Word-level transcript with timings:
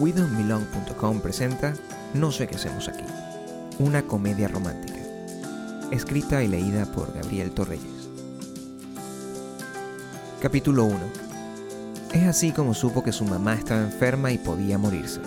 WeDon'tBelong.com 0.00 1.20
presenta 1.20 1.74
No 2.14 2.32
sé 2.32 2.48
qué 2.48 2.54
hacemos 2.54 2.88
aquí, 2.88 3.04
una 3.78 4.00
comedia 4.00 4.48
romántica, 4.48 4.98
escrita 5.90 6.42
y 6.42 6.48
leída 6.48 6.86
por 6.86 7.12
Gabriel 7.12 7.50
Torreyes. 7.50 8.08
Capítulo 10.40 10.86
1. 10.86 10.98
Es 12.14 12.26
así 12.26 12.52
como 12.52 12.72
supo 12.72 13.04
que 13.04 13.12
su 13.12 13.26
mamá 13.26 13.54
estaba 13.54 13.82
enferma 13.82 14.32
y 14.32 14.38
podía 14.38 14.78
morirse. 14.78 15.20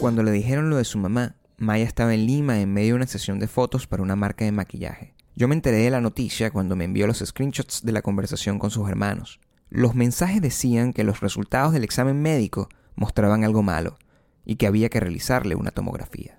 Cuando 0.00 0.24
le 0.24 0.32
dijeron 0.32 0.68
lo 0.68 0.76
de 0.76 0.84
su 0.84 0.98
mamá, 0.98 1.36
Maya 1.56 1.84
estaba 1.84 2.12
en 2.12 2.26
Lima 2.26 2.60
en 2.60 2.72
medio 2.72 2.94
de 2.94 2.96
una 2.96 3.06
sesión 3.06 3.38
de 3.38 3.46
fotos 3.46 3.86
para 3.86 4.02
una 4.02 4.16
marca 4.16 4.44
de 4.44 4.50
maquillaje. 4.50 5.14
Yo 5.36 5.46
me 5.46 5.54
enteré 5.54 5.76
de 5.78 5.90
la 5.90 6.00
noticia 6.00 6.50
cuando 6.50 6.74
me 6.74 6.84
envió 6.84 7.06
los 7.06 7.18
screenshots 7.24 7.84
de 7.84 7.92
la 7.92 8.02
conversación 8.02 8.58
con 8.58 8.72
sus 8.72 8.88
hermanos. 8.88 9.38
Los 9.74 9.96
mensajes 9.96 10.40
decían 10.40 10.92
que 10.92 11.02
los 11.02 11.18
resultados 11.18 11.72
del 11.72 11.82
examen 11.82 12.22
médico 12.22 12.68
mostraban 12.94 13.42
algo 13.42 13.64
malo 13.64 13.98
y 14.44 14.54
que 14.54 14.68
había 14.68 14.88
que 14.88 15.00
realizarle 15.00 15.56
una 15.56 15.72
tomografía. 15.72 16.38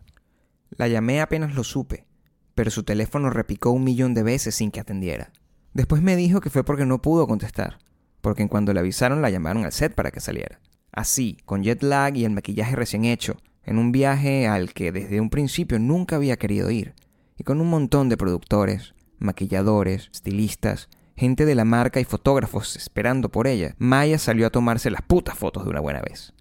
La 0.70 0.88
llamé 0.88 1.20
apenas 1.20 1.54
lo 1.54 1.66
supe, 1.66 2.06
pero 2.54 2.72
su 2.72 2.84
teléfono 2.84 3.30
repicó 3.30 3.72
un 3.72 3.84
millón 3.84 4.14
de 4.14 4.24
veces 4.24 4.56
sin 4.56 4.72
que 4.72 4.80
atendiera. 4.80 5.34
Después 5.74 6.02
me 6.02 6.16
dijo 6.16 6.40
que 6.40 6.50
fue 6.50 6.64
porque 6.64 6.86
no 6.86 7.02
pudo 7.02 7.28
contestar, 7.28 7.80
porque 8.22 8.42
en 8.42 8.48
cuando 8.48 8.72
le 8.72 8.80
avisaron 8.80 9.22
la 9.22 9.30
llamaron 9.30 9.66
al 9.66 9.74
set 9.74 9.94
para 9.94 10.12
que 10.12 10.22
saliera. 10.22 10.62
Así, 10.94 11.36
con 11.44 11.62
jet 11.62 11.84
lag 11.84 12.16
y 12.16 12.24
el 12.24 12.32
maquillaje 12.32 12.78
recién 12.78 13.04
hecho, 13.04 13.36
en 13.64 13.80
un 13.80 13.92
viaje 13.92 14.48
al 14.48 14.72
que 14.72 14.94
desde 14.94 15.20
un 15.20 15.30
principio 15.30 15.78
nunca 15.78 16.16
había 16.16 16.38
querido 16.38 16.72
ir, 16.72 16.94
y 17.38 17.44
con 17.44 17.60
un 17.60 17.70
montón 17.70 18.08
de 18.08 18.16
productores, 18.16 18.96
maquilladores, 19.20 20.10
estilistas 20.14 20.88
gente 21.16 21.46
de 21.46 21.56
la 21.56 21.66
marca 21.66 22.00
y 22.00 22.06
fotógrafos 22.06 22.76
esperando 22.76 23.30
por 23.30 23.48
ella, 23.48 23.76
Maya 23.78 24.20
salió 24.20 24.48
a 24.48 24.52
tomarse 24.52 24.90
las 24.90 25.02
putas 25.02 25.38
fotos 25.38 25.64
de 25.64 25.70
una 25.70 25.80
buena 25.80 26.02
vez. 26.02 26.34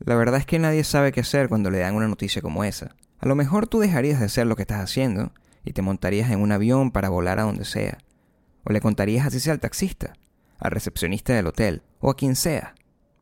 La 0.00 0.14
verdad 0.14 0.40
es 0.40 0.46
que 0.46 0.58
nadie 0.58 0.84
sabe 0.84 1.12
qué 1.12 1.20
hacer 1.20 1.48
cuando 1.48 1.70
le 1.70 1.78
dan 1.78 1.94
una 1.94 2.08
noticia 2.08 2.42
como 2.42 2.64
esa. 2.64 2.94
A 3.20 3.26
lo 3.26 3.34
mejor 3.34 3.66
tú 3.66 3.80
dejarías 3.80 4.20
de 4.20 4.26
hacer 4.26 4.46
lo 4.46 4.56
que 4.56 4.62
estás 4.62 4.82
haciendo 4.82 5.32
y 5.64 5.72
te 5.72 5.82
montarías 5.82 6.30
en 6.30 6.40
un 6.40 6.52
avión 6.52 6.90
para 6.90 7.08
volar 7.08 7.38
a 7.38 7.42
donde 7.42 7.64
sea. 7.64 7.98
O 8.64 8.72
le 8.72 8.80
contarías 8.80 9.26
así 9.26 9.40
sea 9.40 9.52
al 9.52 9.60
taxista, 9.60 10.12
al 10.58 10.70
recepcionista 10.70 11.34
del 11.34 11.46
hotel 11.46 11.82
o 12.00 12.10
a 12.10 12.16
quien 12.16 12.36
sea. 12.36 12.74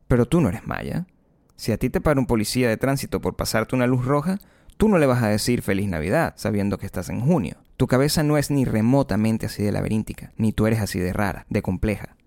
Pero 0.07 0.25
tú 0.25 0.41
no 0.41 0.49
eres 0.49 0.67
Maya. 0.67 1.07
Si 1.55 1.71
a 1.71 1.77
ti 1.77 1.89
te 1.89 2.01
para 2.01 2.19
un 2.19 2.27
policía 2.27 2.69
de 2.69 2.77
tránsito 2.77 3.21
por 3.21 3.35
pasarte 3.35 3.75
una 3.75 3.87
luz 3.87 4.05
roja, 4.05 4.39
tú 4.77 4.87
no 4.87 4.99
le 4.99 5.07
vas 5.07 5.23
a 5.23 5.29
decir 5.29 5.63
feliz 5.63 5.87
Navidad 5.89 6.35
sabiendo 6.37 6.77
que 6.77 6.85
estás 6.85 7.09
en 7.09 7.21
junio. 7.21 7.57
Tu 7.77 7.85
cabeza 7.85 8.23
no 8.23 8.39
es 8.39 8.49
ni 8.49 8.65
remotamente 8.65 9.45
así 9.45 9.61
de 9.61 9.71
laberíntica, 9.71 10.33
ni 10.35 10.51
tú 10.51 10.65
eres 10.65 10.79
así 10.79 10.97
de 10.97 11.13
rara, 11.13 11.45
de 11.47 11.61
compleja. 11.61 12.17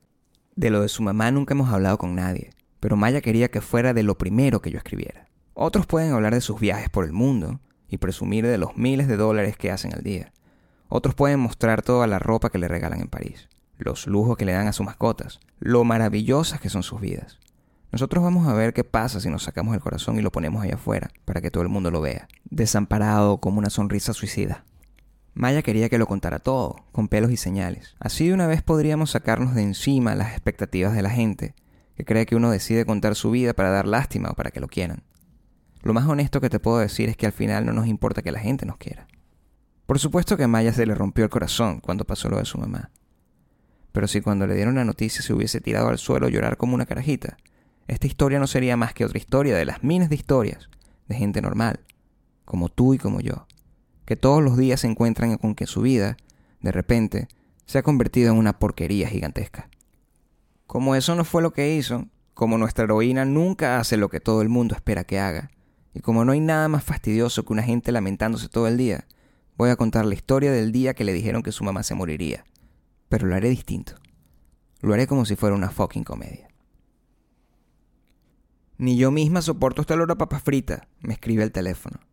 De 0.54 0.70
lo 0.70 0.80
de 0.80 0.88
su 0.88 1.02
mamá 1.02 1.32
nunca 1.32 1.54
hemos 1.54 1.72
hablado 1.72 1.98
con 1.98 2.14
nadie, 2.14 2.50
pero 2.78 2.96
Maya 2.96 3.20
quería 3.20 3.50
que 3.50 3.60
fuera 3.60 3.92
de 3.92 4.04
lo 4.04 4.16
primero 4.16 4.62
que 4.62 4.70
yo 4.70 4.78
escribiera. 4.78 5.26
Otros 5.54 5.86
pueden 5.86 6.12
hablar 6.12 6.34
de 6.34 6.40
sus 6.40 6.60
viajes 6.60 6.88
por 6.88 7.04
el 7.04 7.12
mundo 7.12 7.58
y 7.88 7.96
presumir 7.96 8.46
de 8.46 8.58
los 8.58 8.76
miles 8.76 9.08
de 9.08 9.16
dólares 9.16 9.56
que 9.56 9.72
hacen 9.72 9.92
al 9.92 10.04
día. 10.04 10.32
Otros 10.88 11.16
pueden 11.16 11.40
mostrar 11.40 11.82
toda 11.82 12.06
la 12.06 12.20
ropa 12.20 12.50
que 12.50 12.58
le 12.58 12.68
regalan 12.68 13.00
en 13.00 13.08
París, 13.08 13.48
los 13.76 14.06
lujos 14.06 14.36
que 14.36 14.44
le 14.44 14.52
dan 14.52 14.68
a 14.68 14.72
sus 14.72 14.86
mascotas, 14.86 15.40
lo 15.58 15.82
maravillosas 15.82 16.60
que 16.60 16.70
son 16.70 16.84
sus 16.84 17.00
vidas. 17.00 17.40
Nosotros 17.90 18.22
vamos 18.22 18.46
a 18.46 18.54
ver 18.54 18.72
qué 18.72 18.84
pasa 18.84 19.18
si 19.18 19.28
nos 19.28 19.42
sacamos 19.42 19.74
el 19.74 19.80
corazón 19.80 20.16
y 20.16 20.22
lo 20.22 20.30
ponemos 20.30 20.62
allá 20.62 20.74
afuera, 20.74 21.10
para 21.24 21.40
que 21.40 21.50
todo 21.50 21.64
el 21.64 21.68
mundo 21.68 21.90
lo 21.90 22.00
vea, 22.00 22.28
desamparado 22.44 23.38
como 23.38 23.58
una 23.58 23.70
sonrisa 23.70 24.12
suicida. 24.12 24.64
Maya 25.34 25.62
quería 25.62 25.88
que 25.88 25.98
lo 25.98 26.06
contara 26.06 26.40
todo, 26.40 26.84
con 26.92 27.08
pelos 27.08 27.30
y 27.30 27.36
señales. 27.36 27.94
Así 28.00 28.28
de 28.28 28.34
una 28.34 28.46
vez 28.46 28.62
podríamos 28.62 29.12
sacarnos 29.12 29.54
de 29.54 29.62
encima 29.62 30.14
las 30.14 30.32
expectativas 30.32 30.92
de 30.92 31.02
la 31.02 31.10
gente, 31.10 31.54
que 31.96 32.04
cree 32.04 32.26
que 32.26 32.36
uno 32.36 32.50
decide 32.50 32.84
contar 32.84 33.14
su 33.14 33.30
vida 33.30 33.54
para 33.54 33.70
dar 33.70 33.86
lástima 33.86 34.30
o 34.30 34.34
para 34.34 34.50
que 34.50 34.60
lo 34.60 34.66
quieran. 34.66 35.04
Lo 35.82 35.94
más 35.94 36.06
honesto 36.06 36.40
que 36.40 36.50
te 36.50 36.58
puedo 36.58 36.78
decir 36.78 37.08
es 37.08 37.16
que 37.16 37.26
al 37.26 37.32
final 37.32 37.64
no 37.64 37.72
nos 37.72 37.86
importa 37.86 38.22
que 38.22 38.32
la 38.32 38.40
gente 38.40 38.66
nos 38.66 38.76
quiera. 38.76 39.06
Por 39.86 39.98
supuesto 39.98 40.36
que 40.36 40.46
Maya 40.46 40.72
se 40.72 40.84
le 40.84 40.94
rompió 40.94 41.24
el 41.24 41.30
corazón 41.30 41.80
cuando 41.80 42.04
pasó 42.04 42.28
lo 42.28 42.38
de 42.38 42.44
su 42.44 42.58
mamá. 42.58 42.90
Pero 43.92 44.08
si 44.08 44.20
cuando 44.20 44.46
le 44.46 44.54
dieron 44.54 44.74
la 44.74 44.84
noticia 44.84 45.22
se 45.22 45.32
hubiese 45.32 45.60
tirado 45.60 45.88
al 45.88 45.98
suelo 45.98 46.26
a 46.26 46.30
llorar 46.30 46.56
como 46.56 46.74
una 46.74 46.86
carajita, 46.86 47.38
esta 47.88 48.06
historia 48.06 48.38
no 48.38 48.46
sería 48.46 48.76
más 48.76 48.94
que 48.94 49.04
otra 49.04 49.18
historia 49.18 49.56
de 49.56 49.64
las 49.64 49.82
miles 49.82 50.08
de 50.08 50.16
historias 50.16 50.68
de 51.08 51.16
gente 51.16 51.40
normal, 51.40 51.80
como 52.44 52.68
tú 52.68 52.94
y 52.94 52.98
como 52.98 53.20
yo 53.20 53.46
que 54.10 54.16
todos 54.16 54.42
los 54.42 54.56
días 54.56 54.80
se 54.80 54.88
encuentran 54.88 55.38
con 55.38 55.54
que 55.54 55.68
su 55.68 55.82
vida, 55.82 56.16
de 56.62 56.72
repente, 56.72 57.28
se 57.64 57.78
ha 57.78 57.84
convertido 57.84 58.32
en 58.32 58.38
una 58.38 58.58
porquería 58.58 59.08
gigantesca. 59.08 59.70
Como 60.66 60.96
eso 60.96 61.14
no 61.14 61.24
fue 61.24 61.42
lo 61.42 61.52
que 61.52 61.76
hizo, 61.76 62.08
como 62.34 62.58
nuestra 62.58 62.86
heroína 62.86 63.24
nunca 63.24 63.78
hace 63.78 63.96
lo 63.96 64.08
que 64.08 64.18
todo 64.18 64.42
el 64.42 64.48
mundo 64.48 64.74
espera 64.74 65.04
que 65.04 65.20
haga, 65.20 65.52
y 65.94 66.00
como 66.00 66.24
no 66.24 66.32
hay 66.32 66.40
nada 66.40 66.66
más 66.66 66.82
fastidioso 66.82 67.44
que 67.44 67.52
una 67.52 67.62
gente 67.62 67.92
lamentándose 67.92 68.48
todo 68.48 68.66
el 68.66 68.76
día, 68.76 69.06
voy 69.56 69.70
a 69.70 69.76
contar 69.76 70.04
la 70.04 70.14
historia 70.14 70.50
del 70.50 70.72
día 70.72 70.94
que 70.94 71.04
le 71.04 71.12
dijeron 71.12 71.44
que 71.44 71.52
su 71.52 71.62
mamá 71.62 71.84
se 71.84 71.94
moriría. 71.94 72.44
Pero 73.08 73.28
lo 73.28 73.36
haré 73.36 73.48
distinto. 73.48 73.94
Lo 74.80 74.92
haré 74.92 75.06
como 75.06 75.24
si 75.24 75.36
fuera 75.36 75.54
una 75.54 75.70
fucking 75.70 76.02
comedia. 76.02 76.48
Ni 78.76 78.96
yo 78.96 79.12
misma 79.12 79.40
soporto 79.40 79.82
esta 79.82 79.94
olor 79.94 80.10
a 80.10 80.18
papa 80.18 80.40
frita, 80.40 80.88
me 80.98 81.12
escribe 81.12 81.44
el 81.44 81.52
teléfono. 81.52 82.09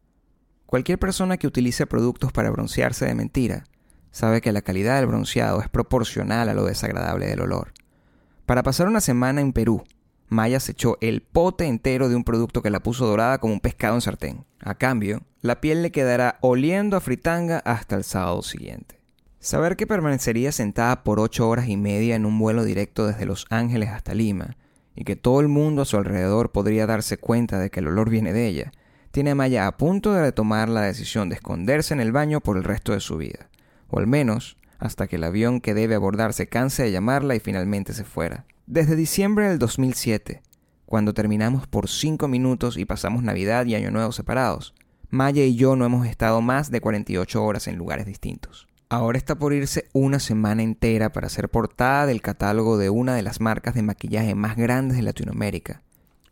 Cualquier 0.67 0.99
persona 0.99 1.37
que 1.37 1.47
utilice 1.47 1.87
productos 1.87 2.33
para 2.33 2.51
broncearse 2.51 3.05
de 3.05 3.15
mentira 3.15 3.63
sabe 4.11 4.41
que 4.41 4.51
la 4.51 4.61
calidad 4.61 4.97
del 4.97 5.07
bronceado 5.07 5.61
es 5.61 5.69
proporcional 5.69 6.49
a 6.49 6.53
lo 6.53 6.65
desagradable 6.65 7.25
del 7.25 7.39
olor. 7.39 7.71
Para 8.45 8.63
pasar 8.63 8.87
una 8.87 8.99
semana 8.99 9.39
en 9.39 9.53
Perú, 9.53 9.85
Maya 10.27 10.59
se 10.59 10.73
echó 10.73 10.97
el 10.99 11.21
pote 11.21 11.67
entero 11.67 12.09
de 12.09 12.17
un 12.17 12.25
producto 12.25 12.61
que 12.61 12.69
la 12.69 12.81
puso 12.81 13.07
dorada 13.07 13.37
como 13.37 13.53
un 13.53 13.61
pescado 13.61 13.95
en 13.95 14.01
sartén. 14.01 14.45
A 14.59 14.75
cambio, 14.75 15.21
la 15.39 15.61
piel 15.61 15.81
le 15.81 15.93
quedará 15.93 16.37
oliendo 16.41 16.97
a 16.97 16.99
fritanga 16.99 17.59
hasta 17.59 17.95
el 17.95 18.03
sábado 18.03 18.41
siguiente. 18.41 18.99
Saber 19.39 19.77
que 19.77 19.87
permanecería 19.87 20.51
sentada 20.51 21.05
por 21.05 21.21
ocho 21.21 21.47
horas 21.47 21.69
y 21.69 21.77
media 21.77 22.15
en 22.15 22.25
un 22.25 22.37
vuelo 22.37 22.65
directo 22.65 23.07
desde 23.07 23.25
Los 23.25 23.45
Ángeles 23.49 23.87
hasta 23.89 24.13
Lima, 24.13 24.57
y 24.95 25.05
que 25.05 25.15
todo 25.15 25.39
el 25.39 25.47
mundo 25.47 25.83
a 25.83 25.85
su 25.85 25.95
alrededor 25.95 26.51
podría 26.51 26.87
darse 26.87 27.17
cuenta 27.17 27.57
de 27.57 27.69
que 27.69 27.79
el 27.79 27.87
olor 27.87 28.09
viene 28.09 28.33
de 28.33 28.47
ella, 28.47 28.73
tiene 29.17 29.31
a 29.31 29.35
Maya 29.35 29.65
a 29.65 29.77
punto 29.77 30.13
de 30.13 30.31
tomar 30.31 30.69
la 30.69 30.81
decisión 30.81 31.27
de 31.27 31.33
esconderse 31.37 31.91
en 31.91 32.01
el 32.01 32.11
baño 32.11 32.39
por 32.39 32.55
el 32.55 32.63
resto 32.63 32.91
de 32.91 32.99
su 32.99 33.17
vida, 33.17 33.49
o 33.89 33.97
al 33.97 34.05
menos 34.05 34.57
hasta 34.77 35.07
que 35.07 35.15
el 35.15 35.23
avión 35.23 35.59
que 35.59 35.73
debe 35.73 35.95
abordar 35.95 36.33
se 36.33 36.45
canse 36.45 36.83
de 36.83 36.91
llamarla 36.91 37.33
y 37.33 37.39
finalmente 37.39 37.93
se 37.93 38.03
fuera. 38.03 38.45
Desde 38.67 38.95
diciembre 38.95 39.49
del 39.49 39.57
2007, 39.57 40.43
cuando 40.85 41.15
terminamos 41.15 41.65
por 41.65 41.89
cinco 41.89 42.27
minutos 42.27 42.77
y 42.77 42.85
pasamos 42.85 43.23
Navidad 43.23 43.65
y 43.65 43.73
Año 43.73 43.89
Nuevo 43.89 44.11
separados, 44.11 44.75
Maya 45.09 45.43
y 45.43 45.55
yo 45.55 45.75
no 45.75 45.85
hemos 45.85 46.05
estado 46.05 46.39
más 46.41 46.69
de 46.69 46.79
48 46.79 47.43
horas 47.43 47.67
en 47.67 47.75
lugares 47.75 48.05
distintos. 48.05 48.67
Ahora 48.87 49.17
está 49.17 49.33
por 49.33 49.51
irse 49.51 49.89
una 49.93 50.19
semana 50.19 50.61
entera 50.61 51.11
para 51.11 51.29
ser 51.29 51.49
portada 51.49 52.05
del 52.05 52.21
catálogo 52.21 52.77
de 52.77 52.91
una 52.91 53.15
de 53.15 53.23
las 53.23 53.41
marcas 53.41 53.73
de 53.73 53.81
maquillaje 53.81 54.35
más 54.35 54.55
grandes 54.55 54.95
de 54.95 55.01
Latinoamérica, 55.01 55.81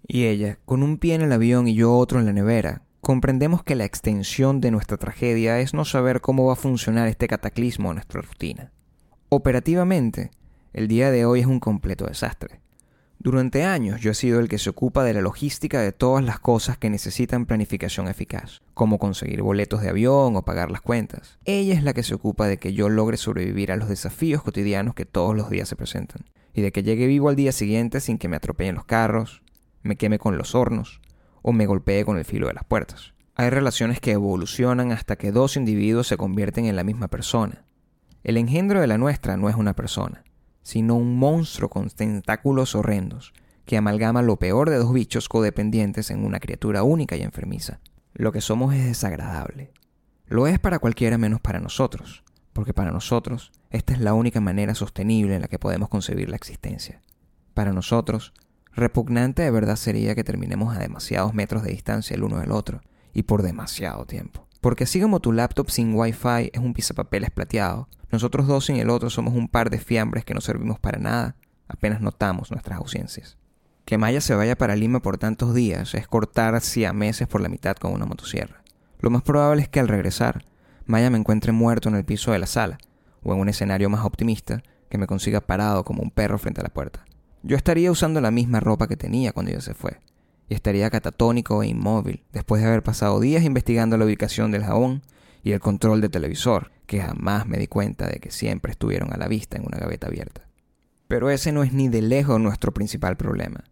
y 0.07 0.25
ella, 0.25 0.59
con 0.65 0.83
un 0.83 0.97
pie 0.97 1.15
en 1.15 1.21
el 1.21 1.31
avión 1.31 1.67
y 1.67 1.75
yo 1.75 1.95
otro 1.95 2.19
en 2.19 2.25
la 2.25 2.33
nevera, 2.33 2.83
comprendemos 3.01 3.63
que 3.63 3.75
la 3.75 3.85
extensión 3.85 4.61
de 4.61 4.71
nuestra 4.71 4.97
tragedia 4.97 5.59
es 5.59 5.73
no 5.73 5.85
saber 5.85 6.21
cómo 6.21 6.45
va 6.45 6.53
a 6.53 6.57
funcionar 6.57 7.07
este 7.07 7.27
cataclismo 7.27 7.89
en 7.89 7.95
nuestra 7.95 8.21
rutina. 8.21 8.71
Operativamente, 9.29 10.31
el 10.73 10.87
día 10.87 11.11
de 11.11 11.25
hoy 11.25 11.41
es 11.41 11.45
un 11.45 11.59
completo 11.59 12.05
desastre. 12.05 12.61
Durante 13.19 13.63
años 13.63 14.01
yo 14.01 14.11
he 14.11 14.13
sido 14.13 14.39
el 14.39 14.49
que 14.49 14.59
se 14.59 14.69
ocupa 14.69 15.03
de 15.03 15.13
la 15.13 15.21
logística 15.21 15.81
de 15.81 15.91
todas 15.91 16.23
las 16.23 16.39
cosas 16.39 16.77
que 16.77 16.89
necesitan 16.89 17.45
planificación 17.45 18.07
eficaz, 18.07 18.61
como 18.73 18.99
conseguir 18.99 19.41
boletos 19.41 19.81
de 19.81 19.89
avión 19.89 20.35
o 20.35 20.45
pagar 20.45 20.69
las 20.69 20.81
cuentas. 20.81 21.39
Ella 21.45 21.73
es 21.73 21.83
la 21.83 21.93
que 21.93 22.03
se 22.03 22.13
ocupa 22.13 22.47
de 22.47 22.57
que 22.57 22.73
yo 22.73 22.89
logre 22.89 23.17
sobrevivir 23.17 23.71
a 23.71 23.77
los 23.77 23.89
desafíos 23.89 24.43
cotidianos 24.43 24.93
que 24.93 25.05
todos 25.05 25.35
los 25.35 25.49
días 25.49 25.69
se 25.69 25.75
presentan, 25.75 26.25
y 26.53 26.61
de 26.61 26.71
que 26.71 26.83
llegue 26.83 27.07
vivo 27.07 27.29
al 27.29 27.35
día 27.35 27.51
siguiente 27.51 27.99
sin 27.99 28.19
que 28.19 28.27
me 28.27 28.35
atropellen 28.35 28.75
los 28.75 28.85
carros, 28.85 29.41
me 29.85 29.95
queme 29.95 30.19
con 30.19 30.37
los 30.37 30.55
hornos 30.55 30.99
o 31.41 31.53
me 31.53 31.67
golpee 31.67 32.03
con 32.05 32.17
el 32.17 32.25
filo 32.25 32.47
de 32.47 32.53
las 32.53 32.65
puertas. 32.65 33.13
Hay 33.35 33.49
relaciones 33.49 33.99
que 33.99 34.13
evolucionan 34.13 34.91
hasta 34.91 35.15
que 35.15 35.31
dos 35.31 35.57
individuos 35.57 36.07
se 36.07 36.17
convierten 36.17 36.65
en 36.65 36.75
la 36.75 36.83
misma 36.83 37.07
persona. 37.07 37.65
El 38.23 38.37
engendro 38.37 38.81
de 38.81 38.87
la 38.87 38.97
nuestra 38.97 39.37
no 39.37 39.47
es 39.47 39.55
una 39.55 39.75
persona, 39.75 40.23
sino 40.63 40.95
un 40.95 41.19
monstruo 41.19 41.69
con 41.69 41.89
tentáculos 41.89 42.73
horrendos 42.73 43.33
que 43.65 43.77
amalgama 43.77 44.21
lo 44.21 44.37
peor 44.37 44.69
de 44.69 44.77
dos 44.77 44.91
bichos 44.91 45.29
codependientes 45.29 46.09
en 46.09 46.25
una 46.25 46.39
criatura 46.39 46.83
única 46.83 47.15
y 47.15 47.21
enfermiza. 47.21 47.79
Lo 48.13 48.31
que 48.31 48.41
somos 48.41 48.73
es 48.73 48.85
desagradable. 48.85 49.71
Lo 50.25 50.47
es 50.47 50.57
para 50.57 50.79
cualquiera 50.79 51.17
menos 51.19 51.41
para 51.41 51.59
nosotros, 51.59 52.23
porque 52.53 52.73
para 52.73 52.91
nosotros 52.91 53.51
esta 53.69 53.93
es 53.93 53.99
la 53.99 54.13
única 54.13 54.41
manera 54.41 54.73
sostenible 54.73 55.35
en 55.35 55.41
la 55.41 55.47
que 55.47 55.59
podemos 55.59 55.89
concebir 55.89 56.29
la 56.29 56.37
existencia. 56.37 57.01
Para 57.53 57.73
nosotros, 57.73 58.33
Repugnante 58.75 59.41
de 59.41 59.51
verdad 59.51 59.77
sería 59.77 60.15
que 60.15 60.25
terminemos 60.25 60.75
a 60.75 60.79
demasiados 60.79 61.33
metros 61.33 61.63
de 61.63 61.71
distancia 61.71 62.13
el 62.13 62.23
uno 62.23 62.39
del 62.39 62.51
otro, 62.51 62.81
y 63.13 63.23
por 63.23 63.41
demasiado 63.41 64.05
tiempo. 64.05 64.45
Porque 64.59 64.83
así 64.83 64.99
como 64.99 65.21
tu 65.21 65.31
laptop 65.31 65.69
sin 65.69 65.93
wifi 65.95 66.51
es 66.51 66.59
un 66.59 66.73
pisapapeles 66.73 67.31
plateado, 67.31 67.87
nosotros 68.11 68.47
dos 68.47 68.65
sin 68.65 68.75
el 68.75 68.89
otro 68.89 69.09
somos 69.09 69.33
un 69.33 69.47
par 69.47 69.69
de 69.69 69.79
fiambres 69.79 70.25
que 70.25 70.33
no 70.33 70.41
servimos 70.41 70.77
para 70.77 70.99
nada, 70.99 71.37
apenas 71.69 72.01
notamos 72.01 72.51
nuestras 72.51 72.77
ausencias. 72.79 73.37
Que 73.85 73.97
Maya 73.97 74.19
se 74.19 74.35
vaya 74.35 74.57
para 74.57 74.75
Lima 74.75 74.99
por 75.01 75.17
tantos 75.17 75.53
días 75.53 75.93
es 75.93 76.07
cortar 76.07 76.55
a 76.55 76.93
meses 76.93 77.27
por 77.29 77.39
la 77.39 77.49
mitad 77.49 77.77
con 77.77 77.93
una 77.93 78.05
motosierra. 78.05 78.61
Lo 78.99 79.09
más 79.09 79.21
probable 79.21 79.61
es 79.61 79.69
que 79.69 79.79
al 79.79 79.87
regresar, 79.87 80.43
Maya 80.85 81.09
me 81.09 81.17
encuentre 81.17 81.53
muerto 81.53 81.87
en 81.87 81.95
el 81.95 82.03
piso 82.03 82.33
de 82.33 82.39
la 82.39 82.47
sala, 82.47 82.77
o 83.23 83.33
en 83.33 83.39
un 83.39 83.47
escenario 83.47 83.89
más 83.89 84.03
optimista, 84.03 84.63
que 84.89 84.97
me 84.97 85.07
consiga 85.07 85.39
parado 85.39 85.85
como 85.85 86.03
un 86.03 86.11
perro 86.11 86.37
frente 86.37 86.59
a 86.59 86.63
la 86.63 86.73
puerta. 86.73 87.05
Yo 87.47 87.55
estaría 87.55 87.91
usando 87.91 88.21
la 88.21 88.31
misma 88.31 88.59
ropa 88.59 88.87
que 88.87 88.97
tenía 88.97 89.31
cuando 89.31 89.51
ella 89.51 89.61
se 89.61 89.75
fue, 89.75 89.99
y 90.49 90.55
estaría 90.55 90.89
catatónico 90.89 91.61
e 91.61 91.67
inmóvil 91.67 92.23
después 92.33 92.59
de 92.59 92.67
haber 92.67 92.81
pasado 92.81 93.19
días 93.19 93.43
investigando 93.43 93.99
la 93.99 94.05
ubicación 94.05 94.49
del 94.49 94.63
jabón 94.63 95.03
y 95.43 95.51
el 95.51 95.59
control 95.59 96.01
del 96.01 96.09
televisor, 96.09 96.71
que 96.87 97.01
jamás 97.01 97.45
me 97.45 97.59
di 97.59 97.67
cuenta 97.67 98.07
de 98.07 98.19
que 98.19 98.31
siempre 98.31 98.71
estuvieron 98.71 99.13
a 99.13 99.17
la 99.17 99.27
vista 99.27 99.57
en 99.57 99.67
una 99.67 99.77
gaveta 99.77 100.07
abierta. 100.07 100.41
Pero 101.07 101.29
ese 101.29 101.51
no 101.51 101.61
es 101.61 101.71
ni 101.71 101.87
de 101.87 102.01
lejos 102.01 102.41
nuestro 102.41 102.73
principal 102.73 103.15
problema. 103.15 103.63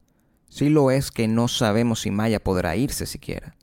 Sí 0.50 0.70
lo 0.70 0.92
es 0.92 1.10
que 1.10 1.28
no 1.28 1.48
sabemos 1.48 2.02
si 2.02 2.12
Maya 2.12 2.44
podrá 2.44 2.76
irse 2.76 3.08
siquiera. 3.08 3.56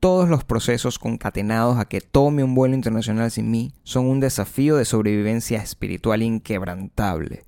Todos 0.00 0.28
los 0.28 0.44
procesos 0.44 0.98
concatenados 0.98 1.78
a 1.78 1.86
que 1.86 2.02
tome 2.02 2.44
un 2.44 2.54
vuelo 2.54 2.74
internacional 2.74 3.30
sin 3.30 3.50
mí 3.50 3.72
son 3.84 4.04
un 4.04 4.20
desafío 4.20 4.76
de 4.76 4.84
sobrevivencia 4.84 5.62
espiritual 5.62 6.22
inquebrantable, 6.22 7.44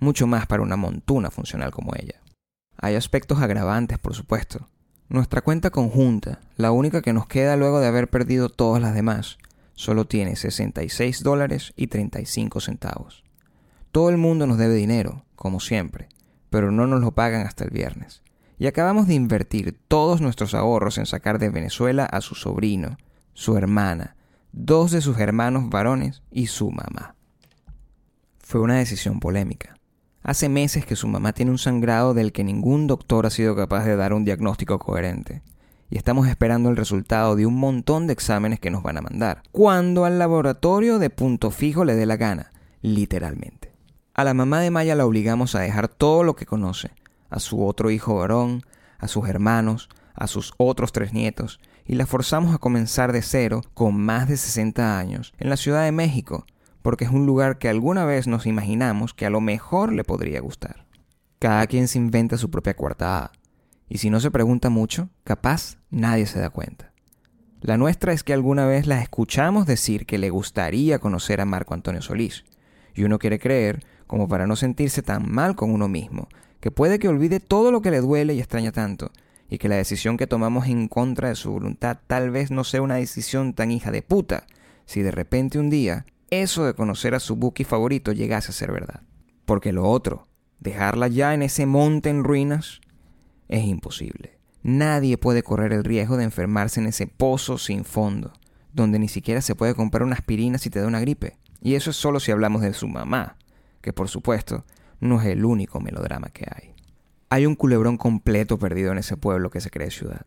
mucho 0.00 0.26
más 0.26 0.46
para 0.46 0.62
una 0.62 0.76
montuna 0.76 1.30
funcional 1.30 1.70
como 1.70 1.92
ella. 1.94 2.20
Hay 2.76 2.94
aspectos 2.94 3.40
agravantes, 3.40 3.98
por 3.98 4.14
supuesto. 4.14 4.68
Nuestra 5.08 5.42
cuenta 5.42 5.70
conjunta, 5.70 6.40
la 6.56 6.72
única 6.72 7.02
que 7.02 7.12
nos 7.12 7.26
queda 7.26 7.56
luego 7.56 7.80
de 7.80 7.86
haber 7.86 8.08
perdido 8.08 8.48
todas 8.48 8.80
las 8.80 8.94
demás, 8.94 9.38
solo 9.74 10.06
tiene 10.06 10.36
66 10.36 11.22
dólares 11.22 11.72
y 11.76 11.88
35 11.88 12.60
centavos. 12.60 13.24
Todo 13.92 14.08
el 14.10 14.18
mundo 14.18 14.46
nos 14.46 14.56
debe 14.56 14.74
dinero, 14.74 15.24
como 15.34 15.58
siempre, 15.58 16.08
pero 16.48 16.70
no 16.70 16.86
nos 16.86 17.00
lo 17.00 17.12
pagan 17.12 17.46
hasta 17.46 17.64
el 17.64 17.70
viernes. 17.70 18.22
Y 18.58 18.66
acabamos 18.66 19.08
de 19.08 19.14
invertir 19.14 19.78
todos 19.88 20.20
nuestros 20.20 20.54
ahorros 20.54 20.98
en 20.98 21.06
sacar 21.06 21.38
de 21.38 21.48
Venezuela 21.48 22.04
a 22.04 22.20
su 22.20 22.34
sobrino, 22.34 22.98
su 23.32 23.56
hermana, 23.56 24.16
dos 24.52 24.90
de 24.90 25.00
sus 25.00 25.18
hermanos 25.18 25.70
varones 25.70 26.22
y 26.30 26.46
su 26.48 26.70
mamá. 26.70 27.14
Fue 28.38 28.60
una 28.60 28.76
decisión 28.76 29.18
polémica. 29.18 29.79
Hace 30.22 30.50
meses 30.50 30.84
que 30.84 30.96
su 30.96 31.08
mamá 31.08 31.32
tiene 31.32 31.50
un 31.50 31.58
sangrado 31.58 32.12
del 32.12 32.32
que 32.32 32.44
ningún 32.44 32.86
doctor 32.86 33.24
ha 33.24 33.30
sido 33.30 33.56
capaz 33.56 33.84
de 33.84 33.96
dar 33.96 34.12
un 34.12 34.24
diagnóstico 34.24 34.78
coherente. 34.78 35.42
Y 35.88 35.96
estamos 35.96 36.28
esperando 36.28 36.68
el 36.68 36.76
resultado 36.76 37.36
de 37.36 37.46
un 37.46 37.56
montón 37.56 38.06
de 38.06 38.12
exámenes 38.12 38.60
que 38.60 38.70
nos 38.70 38.82
van 38.82 38.98
a 38.98 39.02
mandar. 39.02 39.42
Cuando 39.50 40.04
al 40.04 40.18
laboratorio 40.18 40.98
de 40.98 41.10
punto 41.10 41.50
fijo 41.50 41.84
le 41.84 41.94
dé 41.94 42.04
la 42.04 42.16
gana, 42.16 42.52
literalmente. 42.82 43.72
A 44.12 44.24
la 44.24 44.34
mamá 44.34 44.60
de 44.60 44.70
Maya 44.70 44.94
la 44.94 45.06
obligamos 45.06 45.54
a 45.54 45.60
dejar 45.60 45.88
todo 45.88 46.22
lo 46.22 46.36
que 46.36 46.46
conoce, 46.46 46.90
a 47.30 47.40
su 47.40 47.64
otro 47.66 47.90
hijo 47.90 48.16
varón, 48.16 48.62
a 48.98 49.08
sus 49.08 49.26
hermanos, 49.26 49.88
a 50.14 50.26
sus 50.26 50.52
otros 50.58 50.92
tres 50.92 51.14
nietos, 51.14 51.60
y 51.86 51.94
la 51.94 52.06
forzamos 52.06 52.54
a 52.54 52.58
comenzar 52.58 53.12
de 53.12 53.22
cero 53.22 53.62
con 53.72 53.98
más 53.98 54.28
de 54.28 54.36
60 54.36 54.98
años 54.98 55.32
en 55.38 55.48
la 55.48 55.56
Ciudad 55.56 55.84
de 55.84 55.92
México, 55.92 56.44
porque 56.82 57.04
es 57.04 57.10
un 57.10 57.26
lugar 57.26 57.58
que 57.58 57.68
alguna 57.68 58.04
vez 58.04 58.26
nos 58.26 58.46
imaginamos 58.46 59.14
que 59.14 59.26
a 59.26 59.30
lo 59.30 59.40
mejor 59.40 59.92
le 59.92 60.04
podría 60.04 60.40
gustar. 60.40 60.86
Cada 61.38 61.66
quien 61.66 61.88
se 61.88 61.98
inventa 61.98 62.36
su 62.36 62.50
propia 62.50 62.74
coartada, 62.74 63.32
y 63.88 63.98
si 63.98 64.10
no 64.10 64.20
se 64.20 64.30
pregunta 64.30 64.70
mucho, 64.70 65.08
capaz 65.24 65.78
nadie 65.90 66.26
se 66.26 66.38
da 66.38 66.50
cuenta. 66.50 66.92
La 67.60 67.76
nuestra 67.76 68.12
es 68.12 68.22
que 68.22 68.32
alguna 68.32 68.66
vez 68.66 68.86
la 68.86 69.02
escuchamos 69.02 69.66
decir 69.66 70.06
que 70.06 70.16
le 70.16 70.30
gustaría 70.30 70.98
conocer 70.98 71.40
a 71.40 71.44
Marco 71.44 71.74
Antonio 71.74 72.00
Solís, 72.00 72.44
y 72.94 73.04
uno 73.04 73.18
quiere 73.18 73.38
creer, 73.38 73.84
como 74.06 74.28
para 74.28 74.46
no 74.46 74.56
sentirse 74.56 75.02
tan 75.02 75.30
mal 75.30 75.56
con 75.56 75.70
uno 75.70 75.88
mismo, 75.88 76.28
que 76.60 76.70
puede 76.70 76.98
que 76.98 77.08
olvide 77.08 77.40
todo 77.40 77.70
lo 77.70 77.82
que 77.82 77.90
le 77.90 78.00
duele 78.00 78.34
y 78.34 78.38
extraña 78.38 78.72
tanto, 78.72 79.10
y 79.48 79.58
que 79.58 79.68
la 79.68 79.76
decisión 79.76 80.16
que 80.16 80.26
tomamos 80.26 80.68
en 80.68 80.88
contra 80.88 81.28
de 81.28 81.34
su 81.34 81.50
voluntad 81.50 81.98
tal 82.06 82.30
vez 82.30 82.50
no 82.50 82.64
sea 82.64 82.82
una 82.82 82.94
decisión 82.94 83.52
tan 83.52 83.70
hija 83.70 83.90
de 83.90 84.02
puta, 84.02 84.46
si 84.86 85.02
de 85.02 85.10
repente 85.10 85.58
un 85.58 85.70
día 85.70 86.06
eso 86.30 86.64
de 86.64 86.74
conocer 86.74 87.14
a 87.14 87.20
su 87.20 87.36
Buki 87.36 87.64
favorito 87.64 88.12
llegase 88.12 88.50
a 88.50 88.54
ser 88.54 88.72
verdad. 88.72 89.02
Porque 89.44 89.72
lo 89.72 89.88
otro, 89.88 90.28
dejarla 90.60 91.08
ya 91.08 91.34
en 91.34 91.42
ese 91.42 91.66
monte 91.66 92.08
en 92.08 92.24
ruinas, 92.24 92.80
es 93.48 93.64
imposible. 93.64 94.38
Nadie 94.62 95.18
puede 95.18 95.42
correr 95.42 95.72
el 95.72 95.84
riesgo 95.84 96.16
de 96.16 96.24
enfermarse 96.24 96.80
en 96.80 96.86
ese 96.86 97.06
pozo 97.06 97.58
sin 97.58 97.84
fondo, 97.84 98.32
donde 98.72 98.98
ni 98.98 99.08
siquiera 99.08 99.40
se 99.40 99.54
puede 99.54 99.74
comprar 99.74 100.04
una 100.04 100.14
aspirina 100.14 100.58
si 100.58 100.70
te 100.70 100.80
da 100.80 100.86
una 100.86 101.00
gripe. 101.00 101.38
Y 101.60 101.74
eso 101.74 101.90
es 101.90 101.96
solo 101.96 102.20
si 102.20 102.30
hablamos 102.30 102.62
de 102.62 102.74
su 102.74 102.86
mamá, 102.86 103.36
que 103.80 103.92
por 103.92 104.08
supuesto 104.08 104.64
no 105.00 105.20
es 105.20 105.26
el 105.26 105.44
único 105.44 105.80
melodrama 105.80 106.28
que 106.28 106.46
hay. 106.48 106.74
Hay 107.28 107.46
un 107.46 107.54
culebrón 107.54 107.96
completo 107.96 108.58
perdido 108.58 108.92
en 108.92 108.98
ese 108.98 109.16
pueblo 109.16 109.50
que 109.50 109.60
se 109.60 109.70
cree 109.70 109.90
ciudad. 109.90 110.26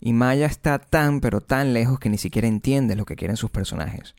Y 0.00 0.12
Maya 0.12 0.46
está 0.46 0.78
tan 0.78 1.20
pero 1.20 1.40
tan 1.40 1.72
lejos 1.72 1.98
que 1.98 2.10
ni 2.10 2.18
siquiera 2.18 2.48
entiende 2.48 2.96
lo 2.96 3.04
que 3.04 3.16
quieren 3.16 3.36
sus 3.36 3.50
personajes 3.50 4.14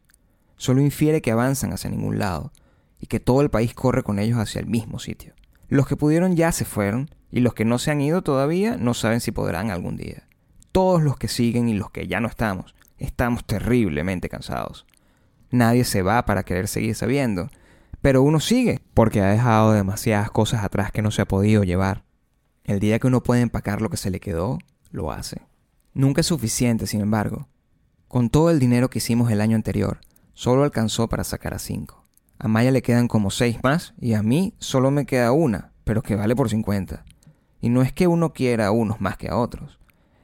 solo 0.57 0.81
infiere 0.81 1.21
que 1.21 1.31
avanzan 1.31 1.73
hacia 1.73 1.89
ningún 1.89 2.19
lado 2.19 2.51
y 3.00 3.07
que 3.07 3.19
todo 3.19 3.41
el 3.41 3.50
país 3.50 3.73
corre 3.73 4.03
con 4.03 4.19
ellos 4.19 4.39
hacia 4.39 4.59
el 4.59 4.67
mismo 4.67 5.00
sitio. 5.00 5.33
Los 5.67 5.88
que 5.88 5.97
pudieron 5.97 6.35
ya 6.35 6.51
se 6.51 6.65
fueron 6.65 7.09
y 7.31 7.39
los 7.39 7.53
que 7.53 7.65
no 7.65 7.79
se 7.79 7.91
han 7.91 8.00
ido 8.00 8.21
todavía 8.21 8.77
no 8.77 8.94
saben 8.94 9.19
si 9.19 9.31
podrán 9.31 9.71
algún 9.71 9.97
día. 9.97 10.27
Todos 10.71 11.01
los 11.01 11.17
que 11.17 11.27
siguen 11.27 11.67
y 11.67 11.73
los 11.73 11.91
que 11.91 12.07
ya 12.07 12.19
no 12.19 12.27
estamos, 12.27 12.75
estamos 12.97 13.45
terriblemente 13.45 14.29
cansados. 14.29 14.85
Nadie 15.50 15.83
se 15.83 16.01
va 16.01 16.25
para 16.25 16.44
querer 16.44 16.67
seguir 16.67 16.95
sabiendo, 16.95 17.50
pero 18.01 18.21
uno 18.21 18.39
sigue 18.39 18.81
porque 18.94 19.21
ha 19.21 19.29
dejado 19.29 19.71
demasiadas 19.71 20.31
cosas 20.31 20.63
atrás 20.63 20.91
que 20.91 21.01
no 21.01 21.11
se 21.11 21.21
ha 21.21 21.27
podido 21.27 21.63
llevar. 21.63 22.03
El 22.63 22.79
día 22.79 23.00
que 23.00 23.07
uno 23.07 23.23
puede 23.23 23.41
empacar 23.41 23.81
lo 23.81 23.89
que 23.89 23.97
se 23.97 24.09
le 24.09 24.19
quedó, 24.19 24.59
lo 24.91 25.11
hace. 25.11 25.41
Nunca 25.94 26.21
es 26.21 26.27
suficiente, 26.27 26.88
sin 26.88 27.01
embargo. 27.01 27.47
Con 28.07 28.29
todo 28.29 28.50
el 28.50 28.59
dinero 28.59 28.89
que 28.89 29.00
hicimos 29.00 29.31
el 29.31 29.41
año 29.41 29.55
anterior, 29.55 30.00
solo 30.33 30.63
alcanzó 30.63 31.07
para 31.09 31.24
sacar 31.24 31.53
a 31.53 31.59
cinco. 31.59 32.03
A 32.39 32.47
Maya 32.47 32.71
le 32.71 32.81
quedan 32.81 33.07
como 33.07 33.31
seis 33.31 33.57
más 33.63 33.94
y 34.00 34.13
a 34.13 34.24
mí 34.24 34.53
solo 34.59 34.91
me 34.91 35.06
queda 35.06 35.31
una, 35.31 35.71
pero 35.83 36.01
que 36.01 36.15
vale 36.15 36.35
por 36.35 36.50
50. 36.50 37.06
Y 37.62 37.69
no 37.69 37.81
es 37.81 37.94
que 37.94 38.07
uno 38.07 38.33
quiera 38.33 38.68
a 38.68 38.71
unos 38.71 39.00
más 39.00 39.18
que 39.18 39.30
a 39.30 39.38
otros, 39.38 39.80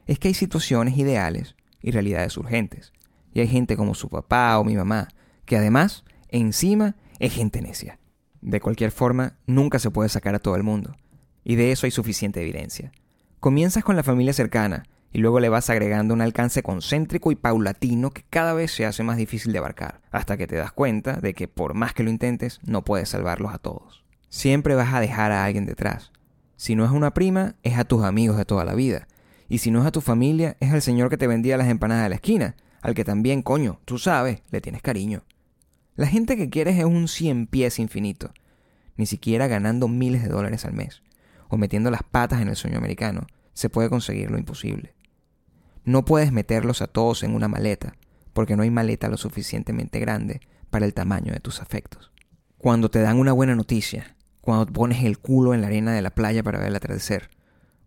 es 0.06 0.20
que 0.20 0.28
hay 0.28 0.34
situaciones 0.34 0.98
ideales 0.98 1.56
y 1.82 1.92
realidades 1.92 2.36
urgentes. 2.36 2.92
Y 3.34 3.42
hay 3.42 3.48
gente 3.48 3.78
como 3.78 3.94
su 3.94 4.10
papá 4.10 4.58
o 4.60 4.64
mi 4.64 4.76
mamá, 4.76 5.08
que 5.46 5.56
además, 5.56 6.04
encima, 6.30 6.96
es 7.20 7.34
gente 7.34 7.62
necia. 7.62 8.00
De 8.42 8.60
cualquier 8.60 8.92
forma, 8.92 9.38
nunca 9.46 9.80
se 9.80 9.92
puede 9.92 10.10
sacar 10.10 10.36
a 10.36 10.40
todo 10.40 10.56
el 10.56 10.64
mundo. 10.64 10.96
Y 11.44 11.56
de 11.56 11.72
eso 11.72 11.86
hay 11.86 11.92
suficiente 11.92 12.42
evidencia. 12.42 12.92
Comienzas 13.40 13.84
con 13.84 13.96
la 13.96 14.04
familia 14.04 14.34
cercana, 14.34 14.84
y 15.12 15.20
luego 15.20 15.40
le 15.40 15.50
vas 15.50 15.70
agregando 15.70 16.14
un 16.14 16.22
alcance 16.22 16.62
concéntrico 16.62 17.32
y 17.32 17.36
paulatino 17.36 18.12
que 18.12 18.24
cada 18.30 18.54
vez 18.54 18.72
se 18.72 18.86
hace 18.86 19.04
más 19.04 19.18
difícil 19.18 19.52
de 19.52 19.60
abarcar, 19.60 20.02
hasta 20.12 20.38
que 20.38 20.48
te 20.48 20.56
das 20.56 20.72
cuenta 20.72 21.14
de 21.14 21.34
que 21.34 21.48
por 21.48 21.74
más 21.74 21.94
que 21.94 22.04
lo 22.04 22.10
intentes, 22.10 22.60
no 22.64 22.84
puedes 22.84 23.10
salvarlos 23.10 23.54
a 23.54 23.58
todos. 23.58 24.04
Siempre 24.30 24.76
vas 24.76 24.94
a 24.94 25.00
dejar 25.00 25.32
a 25.32 25.44
alguien 25.44 25.66
detrás. 25.66 26.12
Si 26.56 26.76
no 26.76 26.86
es 26.86 26.92
una 26.92 27.14
prima, 27.14 27.56
es 27.64 27.78
a 27.78 27.86
tus 27.86 28.04
amigos 28.04 28.38
de 28.38 28.46
toda 28.46 28.66
la 28.66 28.76
vida. 28.76 29.08
Y 29.48 29.60
si 29.60 29.72
no 29.72 29.82
es 29.82 29.88
a 29.88 29.92
tu 29.92 30.02
familia, 30.02 30.58
es 30.60 30.72
al 30.72 30.84
señor 30.84 31.10
que 31.10 31.18
te 31.18 31.26
vendía 31.26 31.58
las 31.58 31.70
empanadas 31.70 32.04
de 32.04 32.10
la 32.10 32.16
esquina, 32.16 32.56
al 32.82 32.94
que 32.94 33.04
también, 33.04 33.42
coño, 33.42 33.80
tú 33.86 33.98
sabes, 33.98 34.44
le 34.52 34.62
tienes 34.62 34.82
cariño. 34.82 35.24
La 35.96 36.06
gente 36.06 36.38
que 36.38 36.50
quieres 36.50 36.78
es 36.78 36.86
un 36.86 37.08
cien 37.08 37.48
pies 37.48 37.80
infinito, 37.80 38.32
ni 38.96 39.06
siquiera 39.06 39.48
ganando 39.48 39.88
miles 39.88 40.22
de 40.22 40.30
dólares 40.30 40.66
al 40.66 40.74
mes, 40.74 41.02
o 41.48 41.58
metiendo 41.58 41.90
las 41.90 42.04
patas 42.04 42.42
en 42.42 42.50
el 42.50 42.56
sueño 42.56 42.78
americano, 42.78 43.28
se 43.54 43.70
puede 43.70 43.90
conseguir 43.90 44.30
lo 44.30 44.38
imposible. 44.38 44.94
No 45.84 46.06
puedes 46.06 46.32
meterlos 46.32 46.82
a 46.82 46.88
todos 46.88 47.24
en 47.24 47.34
una 47.34 47.48
maleta, 47.48 47.96
porque 48.34 48.56
no 48.56 48.64
hay 48.64 48.72
maleta 48.72 49.08
lo 49.10 49.18
suficientemente 49.18 50.00
grande 50.00 50.42
para 50.70 50.86
el 50.86 50.94
tamaño 50.94 51.34
de 51.34 51.40
tus 51.40 51.62
afectos. 51.62 52.12
Cuando 52.58 52.90
te 52.90 53.02
dan 53.02 53.18
una 53.18 53.32
buena 53.32 53.56
noticia, 53.56 54.16
cuando 54.42 54.66
pones 54.68 55.04
el 55.04 55.20
culo 55.20 55.54
en 55.54 55.62
la 55.62 55.68
arena 55.68 55.94
de 55.94 56.02
la 56.02 56.12
playa 56.12 56.44
para 56.44 56.60
ver 56.60 56.68
el 56.68 56.76
atardecer, 56.76 57.30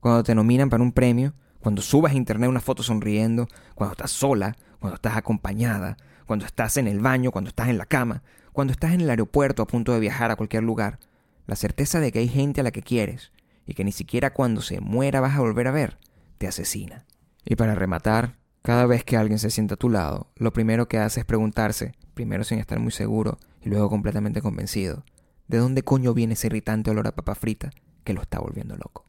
cuando 0.00 0.24
te 0.24 0.34
nominan 0.34 0.70
para 0.70 0.82
un 0.82 0.92
premio, 0.92 1.34
cuando 1.60 1.80
subas 1.80 2.12
a 2.12 2.16
internet 2.16 2.48
una 2.48 2.60
foto 2.60 2.82
sonriendo, 2.82 3.48
cuando 3.74 3.92
estás 3.92 4.10
sola, 4.10 4.56
cuando 4.80 4.96
estás 4.96 5.16
acompañada, 5.16 5.96
cuando 6.26 6.44
estás 6.44 6.76
en 6.76 6.88
el 6.88 6.98
baño, 6.98 7.30
cuando 7.30 7.48
estás 7.48 7.68
en 7.68 7.78
la 7.78 7.86
cama, 7.86 8.22
cuando 8.52 8.72
estás 8.72 8.92
en 8.92 9.00
el 9.00 9.10
aeropuerto 9.10 9.62
a 9.62 9.66
punto 9.66 9.92
de 9.92 10.00
viajar 10.00 10.30
a 10.30 10.36
cualquier 10.36 10.64
lugar, 10.64 10.98
la 11.46 11.56
certeza 11.56 12.00
de 12.00 12.10
que 12.10 12.18
hay 12.18 12.28
gente 12.28 12.60
a 12.60 12.64
la 12.64 12.70
que 12.70 12.82
quieres 12.82 13.32
y 13.66 13.74
que 13.74 13.84
ni 13.84 13.92
siquiera 13.92 14.32
cuando 14.32 14.60
se 14.60 14.80
muera 14.80 15.20
vas 15.20 15.36
a 15.36 15.40
volver 15.40 15.68
a 15.68 15.72
ver, 15.72 15.98
te 16.38 16.48
asesina. 16.48 17.04
Y 17.44 17.56
para 17.56 17.74
rematar, 17.74 18.36
cada 18.62 18.86
vez 18.86 19.04
que 19.04 19.16
alguien 19.16 19.38
se 19.38 19.50
sienta 19.50 19.74
a 19.74 19.78
tu 19.78 19.90
lado, 19.90 20.30
lo 20.36 20.52
primero 20.52 20.86
que 20.86 20.98
hace 20.98 21.20
es 21.20 21.26
preguntarse, 21.26 21.94
primero 22.14 22.44
sin 22.44 22.58
estar 22.58 22.78
muy 22.78 22.92
seguro 22.92 23.38
y 23.60 23.68
luego 23.68 23.90
completamente 23.90 24.40
convencido, 24.40 25.04
¿de 25.48 25.58
dónde 25.58 25.82
coño 25.82 26.14
viene 26.14 26.34
ese 26.34 26.46
irritante 26.46 26.90
olor 26.90 27.08
a 27.08 27.14
papa 27.14 27.34
frita 27.34 27.70
que 28.04 28.14
lo 28.14 28.22
está 28.22 28.38
volviendo 28.38 28.76
loco? 28.76 29.04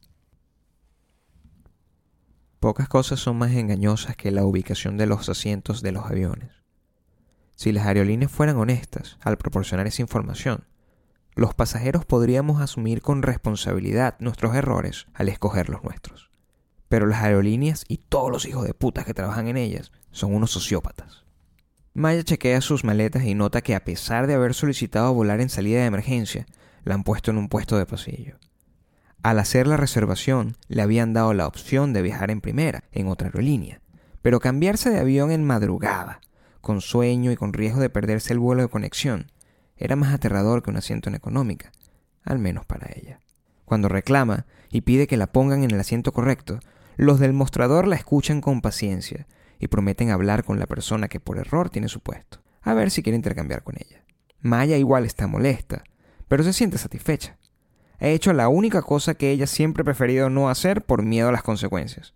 Pocas 2.58 2.88
cosas 2.88 3.20
son 3.20 3.36
más 3.36 3.52
engañosas 3.52 4.16
que 4.16 4.30
la 4.30 4.44
ubicación 4.44 4.96
de 4.96 5.06
los 5.06 5.28
asientos 5.28 5.82
de 5.82 5.92
los 5.92 6.06
aviones. 6.06 6.50
Si 7.56 7.72
las 7.72 7.86
aerolíneas 7.86 8.32
fueran 8.32 8.56
honestas 8.56 9.18
al 9.20 9.36
proporcionar 9.36 9.86
esa 9.86 10.02
información, 10.02 10.64
los 11.36 11.54
pasajeros 11.54 12.04
podríamos 12.04 12.60
asumir 12.60 13.02
con 13.02 13.22
responsabilidad 13.22 14.16
nuestros 14.18 14.54
errores 14.54 15.06
al 15.14 15.28
escoger 15.28 15.68
los 15.68 15.84
nuestros. 15.84 16.33
Pero 16.94 17.08
las 17.08 17.24
aerolíneas 17.24 17.84
y 17.88 17.96
todos 17.96 18.30
los 18.30 18.46
hijos 18.46 18.64
de 18.64 18.72
putas 18.72 19.04
que 19.04 19.14
trabajan 19.14 19.48
en 19.48 19.56
ellas 19.56 19.90
son 20.12 20.32
unos 20.32 20.52
sociópatas. 20.52 21.24
Maya 21.92 22.22
chequea 22.22 22.60
sus 22.60 22.84
maletas 22.84 23.24
y 23.24 23.34
nota 23.34 23.62
que 23.62 23.74
a 23.74 23.82
pesar 23.82 24.28
de 24.28 24.34
haber 24.34 24.54
solicitado 24.54 25.12
volar 25.12 25.40
en 25.40 25.48
salida 25.48 25.80
de 25.80 25.86
emergencia, 25.86 26.46
la 26.84 26.94
han 26.94 27.02
puesto 27.02 27.32
en 27.32 27.38
un 27.38 27.48
puesto 27.48 27.76
de 27.78 27.84
pasillo. 27.84 28.36
Al 29.24 29.40
hacer 29.40 29.66
la 29.66 29.76
reservación, 29.76 30.56
le 30.68 30.82
habían 30.82 31.12
dado 31.14 31.34
la 31.34 31.48
opción 31.48 31.92
de 31.92 32.02
viajar 32.02 32.30
en 32.30 32.40
primera, 32.40 32.84
en 32.92 33.08
otra 33.08 33.26
aerolínea, 33.26 33.80
pero 34.22 34.38
cambiarse 34.38 34.88
de 34.90 35.00
avión 35.00 35.32
en 35.32 35.42
madrugada, 35.42 36.20
con 36.60 36.80
sueño 36.80 37.32
y 37.32 37.36
con 37.36 37.54
riesgo 37.54 37.80
de 37.80 37.90
perderse 37.90 38.32
el 38.32 38.38
vuelo 38.38 38.62
de 38.62 38.68
conexión, 38.68 39.32
era 39.76 39.96
más 39.96 40.14
aterrador 40.14 40.62
que 40.62 40.70
un 40.70 40.76
asiento 40.76 41.08
en 41.08 41.16
económica, 41.16 41.72
al 42.22 42.38
menos 42.38 42.64
para 42.64 42.88
ella. 42.94 43.18
Cuando 43.64 43.88
reclama 43.88 44.46
y 44.70 44.82
pide 44.82 45.08
que 45.08 45.16
la 45.16 45.26
pongan 45.26 45.64
en 45.64 45.72
el 45.72 45.80
asiento 45.80 46.12
correcto, 46.12 46.60
los 46.96 47.18
del 47.18 47.32
mostrador 47.32 47.86
la 47.86 47.96
escuchan 47.96 48.40
con 48.40 48.60
paciencia 48.60 49.26
y 49.58 49.68
prometen 49.68 50.10
hablar 50.10 50.44
con 50.44 50.58
la 50.58 50.66
persona 50.66 51.08
que 51.08 51.20
por 51.20 51.38
error 51.38 51.70
tiene 51.70 51.88
su 51.88 52.00
puesto, 52.00 52.40
a 52.62 52.74
ver 52.74 52.90
si 52.90 53.02
quiere 53.02 53.16
intercambiar 53.16 53.62
con 53.62 53.76
ella. 53.76 54.04
Maya 54.40 54.76
igual 54.76 55.04
está 55.04 55.26
molesta, 55.26 55.84
pero 56.28 56.42
se 56.42 56.52
siente 56.52 56.78
satisfecha. 56.78 57.36
Ha 58.00 58.08
hecho 58.08 58.32
la 58.32 58.48
única 58.48 58.82
cosa 58.82 59.14
que 59.14 59.30
ella 59.30 59.46
siempre 59.46 59.82
ha 59.82 59.84
preferido 59.84 60.28
no 60.30 60.48
hacer 60.48 60.82
por 60.82 61.02
miedo 61.02 61.28
a 61.28 61.32
las 61.32 61.42
consecuencias. 61.42 62.14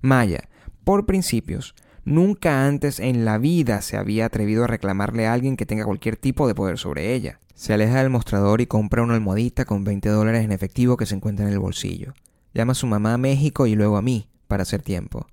Maya, 0.00 0.48
por 0.84 1.06
principios, 1.06 1.74
Nunca 2.06 2.68
antes 2.68 3.00
en 3.00 3.24
la 3.24 3.36
vida 3.36 3.82
se 3.82 3.96
había 3.96 4.26
atrevido 4.26 4.62
a 4.62 4.68
reclamarle 4.68 5.26
a 5.26 5.32
alguien 5.32 5.56
que 5.56 5.66
tenga 5.66 5.84
cualquier 5.84 6.16
tipo 6.16 6.46
de 6.46 6.54
poder 6.54 6.78
sobre 6.78 7.14
ella. 7.14 7.40
Se 7.56 7.74
aleja 7.74 7.98
del 7.98 8.10
mostrador 8.10 8.60
y 8.60 8.68
compra 8.68 9.02
una 9.02 9.14
almohadita 9.14 9.64
con 9.64 9.82
20 9.82 10.08
dólares 10.10 10.44
en 10.44 10.52
efectivo 10.52 10.96
que 10.96 11.04
se 11.04 11.16
encuentra 11.16 11.44
en 11.44 11.52
el 11.52 11.58
bolsillo. 11.58 12.14
Llama 12.56 12.72
a 12.72 12.74
su 12.74 12.86
mamá 12.86 13.12
a 13.12 13.18
México 13.18 13.66
y 13.66 13.74
luego 13.74 13.98
a 13.98 14.02
mí, 14.02 14.30
para 14.48 14.62
hacer 14.62 14.80
tiempo. 14.80 15.26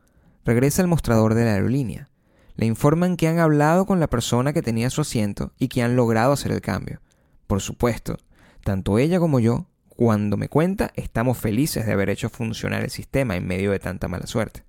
Regresa 0.44 0.82
al 0.82 0.90
mostrador 0.90 1.36
de 1.36 1.46
la 1.46 1.54
aerolínea. 1.54 2.10
Le 2.58 2.66
informan 2.66 3.16
que 3.16 3.30
han 3.30 3.40
hablado 3.40 3.86
con 3.86 4.02
la 4.02 4.10
persona 4.10 4.52
que 4.52 4.62
tenía 4.62 4.90
su 4.90 5.00
asiento 5.00 5.54
y 5.58 5.70
que 5.70 5.84
han 5.84 5.96
logrado 5.96 6.34
hacer 6.34 6.52
el 6.52 6.60
cambio. 6.60 7.00
Por 7.48 7.62
supuesto, 7.62 8.18
tanto 8.66 8.98
ella 8.98 9.22
como 9.22 9.40
yo, 9.40 9.68
cuando 9.88 10.36
me 10.36 10.50
cuenta, 10.50 10.92
estamos 10.96 11.38
felices 11.38 11.86
de 11.86 11.94
haber 11.94 12.10
hecho 12.10 12.28
funcionar 12.28 12.84
el 12.84 12.90
sistema 12.90 13.38
en 13.38 13.48
medio 13.48 13.72
de 13.72 13.80
tanta 13.80 14.10
mala 14.10 14.28
suerte. 14.28 14.66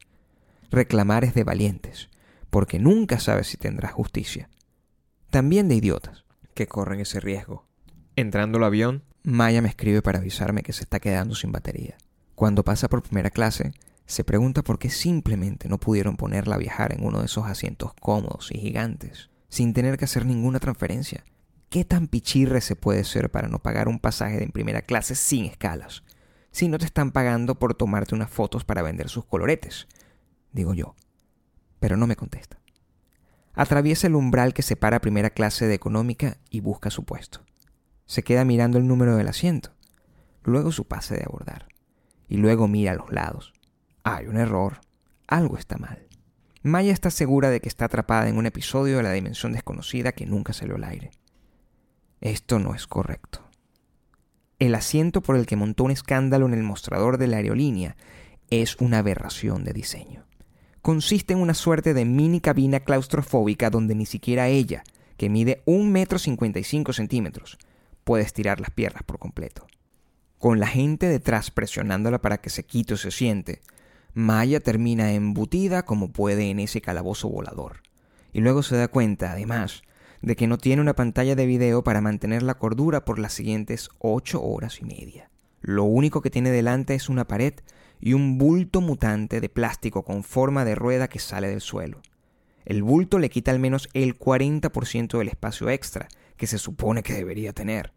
Reclamar 0.71 1.25
es 1.25 1.35
de 1.35 1.43
valientes, 1.43 2.09
porque 2.51 2.79
nunca 2.79 3.19
sabes 3.19 3.49
si 3.49 3.57
tendrás 3.57 3.91
justicia. 3.91 4.49
También 5.31 5.67
de 5.67 5.75
idiotas, 5.75 6.25
que 6.55 6.69
corren 6.69 7.01
ese 7.01 7.19
riesgo. 7.19 7.67
Entrando 8.15 8.59
al 8.59 8.65
avión, 8.65 9.03
Maya 9.25 9.61
me 9.61 9.71
escribe 9.71 10.03
para 10.03 10.21
avisarme 10.21 10.63
que 10.63 10.73
se 10.73 10.85
está 10.85 11.01
quedando 11.01 11.35
sin 11.35 11.51
batería. 11.51 11.97
Cuando 12.35 12.65
pasa 12.65 12.89
por 12.89 13.03
primera 13.03 13.31
clase, 13.31 13.73
se 14.07 14.25
pregunta 14.25 14.63
por 14.63 14.79
qué 14.79 14.91
simplemente 14.91 15.69
no 15.69 15.79
pudieron 15.79 16.17
ponerla 16.17 16.57
a 16.57 16.59
viajar 16.59 16.93
en 16.93 17.05
uno 17.05 17.21
de 17.21 17.27
esos 17.27 17.47
asientos 17.47 17.95
cómodos 17.95 18.51
y 18.53 18.59
gigantes, 18.59 19.31
sin 19.49 19.73
tener 19.73 19.97
que 19.97 20.05
hacer 20.05 20.27
ninguna 20.27 20.59
transferencia. 20.59 21.25
¿Qué 21.71 21.85
tan 21.85 22.09
pichirre 22.09 22.61
se 22.61 22.77
puede 22.77 23.05
ser 23.05 23.31
para 23.31 23.49
no 23.49 23.61
pagar 23.61 23.89
un 23.89 23.99
pasaje 23.99 24.39
de 24.39 24.49
primera 24.49 24.83
clase 24.83 25.15
sin 25.15 25.45
escalas? 25.45 26.03
Si 26.51 26.69
no 26.69 26.79
te 26.79 26.85
están 26.85 27.13
pagando 27.13 27.59
por 27.59 27.75
tomarte 27.75 28.15
unas 28.15 28.31
fotos 28.31 28.65
para 28.65 28.83
vender 28.83 29.09
sus 29.09 29.25
coloretes, 29.25 29.89
digo 30.53 30.75
yo, 30.75 30.95
pero 31.81 31.97
no 31.97 32.07
me 32.07 32.17
contesta. 32.17 32.59
Atraviesa 33.55 34.07
el 34.07 34.17
umbral 34.17 34.55
que 34.55 34.63
separa 34.63 35.01
primera 35.01 35.31
clase 35.31 35.67
de 35.67 35.75
económica 35.75 36.39
y 36.51 36.61
busca 36.61 36.91
su 36.91 37.05
puesto. 37.05 37.41
Se 38.07 38.23
queda 38.23 38.45
mirando 38.45 38.79
el 38.79 38.87
número 38.87 39.17
del 39.17 39.29
asiento, 39.29 39.73
luego 40.43 40.73
su 40.73 40.87
pase 40.87 41.17
de 41.17 41.25
abordar, 41.25 41.69
y 42.29 42.37
luego 42.37 42.69
mira 42.69 42.93
a 42.93 42.97
los 42.97 43.13
lados. 43.13 43.53
Hay 44.03 44.27
un 44.27 44.37
error, 44.37 44.81
algo 45.27 45.57
está 45.57 45.77
mal. 45.77 46.07
Maya 46.63 46.93
está 46.93 47.11
segura 47.11 47.51
de 47.51 47.61
que 47.61 47.69
está 47.69 47.87
atrapada 47.87 48.29
en 48.29 48.39
un 48.39 48.47
episodio 48.47 48.97
de 48.97 49.03
la 49.03 49.13
dimensión 49.13 49.53
desconocida 49.53 50.13
que 50.13 50.27
nunca 50.27 50.53
salió 50.53 50.77
al 50.77 50.85
aire. 50.85 51.11
Esto 52.21 52.59
no 52.59 52.75
es 52.75 52.87
correcto. 52.87 53.41
El 54.59 54.75
asiento 54.75 55.21
por 55.21 55.37
el 55.37 55.47
que 55.47 55.57
montó 55.57 55.85
un 55.85 55.91
escándalo 55.91 56.47
en 56.47 56.55
el 56.55 56.63
mostrador 56.63 57.19
de 57.19 57.27
la 57.27 57.37
aerolínea 57.39 57.97
es 58.51 58.77
una 58.77 58.99
aberración 58.99 59.65
de 59.65 59.73
diseño 59.73 60.25
consiste 60.85 61.33
en 61.33 61.41
una 61.41 61.55
suerte 61.55 61.95
de 61.95 62.05
mini 62.05 62.43
cabina 62.43 62.79
claustrofóbica 62.79 63.71
donde 63.71 63.95
ni 63.95 64.05
siquiera 64.05 64.49
ella, 64.49 64.85
que 65.17 65.31
mide 65.31 65.63
un 65.65 65.91
metro 65.91 66.19
cincuenta 66.19 66.59
y 66.59 66.65
cinco 66.65 66.93
centímetros, 66.93 67.57
puede 68.05 68.23
estirar 68.23 68.61
las 68.61 68.71
piernas 68.71 69.03
por 69.03 69.19
completo. 69.19 69.67
Con 70.45 70.61
la 70.61 70.67
gente 70.67 71.09
detrás 71.09 71.51
presionándola 71.51 72.21
para 72.21 72.37
que 72.37 72.51
se 72.51 72.67
quite 72.67 72.93
o 72.93 72.97
se 72.99 73.11
siente, 73.11 73.63
Maya 74.13 74.61
termina 74.61 75.15
embutida 75.15 75.87
como 75.87 76.13
puede 76.13 76.51
en 76.51 76.61
ese 76.61 76.83
calabozo 76.83 77.31
volador. 77.31 77.81
Y 78.35 78.43
luego 78.43 78.63
se 78.63 78.77
da 78.77 78.89
cuenta, 78.89 79.33
además, 79.33 79.85
de 80.21 80.37
que 80.37 80.47
no 80.47 80.59
tiene 80.59 80.83
una 80.83 80.93
pantalla 80.93 81.35
de 81.35 81.47
video 81.47 81.83
para 81.83 82.03
mantener 82.03 82.43
la 82.43 82.59
cordura 82.59 83.07
por 83.07 83.19
las 83.19 83.33
siguientes 83.33 83.89
ocho 84.01 84.43
horas 84.43 84.83
y 84.83 84.85
media. 84.85 85.31
Lo 85.63 85.85
único 85.85 86.21
que 86.21 86.29
tiene 86.29 86.51
delante 86.51 86.95
es 86.95 87.09
una 87.09 87.27
pared 87.27 87.55
y 87.99 88.13
un 88.13 88.37
bulto 88.37 88.83
mutante 88.83 89.41
de 89.41 89.49
plástico 89.49 90.03
con 90.05 90.23
forma 90.25 90.67
de 90.67 90.75
rueda 90.75 91.09
que 91.09 91.21
sale 91.21 91.49
del 91.49 91.63
suelo. 91.63 92.03
El 92.67 92.83
bulto 92.83 93.19
le 93.19 93.31
quita 93.31 93.51
al 93.51 93.61
menos 93.61 93.89
el 93.95 94.19
40% 94.19 95.17
del 95.17 95.29
espacio 95.29 95.71
extra 95.71 96.07
que 96.37 96.47
se 96.47 96.59
supone 96.59 97.03
que 97.03 97.15
debería 97.15 97.55
tener. 97.55 97.95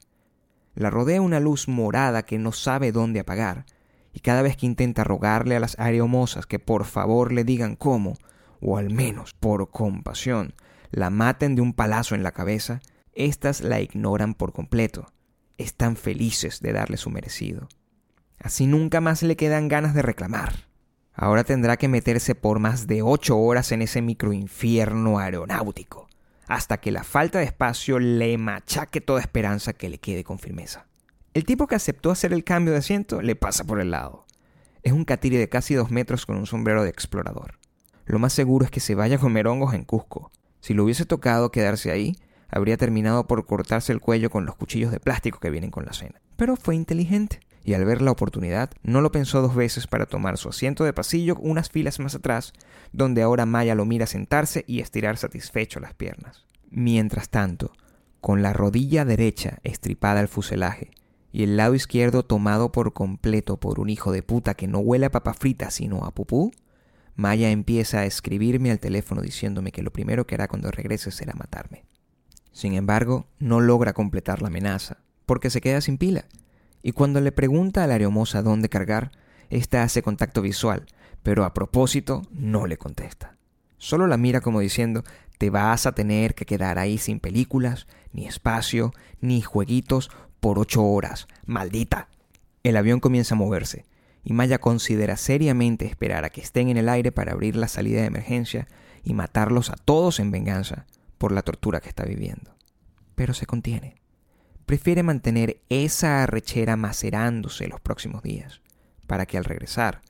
La 0.77 0.91
rodea 0.91 1.22
una 1.22 1.39
luz 1.39 1.67
morada 1.67 2.22
que 2.22 2.38
no 2.38 2.51
sabe 2.51 2.91
dónde 2.91 3.19
apagar, 3.19 3.65
y 4.13 4.19
cada 4.19 4.43
vez 4.43 4.55
que 4.55 4.67
intenta 4.67 5.03
rogarle 5.03 5.55
a 5.55 5.60
las 5.60 5.77
aeromosas 5.79 6.46
que 6.46 6.60
por 6.60 6.86
favor 6.86 7.34
le 7.34 7.43
digan 7.43 7.75
cómo, 7.75 8.13
o 8.62 8.77
al 8.77 8.91
menos 8.91 9.34
por 9.34 9.72
compasión, 9.72 10.53
la 10.91 11.10
maten 11.10 11.55
de 11.55 11.63
un 11.63 11.74
palazo 11.74 12.13
en 12.13 12.22
la 12.22 12.31
cabeza, 12.31 12.81
éstas 13.13 13.62
la 13.62 13.81
ignoran 13.81 14.36
por 14.36 14.53
completo. 14.53 15.12
Están 15.57 15.96
felices 15.96 16.62
de 16.62 16.74
darle 16.74 16.98
su 16.98 17.10
merecido. 17.10 17.69
Así 18.38 18.67
nunca 18.67 19.01
más 19.01 19.24
le 19.24 19.36
quedan 19.36 19.69
ganas 19.69 19.96
de 19.96 20.03
reclamar. 20.03 20.67
Ahora 21.12 21.43
tendrá 21.43 21.77
que 21.77 21.88
meterse 21.88 22.36
por 22.36 22.60
más 22.60 22.86
de 22.86 23.01
ocho 23.01 23.39
horas 23.39 23.72
en 23.72 23.81
ese 23.81 24.03
microinfierno 24.03 25.17
aeronáutico, 25.17 26.06
hasta 26.47 26.77
que 26.77 26.91
la 26.91 27.03
falta 27.03 27.39
de 27.39 27.45
espacio 27.45 27.99
le 27.99 28.37
machaque 28.37 29.01
toda 29.01 29.21
esperanza 29.21 29.73
que 29.73 29.89
le 29.89 29.99
quede 29.99 30.23
con 30.23 30.39
firmeza. 30.39 30.87
El 31.33 31.43
tipo 31.43 31.67
que 31.67 31.75
aceptó 31.75 32.09
hacer 32.09 32.33
el 32.33 32.43
cambio 32.43 32.73
de 32.73 32.79
asiento 32.79 33.21
le 33.21 33.35
pasa 33.35 33.63
por 33.63 33.79
el 33.79 33.91
lado. 33.91 34.25
Es 34.83 34.93
un 34.93 35.05
catiri 35.05 35.37
de 35.37 35.49
casi 35.49 35.75
dos 35.75 35.91
metros 35.91 36.25
con 36.25 36.37
un 36.37 36.45
sombrero 36.45 36.83
de 36.83 36.89
explorador. 36.89 37.59
Lo 38.05 38.19
más 38.19 38.33
seguro 38.33 38.65
es 38.65 38.71
que 38.71 38.79
se 38.79 38.95
vaya 38.95 39.17
a 39.17 39.19
comer 39.19 39.47
hongos 39.47 39.73
en 39.73 39.83
Cusco. 39.83 40.31
Si 40.61 40.73
lo 40.73 40.85
hubiese 40.85 41.05
tocado 41.05 41.51
quedarse 41.51 41.91
ahí, 41.91 42.15
habría 42.49 42.77
terminado 42.77 43.27
por 43.27 43.45
cortarse 43.45 43.91
el 43.91 43.99
cuello 43.99 44.29
con 44.29 44.45
los 44.45 44.55
cuchillos 44.55 44.91
de 44.91 44.99
plástico 44.99 45.39
que 45.39 45.49
vienen 45.49 45.71
con 45.71 45.85
la 45.85 45.93
cena. 45.93 46.21
Pero 46.37 46.55
fue 46.55 46.75
inteligente 46.75 47.41
y 47.67 47.74
al 47.74 47.83
ver 47.83 48.01
la 48.01 48.12
oportunidad 48.12 48.71
no 48.81 49.01
lo 49.01 49.12
pensó 49.12 49.41
dos 49.41 49.53
veces 49.53 49.88
para 49.88 50.05
tomar 50.05 50.38
su 50.38 50.47
asiento 50.47 50.86
de 50.86 50.93
pasillo 50.93 51.36
unas 51.41 51.69
filas 51.69 52.00
más 52.00 52.15
atrás, 52.15 52.53
donde 52.93 53.21
ahora 53.21 53.45
Maya 53.45 53.75
lo 53.75 53.83
mira 53.83 54.05
sentarse 54.05 54.63
y 54.67 54.79
estirar 54.79 55.17
satisfecho 55.17 55.81
las 55.81 55.93
piernas. 55.93 56.45
Mientras 56.69 57.27
tanto, 57.27 57.74
con 58.21 58.41
la 58.41 58.53
rodilla 58.53 59.03
derecha 59.03 59.59
estripada 59.63 60.21
al 60.21 60.29
fuselaje 60.29 60.91
y 61.33 61.43
el 61.43 61.57
lado 61.57 61.75
izquierdo 61.75 62.24
tomado 62.24 62.71
por 62.71 62.93
completo 62.93 63.57
por 63.57 63.81
un 63.81 63.89
hijo 63.89 64.13
de 64.13 64.24
puta 64.24 64.53
que 64.53 64.67
no 64.67 64.79
huele 64.79 65.07
a 65.07 65.12
papa 65.12 65.33
frita 65.33 65.69
sino 65.69 66.05
a 66.05 66.12
pupú, 66.12 66.51
Maya 67.15 67.50
empieza 67.50 68.00
a 68.00 68.05
escribirme 68.05 68.71
al 68.71 68.79
teléfono 68.79 69.21
diciéndome 69.21 69.74
que 69.74 69.83
lo 69.83 69.91
primero 69.91 70.25
que 70.25 70.36
hará 70.36 70.47
cuando 70.47 70.71
regrese 70.71 71.12
será 71.12 71.33
matarme. 71.33 71.83
Sin 72.53 72.75
embargo, 72.75 73.27
no 73.39 73.59
logra 73.59 73.91
completar 73.91 74.41
la 74.41 74.47
amenaza, 74.47 75.00
porque 75.25 75.50
se 75.50 75.59
queda 75.59 75.81
sin 75.81 75.97
pila 75.97 76.24
y 76.81 76.91
cuando 76.91 77.22
le 77.22 77.31
pregunta 77.31 77.84
a 77.84 77.88
la 77.88 77.93
aeromoza 77.93 78.41
dónde 78.41 78.69
cargar, 78.69 79.12
ésta 79.50 79.84
hace 79.84 80.01
contacto 80.01 80.41
visual, 80.41 80.86
pero 81.24 81.43
a 81.43 81.53
propósito 81.53 82.24
no 82.31 82.67
le 82.67 82.77
contesta. 82.77 83.38
Solo 83.77 84.07
la 84.07 84.17
mira 84.17 84.41
como 84.41 84.60
diciendo, 84.60 85.03
te 85.38 85.50
vas 85.50 85.86
a 85.86 85.91
tener 85.91 86.34
que 86.36 86.46
quedar 86.46 86.79
ahí 86.79 86.98
sin 86.98 87.19
películas, 87.19 87.88
ni 88.12 88.25
espacio, 88.25 88.93
ni 89.22 89.41
jueguitos 89.41 90.10
por 90.39 90.60
ocho 90.60 90.84
horas, 90.84 91.27
maldita. 91.46 92.10
El 92.63 92.77
avión 92.77 93.00
comienza 93.00 93.36
a 93.36 93.38
moverse, 93.38 93.86
y 94.24 94.34
Maya 94.34 94.60
considera 94.60 95.15
seriamente 95.15 95.86
esperar 95.86 96.25
a 96.25 96.29
que 96.29 96.41
estén 96.41 96.69
en 96.69 96.77
el 96.77 96.89
aire 96.89 97.12
para 97.12 97.34
abrir 97.34 97.55
la 97.55 97.67
salida 97.67 98.01
de 98.01 98.07
emergencia 98.07 98.67
y 99.03 99.13
matarlos 99.13 99.69
a 99.69 99.75
todos 99.75 100.19
en 100.19 100.31
venganza 100.31 100.86
por 101.17 101.31
la 101.31 101.43
tortura 101.43 101.79
que 101.79 101.89
está 101.89 102.03
viviendo. 102.03 102.55
Pero 103.15 103.34
se 103.34 103.46
contiene 103.46 103.96
prefiere 104.67 105.01
mantener 105.01 105.62
esa 105.69 106.24
arrechera 106.24 106.75
macerándose 106.75 107.69
los 107.69 107.79
próximos 107.79 108.21
días, 108.21 108.62
para 109.07 109.25
que 109.25 109.38
al 109.38 109.45
regresar, 109.45 110.01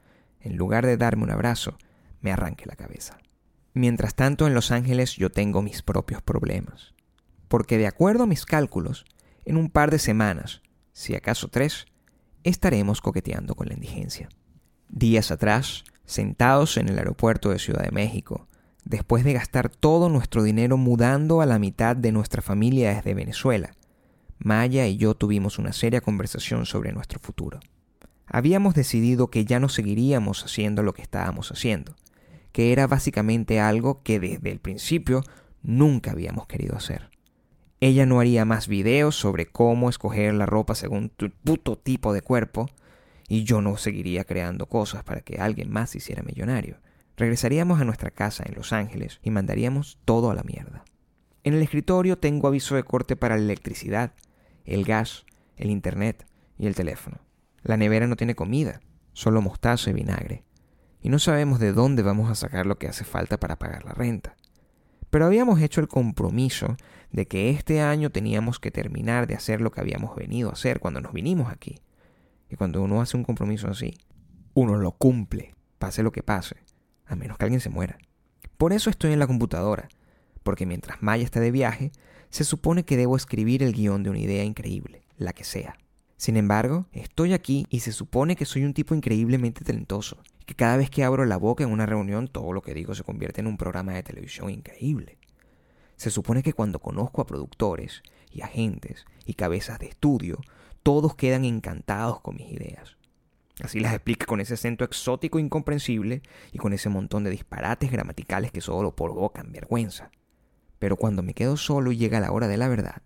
en 0.42 0.58
lugar 0.58 0.84
de 0.84 0.98
darme 0.98 1.24
un 1.24 1.30
abrazo, 1.30 1.78
me 2.22 2.32
arranque 2.32 2.66
la 2.66 2.76
cabeza. 2.76 3.20
Mientras 3.76 4.16
tanto, 4.16 4.48
en 4.48 4.56
Los 4.56 4.72
Ángeles 4.72 5.16
yo 5.16 5.30
tengo 5.30 5.62
mis 5.62 5.84
propios 5.84 6.24
problemas, 6.24 6.96
porque 7.48 7.78
de 7.78 7.86
acuerdo 7.86 8.24
a 8.24 8.28
mis 8.28 8.46
cálculos, 8.46 9.06
En 9.46 9.56
un 9.56 9.70
par 9.70 9.92
de 9.92 10.00
semanas, 10.00 10.62
si 10.92 11.16
acaso 11.16 11.48
tres, 11.48 11.86
estaremos 12.44 13.00
coqueteando 13.00 13.56
con 13.56 13.70
la 13.70 13.76
indigencia. 13.76 14.28
Días 14.90 15.32
atrás, 15.32 15.86
sentados 16.06 16.76
en 16.76 16.90
el 16.90 16.98
aeropuerto 16.98 17.52
de 17.52 17.60
Ciudad 17.60 17.84
de 17.84 17.92
México, 17.92 18.50
después 18.84 19.24
de 19.24 19.32
gastar 19.32 19.70
todo 19.70 20.10
nuestro 20.10 20.44
dinero 20.44 20.76
mudando 20.76 21.40
a 21.40 21.46
la 21.46 21.60
mitad 21.60 21.96
de 21.96 22.12
nuestra 22.12 22.42
familia 22.42 22.94
desde 22.94 23.14
Venezuela, 23.14 23.77
Maya 24.39 24.88
y 24.88 24.98
yo 24.98 25.15
tuvimos 25.15 25.60
una 25.60 25.74
seria 25.74 26.01
conversación 26.01 26.65
sobre 26.65 26.91
nuestro 26.91 27.20
futuro. 27.20 27.60
Habíamos 28.25 28.75
decidido 28.75 29.29
que 29.29 29.46
ya 29.46 29.60
no 29.60 29.70
seguiríamos 29.70 30.44
haciendo 30.44 30.84
lo 30.84 30.94
que 30.94 31.01
estábamos 31.01 31.51
haciendo, 31.51 31.96
que 32.51 32.72
era 32.72 32.88
básicamente 32.88 33.60
algo 33.60 34.03
que 34.03 34.20
desde 34.20 34.51
el 34.51 34.60
principio 34.60 35.24
nunca 35.63 36.12
habíamos 36.12 36.48
querido 36.48 36.75
hacer. 36.75 37.10
Ella 37.79 38.06
no 38.06 38.20
haría 38.20 38.44
más 38.44 38.67
videos 38.67 39.15
sobre 39.15 39.46
cómo 39.46 39.89
escoger 39.89 40.34
la 40.34 40.46
ropa 40.46 40.75
según 40.75 41.10
tu 41.10 41.29
puto 41.29 41.77
tipo 41.77 42.12
de 42.13 42.22
cuerpo, 42.22 42.67
y 43.27 43.44
yo 43.44 43.62
no 43.62 43.77
seguiría 43.77 44.24
creando 44.24 44.67
cosas 44.67 45.03
para 45.03 45.22
que 45.22 45.38
alguien 45.38 45.70
más 45.70 45.91
se 45.91 46.00
hiciera 46.00 46.24
millonario. 46.24 46.77
Regresaríamos 47.17 47.82
a 47.82 47.86
nuestra 47.86 48.12
casa 48.12 48.44
en 48.48 48.56
Los 48.56 48.74
Ángeles 48.74 49.20
y 49.22 49.32
mandaríamos 49.32 50.00
todo 50.06 50.32
a 50.32 50.36
la 50.36 50.44
mierda. 50.44 50.86
En 51.44 51.53
el 51.53 51.62
escritorio 51.62 52.17
tengo 52.17 52.48
aviso 52.48 52.75
de 52.75 52.84
corte 52.84 53.15
para 53.15 53.38
la 53.38 53.44
electricidad, 53.44 54.13
el 54.68 54.86
gas, 54.86 55.26
el 55.56 55.72
internet 55.72 56.28
y 56.58 56.68
el 56.68 56.76
teléfono. 56.76 57.18
La 57.64 57.78
nevera 57.78 58.08
no 58.08 58.16
tiene 58.16 58.36
comida, 58.36 58.82
solo 59.14 59.42
mostazo 59.42 59.90
y 59.90 59.94
vinagre. 59.94 60.44
Y 61.02 61.10
no 61.10 61.20
sabemos 61.20 61.60
de 61.60 61.74
dónde 61.74 62.04
vamos 62.04 62.30
a 62.30 62.36
sacar 62.36 62.66
lo 62.66 62.78
que 62.78 62.88
hace 62.88 63.04
falta 63.04 63.40
para 63.40 63.58
pagar 63.58 63.86
la 63.86 63.94
renta. 63.94 64.36
Pero 65.10 65.26
habíamos 65.26 65.62
hecho 65.62 65.82
el 65.82 65.88
compromiso 65.88 66.76
de 67.12 67.28
que 67.28 67.50
este 67.50 67.82
año 67.82 68.12
teníamos 68.12 68.60
que 68.60 68.72
terminar 68.72 69.26
de 69.26 69.36
hacer 69.36 69.62
lo 69.62 69.72
que 69.72 69.80
habíamos 69.80 70.16
venido 70.16 70.50
a 70.50 70.54
hacer 70.54 70.80
cuando 70.80 71.02
nos 71.02 71.14
vinimos 71.14 71.52
aquí. 71.52 71.80
Y 72.50 72.56
cuando 72.56 72.82
uno 72.82 73.02
hace 73.02 73.16
un 73.16 73.24
compromiso 73.24 73.68
así, 73.70 73.98
uno 74.54 74.76
lo 74.76 74.92
cumple, 74.92 75.56
pase 75.80 76.04
lo 76.04 76.12
que 76.12 76.24
pase, 76.24 76.58
a 77.06 77.16
menos 77.16 77.38
que 77.38 77.46
alguien 77.46 77.62
se 77.62 77.70
muera. 77.70 77.98
Por 78.58 78.74
eso 78.74 78.90
estoy 78.90 79.14
en 79.14 79.20
la 79.20 79.28
computadora, 79.28 79.88
porque 80.44 80.66
mientras 80.66 81.02
Maya 81.02 81.24
está 81.24 81.40
de 81.40 81.52
viaje, 81.52 81.92
se 82.30 82.44
supone 82.44 82.84
que 82.84 82.98
debo 82.98 83.16
escribir 83.16 83.64
el 83.64 83.74
guion 83.74 84.04
de 84.04 84.10
una 84.10 84.20
idea 84.20 84.44
increíble, 84.44 85.04
la 85.18 85.34
que 85.34 85.44
sea. 85.44 85.78
Sin 86.18 86.36
embargo, 86.36 86.88
estoy 86.94 87.34
aquí 87.34 87.68
y 87.70 87.82
se 87.82 87.92
supone 87.92 88.36
que 88.36 88.46
soy 88.46 88.64
un 88.64 88.74
tipo 88.74 88.96
increíblemente 88.96 89.64
talentoso, 89.64 90.18
que 90.46 90.56
cada 90.56 90.78
vez 90.78 90.90
que 90.90 91.04
abro 91.04 91.26
la 91.26 91.38
boca 91.38 91.64
en 91.64 91.72
una 91.72 91.86
reunión 91.86 92.28
todo 92.28 92.54
lo 92.54 92.62
que 92.62 92.74
digo 92.74 92.96
se 92.96 93.04
convierte 93.04 93.42
en 93.42 93.48
un 93.48 93.58
programa 93.58 93.94
de 93.94 94.04
televisión 94.04 94.50
increíble. 94.50 95.20
Se 95.96 96.10
supone 96.10 96.42
que 96.42 96.54
cuando 96.54 96.80
conozco 96.80 97.22
a 97.22 97.28
productores 97.28 98.02
y 98.32 98.42
agentes 98.42 99.06
y 99.26 99.34
cabezas 99.34 99.80
de 99.80 99.88
estudio, 99.88 100.40
todos 100.82 101.16
quedan 101.16 101.46
encantados 101.46 102.22
con 102.22 102.36
mis 102.36 102.52
ideas. 102.52 102.98
Así 103.62 103.80
las 103.80 103.94
explico 103.94 104.26
con 104.28 104.40
ese 104.40 104.54
acento 104.54 104.86
exótico 104.86 105.40
incomprensible 105.40 106.22
y 106.52 106.58
con 106.58 106.74
ese 106.74 106.90
montón 106.90 107.24
de 107.24 107.32
disparates 107.32 107.92
gramaticales 107.92 108.52
que 108.52 108.62
solo 108.62 108.96
provocan 108.96 109.52
vergüenza. 109.52 110.12
Pero 110.80 110.96
cuando 110.96 111.24
me 111.24 111.34
quedo 111.34 111.58
solo 111.58 111.92
y 111.92 111.98
llega 111.98 112.20
la 112.20 112.32
hora 112.32 112.48
de 112.48 112.58
la 112.58 112.68
verdad, 112.68 113.02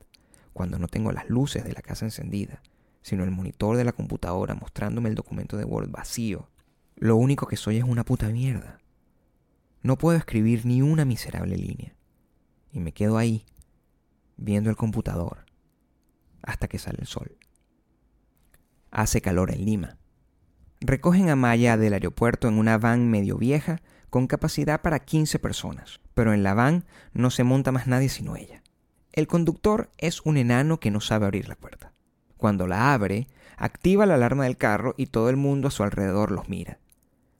cuando 0.53 0.77
no 0.77 0.87
tengo 0.87 1.11
las 1.11 1.29
luces 1.29 1.63
de 1.63 1.73
la 1.73 1.81
casa 1.81 2.05
encendida, 2.05 2.61
sino 3.01 3.23
el 3.23 3.31
monitor 3.31 3.77
de 3.77 3.83
la 3.83 3.93
computadora 3.93 4.53
mostrándome 4.53 5.09
el 5.09 5.15
documento 5.15 5.57
de 5.57 5.65
Word 5.65 5.89
vacío. 5.89 6.49
Lo 6.95 7.15
único 7.15 7.47
que 7.47 7.57
soy 7.57 7.77
es 7.77 7.83
una 7.83 8.03
puta 8.03 8.29
mierda. 8.29 8.79
No 9.81 9.97
puedo 9.97 10.17
escribir 10.17 10.65
ni 10.65 10.81
una 10.81 11.05
miserable 11.05 11.57
línea. 11.57 11.95
Y 12.71 12.79
me 12.79 12.93
quedo 12.93 13.17
ahí, 13.17 13.45
viendo 14.37 14.69
el 14.69 14.75
computador, 14.75 15.45
hasta 16.43 16.67
que 16.67 16.77
sale 16.77 16.99
el 17.01 17.07
sol. 17.07 17.37
Hace 18.91 19.21
calor 19.21 19.51
en 19.51 19.65
Lima. 19.65 19.97
Recogen 20.79 21.29
a 21.29 21.35
Maya 21.35 21.77
del 21.77 21.93
aeropuerto 21.93 22.47
en 22.47 22.57
una 22.57 22.77
van 22.77 23.09
medio 23.09 23.37
vieja 23.37 23.81
con 24.11 24.27
capacidad 24.27 24.81
para 24.81 24.99
15 24.99 25.39
personas, 25.39 26.01
pero 26.13 26.33
en 26.33 26.43
la 26.43 26.53
van 26.53 26.83
no 27.13 27.31
se 27.31 27.45
monta 27.45 27.71
más 27.71 27.87
nadie 27.87 28.09
sino 28.09 28.35
ella. 28.35 28.61
El 29.13 29.25
conductor 29.25 29.89
es 29.97 30.21
un 30.25 30.35
enano 30.35 30.81
que 30.81 30.91
no 30.91 30.99
sabe 30.99 31.25
abrir 31.25 31.47
la 31.47 31.55
puerta. 31.55 31.93
Cuando 32.35 32.67
la 32.67 32.93
abre, 32.93 33.29
activa 33.55 34.05
la 34.05 34.15
alarma 34.15 34.43
del 34.43 34.57
carro 34.57 34.95
y 34.97 35.07
todo 35.07 35.29
el 35.29 35.37
mundo 35.37 35.69
a 35.69 35.71
su 35.71 35.83
alrededor 35.83 36.31
los 36.31 36.49
mira. 36.49 36.77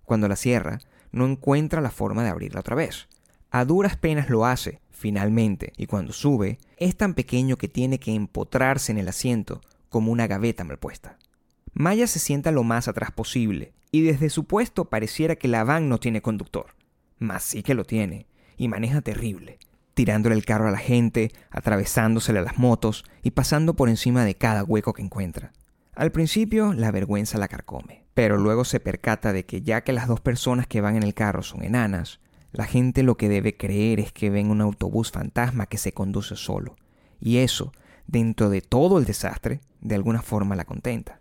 Cuando 0.06 0.30
la 0.30 0.38
cierra, 0.38 0.80
no 1.12 1.26
encuentra 1.26 1.82
la 1.82 1.91
forma 1.91 2.24
de 2.24 2.30
abrirla 2.30 2.62
otra 2.62 2.76
vez. 2.76 3.10
A 3.50 3.65
duras 3.65 3.98
penas 3.98 4.30
lo 4.30 4.45
hace, 4.45 4.80
finalmente, 4.91 5.74
y 5.76 5.88
cuando 5.88 6.13
sube, 6.13 6.58
es 6.78 6.95
tan 6.95 7.15
pequeño 7.15 7.58
que 7.58 7.67
tiene 7.67 8.00
que 8.00 8.15
empotrarse 8.15 8.93
en 8.93 8.98
el 8.98 9.10
asiento 9.10 9.60
como 9.89 10.13
una 10.13 10.28
gaveta 10.28 10.63
mal 10.63 10.80
puesta. 10.80 11.17
Maya 11.73 12.07
se 12.07 12.19
sienta 12.19 12.51
lo 12.51 12.63
más 12.63 12.88
atrás 12.88 13.12
posible, 13.12 13.73
y 13.91 14.01
desde 14.01 14.29
su 14.29 14.45
puesto 14.45 14.86
pareciera 14.86 15.36
que 15.36 15.47
la 15.47 15.63
van 15.63 15.89
no 15.89 15.99
tiene 15.99 16.21
conductor. 16.21 16.75
Mas 17.19 17.43
sí 17.43 17.63
que 17.63 17.73
lo 17.73 17.86
tiene, 17.86 18.27
y 18.57 18.67
maneja 18.67 19.01
terrible 19.01 19.60
tirándole 19.93 20.36
el 20.36 20.45
carro 20.45 20.67
a 20.67 20.71
la 20.71 20.77
gente, 20.77 21.31
atravesándosele 21.49 22.39
a 22.39 22.43
las 22.43 22.57
motos 22.57 23.03
y 23.21 23.31
pasando 23.31 23.75
por 23.75 23.89
encima 23.89 24.25
de 24.25 24.36
cada 24.36 24.63
hueco 24.63 24.93
que 24.93 25.01
encuentra. 25.01 25.53
Al 25.93 26.12
principio 26.12 26.73
la 26.73 26.91
vergüenza 26.91 27.38
la 27.38 27.47
carcome, 27.47 28.05
pero 28.13 28.38
luego 28.38 28.65
se 28.65 28.79
percata 28.79 29.34
de 29.34 29.45
que 29.45 29.62
ya 29.62 29.84
que 29.84 29.93
las 29.93 30.07
dos 30.07 30.21
personas 30.21 30.67
que 30.67 30.81
van 30.81 30.95
en 30.95 31.03
el 31.03 31.13
carro 31.13 31.43
son 31.43 31.63
enanas, 31.63 32.19
la 32.51 32.65
gente 32.65 33.03
lo 33.03 33.15
que 33.15 33.29
debe 33.29 33.57
creer 33.57 33.99
es 33.99 34.12
que 34.12 34.29
ven 34.29 34.49
un 34.49 34.62
autobús 34.62 35.12
fantasma 35.12 35.67
que 35.67 35.77
se 35.77 35.93
conduce 35.93 36.36
solo, 36.36 36.75
y 37.19 37.38
eso, 37.38 37.71
dentro 38.07 38.49
de 38.49 38.62
todo 38.62 38.97
el 38.97 39.05
desastre, 39.05 39.62
de 39.81 39.95
alguna 39.95 40.21
forma 40.21 40.55
la 40.55 40.65
contenta. 40.65 41.20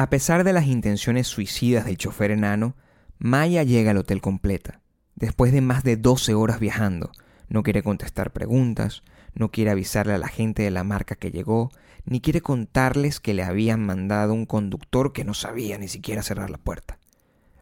A 0.00 0.08
pesar 0.08 0.44
de 0.44 0.54
las 0.54 0.66
intenciones 0.66 1.26
suicidas 1.26 1.84
del 1.84 1.98
chofer 1.98 2.30
enano, 2.30 2.74
Maya 3.18 3.64
llega 3.64 3.90
al 3.90 3.98
hotel 3.98 4.22
completa, 4.22 4.80
después 5.14 5.52
de 5.52 5.60
más 5.60 5.84
de 5.84 5.98
12 5.98 6.32
horas 6.32 6.58
viajando, 6.58 7.12
no 7.50 7.62
quiere 7.62 7.82
contestar 7.82 8.32
preguntas, 8.32 9.02
no 9.34 9.50
quiere 9.50 9.72
avisarle 9.72 10.14
a 10.14 10.18
la 10.18 10.28
gente 10.28 10.62
de 10.62 10.70
la 10.70 10.84
marca 10.84 11.16
que 11.16 11.30
llegó, 11.30 11.70
ni 12.06 12.22
quiere 12.22 12.40
contarles 12.40 13.20
que 13.20 13.34
le 13.34 13.42
habían 13.42 13.84
mandado 13.84 14.32
un 14.32 14.46
conductor 14.46 15.12
que 15.12 15.24
no 15.24 15.34
sabía 15.34 15.76
ni 15.76 15.86
siquiera 15.86 16.22
cerrar 16.22 16.48
la 16.48 16.56
puerta. 16.56 16.98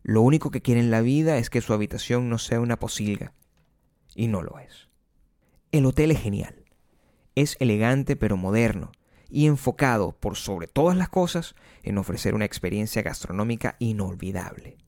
Lo 0.05 0.22
único 0.22 0.53
que 0.53 0.62
quiere 0.62 0.79
en 0.79 0.92
la 0.92 1.01
vida 1.01 1.38
es 1.38 1.51
que 1.51 1.61
su 1.61 1.72
habitación 1.72 2.29
no 2.29 2.38
sea 2.38 2.61
una 2.61 2.79
posilga. 2.79 3.33
Y 4.14 4.29
no 4.29 4.42
lo 4.42 4.61
es. 4.61 4.87
El 5.72 5.87
hotel 5.87 6.12
es 6.12 6.20
genial. 6.20 6.55
Es 7.35 7.57
elegante 7.59 8.14
pero 8.14 8.37
moderno 8.37 8.92
y 9.29 9.47
enfocado 9.47 10.12
por 10.12 10.37
sobre 10.37 10.67
todas 10.67 10.97
las 10.97 11.09
cosas 11.09 11.55
en 11.83 11.99
ofrecer 11.99 12.35
una 12.35 12.45
experiencia 12.45 13.03
gastronómica 13.03 13.77
inolvidable. 13.79 14.79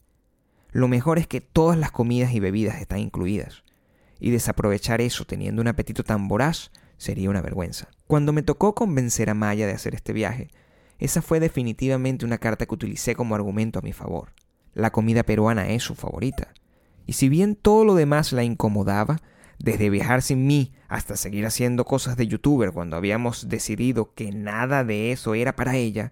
Lo 0.73 0.89
mejor 0.89 1.19
es 1.19 1.27
que 1.27 1.41
todas 1.41 1.79
las 1.79 1.91
comidas 1.91 2.33
y 2.33 2.41
bebidas 2.41 2.81
están 2.81 3.01
incluidas 3.01 3.65
y 4.19 4.31
desaprovechar 4.31 5.01
eso 5.01 5.25
teniendo 5.25 5.63
un 5.63 5.69
apetito 5.69 6.05
tan 6.05 6.29
voraz 6.29 6.71
sería 6.97 7.31
una 7.31 7.41
vergüenza. 7.41 7.89
Cuando 8.07 8.33
me 8.33 8.43
tocó 8.43 8.75
convencer 8.75 9.31
a 9.31 9.35
Maya 9.35 9.67
de 9.67 9.73
hacer 9.73 9.95
este 9.95 10.13
viaje, 10.13 10.51
esa 10.99 11.23
fue 11.23 11.41
definitivamente 11.41 12.27
una 12.27 12.39
carta 12.39 12.67
que 12.67 12.75
utilicé 12.75 13.15
como 13.15 13.35
argumento 13.35 13.79
a 13.79 13.83
mi 13.83 13.93
favor. 13.93 14.35
La 14.75 14.93
comida 14.93 15.23
peruana 15.23 15.71
es 15.71 15.83
su 15.83 15.95
favorita. 15.95 16.53
Y 17.07 17.15
si 17.15 17.29
bien 17.29 17.57
todo 17.57 17.85
lo 17.85 17.95
demás 17.95 18.33
la 18.33 18.45
incomodaba, 18.45 19.21
desde 19.63 19.91
viajar 19.91 20.23
sin 20.23 20.47
mí 20.47 20.73
hasta 20.89 21.17
seguir 21.17 21.47
haciendo 21.47 21.85
cosas 21.85 22.17
de 22.17 22.27
youtuber 22.27 22.73
cuando 22.73 22.97
habíamos 22.97 23.49
decidido 23.49 24.15
que 24.15 24.33
nada 24.33 24.85
de 24.85 25.13
eso 25.13 25.35
era 25.35 25.55
para 25.55 25.77
ella, 25.77 26.11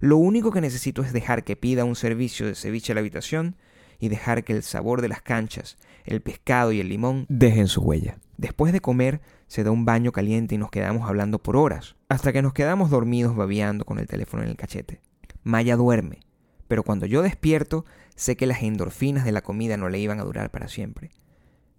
lo 0.00 0.16
único 0.16 0.52
que 0.52 0.60
necesito 0.60 1.02
es 1.02 1.12
dejar 1.12 1.44
que 1.44 1.56
pida 1.56 1.84
un 1.84 1.96
servicio 1.96 2.46
de 2.46 2.54
ceviche 2.54 2.92
a 2.92 2.94
la 2.94 3.00
habitación 3.00 3.56
y 3.98 4.08
dejar 4.08 4.44
que 4.44 4.52
el 4.52 4.62
sabor 4.62 5.00
de 5.00 5.08
las 5.08 5.22
canchas, 5.22 5.76
el 6.04 6.20
pescado 6.20 6.72
y 6.72 6.80
el 6.80 6.88
limón 6.88 7.26
dejen 7.28 7.66
su 7.66 7.82
huella. 7.82 8.18
Después 8.36 8.72
de 8.72 8.80
comer, 8.80 9.20
se 9.48 9.64
da 9.64 9.70
un 9.70 9.84
baño 9.84 10.12
caliente 10.12 10.54
y 10.54 10.58
nos 10.58 10.70
quedamos 10.70 11.08
hablando 11.08 11.42
por 11.42 11.56
horas, 11.56 11.96
hasta 12.08 12.32
que 12.32 12.42
nos 12.42 12.52
quedamos 12.52 12.90
dormidos 12.90 13.34
babeando 13.34 13.84
con 13.84 13.98
el 13.98 14.06
teléfono 14.06 14.42
en 14.42 14.50
el 14.50 14.56
cachete. 14.56 15.00
Maya 15.42 15.76
duerme, 15.76 16.20
pero 16.68 16.84
cuando 16.84 17.06
yo 17.06 17.22
despierto, 17.22 17.84
sé 18.14 18.36
que 18.36 18.46
las 18.46 18.62
endorfinas 18.62 19.24
de 19.24 19.32
la 19.32 19.42
comida 19.42 19.76
no 19.76 19.88
le 19.88 19.98
iban 19.98 20.20
a 20.20 20.24
durar 20.24 20.50
para 20.50 20.68
siempre. 20.68 21.10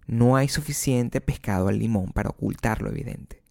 No 0.06 0.36
hay 0.36 0.48
suficiente 0.48 1.20
pescado 1.20 1.68
al 1.68 1.78
limón 1.78 2.12
para 2.12 2.30
ocultar 2.30 2.82
lo 2.82 2.90
evidente. 2.90 3.42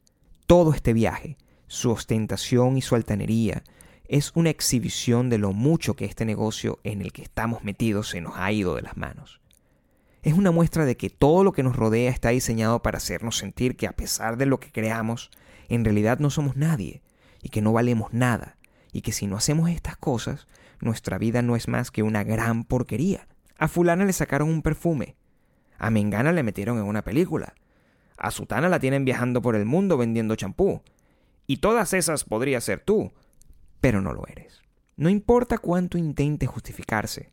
Todo 0.45 0.73
este 0.73 0.93
viaje, 0.93 1.38
su 1.67 1.91
ostentación 1.91 2.77
y 2.77 2.81
su 2.81 2.95
altanería, 2.95 3.63
es 4.09 4.31
una 4.33 4.49
exhibición 4.49 5.29
de 5.29 5.38
lo 5.38 5.53
mucho 5.53 5.95
que 5.95 6.05
este 6.05 6.25
negocio 6.25 6.79
en 6.83 7.01
el 7.01 7.13
que 7.13 7.21
estamos 7.21 7.63
metidos 7.63 8.09
se 8.09 8.21
nos 8.21 8.33
ha 8.35 8.51
ido 8.51 8.75
de 8.75 8.81
las 8.81 8.97
manos. 8.97 9.39
Es 10.23 10.33
una 10.33 10.51
muestra 10.51 10.83
de 10.83 10.97
que 10.97 11.09
todo 11.09 11.43
lo 11.43 11.53
que 11.53 11.63
nos 11.63 11.75
rodea 11.75 12.09
está 12.12 12.29
diseñado 12.29 12.81
para 12.81 12.97
hacernos 12.97 13.38
sentir 13.38 13.77
que 13.77 13.88
a 13.88 13.93
pesar 13.93 14.35
de 14.35 14.47
lo 14.47 14.59
que 14.59 14.71
creamos, 14.71 15.29
en 15.69 15.85
realidad 15.85 16.19
no 16.19 16.29
somos 16.29 16.57
nadie 16.57 17.03
y 17.41 17.49
que 17.49 17.62
no 17.62 17.71
valemos 17.71 18.12
nada 18.12 18.57
y 18.91 19.01
que 19.01 19.12
si 19.12 19.27
no 19.27 19.38
hacemos 19.38 19.69
estas 19.69 19.95
cosas, 19.95 20.47
nuestra 20.81 21.17
vida 21.17 21.41
no 21.41 21.55
es 21.55 21.67
más 21.67 21.91
que 21.91 22.03
una 22.03 22.23
gran 22.23 22.63
porquería. 22.63 23.27
A 23.57 23.67
fulana 23.67 24.05
le 24.05 24.13
sacaron 24.13 24.49
un 24.49 24.62
perfume, 24.62 25.15
a 25.79 25.89
Mengana 25.89 26.31
le 26.31 26.43
metieron 26.43 26.77
en 26.77 26.83
una 26.83 27.03
película, 27.03 27.55
a 28.17 28.31
Sutana 28.31 28.69
la 28.69 28.79
tienen 28.79 29.05
viajando 29.05 29.41
por 29.41 29.55
el 29.55 29.65
mundo 29.65 29.97
vendiendo 29.97 30.35
champú, 30.35 30.81
Y 31.47 31.57
todas 31.57 31.93
esas 31.93 32.25
podría 32.25 32.61
ser 32.61 32.81
tú, 32.81 33.11
pero 33.81 34.01
no 34.01 34.13
lo 34.13 34.27
eres. 34.27 34.61
No 34.97 35.09
importa 35.09 35.57
cuánto 35.57 35.97
intente 35.97 36.45
justificarse, 36.45 37.31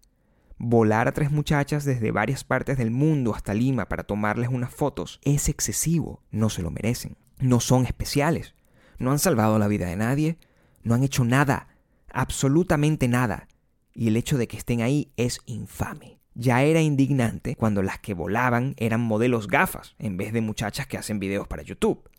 volar 0.57 1.09
a 1.09 1.13
tres 1.13 1.31
muchachas 1.31 1.85
desde 1.85 2.13
varias 2.13 2.45
partes 2.45 2.79
del 2.79 2.91
mundo 2.91 3.35
hasta 3.35 3.53
Lima 3.53 3.89
para 3.89 4.05
tomarles 4.05 4.49
unas 4.49 4.73
fotos 4.73 5.21
es 5.23 5.49
excesivo, 5.49 6.23
no 6.31 6.49
se 6.49 6.63
lo 6.63 6.71
merecen, 6.71 7.17
no 7.39 7.61
son 7.61 7.85
especiales, 7.85 8.55
no 8.99 9.11
han 9.11 9.19
salvado 9.19 9.59
la 9.59 9.69
vida 9.69 9.87
de 9.87 9.97
nadie, 9.97 10.39
no 10.83 10.95
han 10.95 11.03
hecho 11.03 11.25
nada, 11.25 11.69
absolutamente 12.11 13.09
nada, 13.09 13.49
y 13.93 14.09
el 14.09 14.17
hecho 14.17 14.39
de 14.39 14.47
que 14.49 14.57
estén 14.57 14.81
ahí 14.81 15.13
es 15.17 15.41
infame. 15.47 16.16
Ya 16.39 16.63
era 16.63 16.83
indignante 16.83 17.57
cuando 17.57 17.83
las 17.83 17.99
que 17.99 18.13
volaban 18.13 18.75
eran 18.77 19.01
modelos 19.01 19.49
gafas 19.49 19.95
en 19.99 20.19
vez 20.19 20.35
de 20.35 20.43
muchachas 20.43 20.87
que 20.87 20.99
hacen 20.99 21.19
videos 21.19 21.49
para 21.49 21.63
YouTube. 21.63 22.11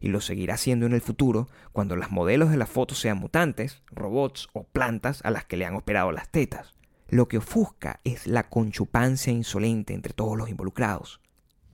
Y 0.00 0.08
lo 0.08 0.22
seguirá 0.22 0.56
siendo 0.56 0.86
en 0.86 0.94
el 0.94 1.02
futuro 1.02 1.48
cuando 1.72 1.94
las 1.94 2.10
modelos 2.10 2.50
de 2.50 2.56
las 2.56 2.70
fotos 2.70 2.98
sean 2.98 3.18
mutantes, 3.18 3.82
robots 3.90 4.48
o 4.54 4.64
plantas 4.64 5.20
a 5.22 5.30
las 5.30 5.44
que 5.44 5.58
le 5.58 5.66
han 5.66 5.74
operado 5.74 6.12
las 6.12 6.30
tetas. 6.30 6.76
Lo 7.08 7.28
que 7.28 7.36
ofusca 7.36 8.00
es 8.04 8.26
la 8.26 8.48
conchupancia 8.48 9.34
insolente 9.34 9.92
entre 9.92 10.14
todos 10.14 10.38
los 10.38 10.48
involucrados. 10.48 11.20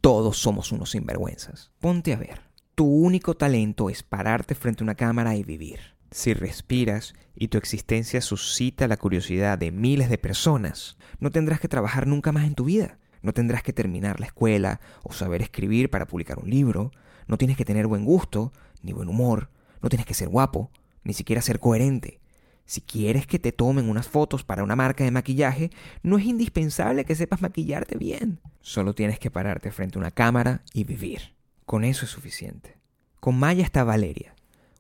Todos 0.00 0.37
somos 0.37 0.72
unos 0.72 0.90
sinvergüenzas. 0.90 1.70
Ponte 1.78 2.12
a 2.12 2.16
ver. 2.16 2.40
Tu 2.74 2.87
único 2.87 3.37
talento 3.37 3.88
es 3.88 4.02
pararte 4.02 4.57
frente 4.57 4.83
a 4.83 4.87
una 4.87 4.96
cámara 4.96 5.37
y 5.37 5.44
vivir. 5.44 5.93
Si 6.14 6.33
respiras 6.33 7.12
y 7.35 7.48
tu 7.48 7.59
existencia 7.59 8.20
suscita 8.20 8.87
la 8.87 8.96
curiosidad 8.96 9.59
de 9.59 9.72
miles 9.72 10.09
de 10.09 10.16
personas, 10.16 10.96
no 11.18 11.33
tendrás 11.33 11.59
que 11.59 11.66
trabajar 11.66 12.07
nunca 12.07 12.31
más 12.31 12.44
en 12.44 12.55
tu 12.55 12.66
vida. 12.66 12.98
No 13.22 13.33
tendrás 13.33 13.64
que 13.64 13.72
terminar 13.72 14.20
la 14.20 14.27
escuela 14.27 14.81
o 15.03 15.12
saber 15.12 15.42
escribir 15.42 15.90
para 15.90 16.07
publicar 16.07 16.38
un 16.38 16.48
libro. 16.48 16.92
No 17.27 17.37
tienes 17.37 17.57
que 17.57 17.64
tener 17.64 17.88
buen 17.88 18.05
gusto, 18.05 18.53
ni 18.81 18.92
buen 18.92 19.09
humor. 19.09 19.50
No 19.83 19.88
tienes 19.88 20.07
que 20.07 20.14
ser 20.14 20.29
guapo, 20.29 20.70
ni 21.03 21.14
siquiera 21.14 21.42
ser 21.42 21.59
coherente. 21.59 22.20
Si 22.64 22.81
quieres 22.81 23.27
que 23.27 23.40
te 23.40 23.50
tomen 23.50 23.90
unas 23.90 24.07
fotos 24.07 24.44
para 24.44 24.62
una 24.62 24.77
marca 24.77 25.03
de 25.03 25.11
maquillaje, 25.11 25.70
no 26.05 26.16
es 26.16 26.27
indispensable 26.27 27.05
que 27.05 27.16
sepas 27.16 27.42
maquillarte 27.42 27.98
bien. 27.98 28.38
Solo 28.61 28.94
tienes 28.94 29.18
que 29.18 29.33
pararte 29.33 29.72
frente 29.72 29.98
a 29.98 30.03
una 30.03 30.12
cámara 30.12 30.62
y 30.72 30.85
vivir. 30.85 31.35
Con 31.66 31.83
eso 31.83 32.05
es 32.05 32.12
suficiente. 32.12 32.79
Con 33.18 33.37
Maya 33.37 33.64
está 33.64 33.83
Valeria, 33.83 34.33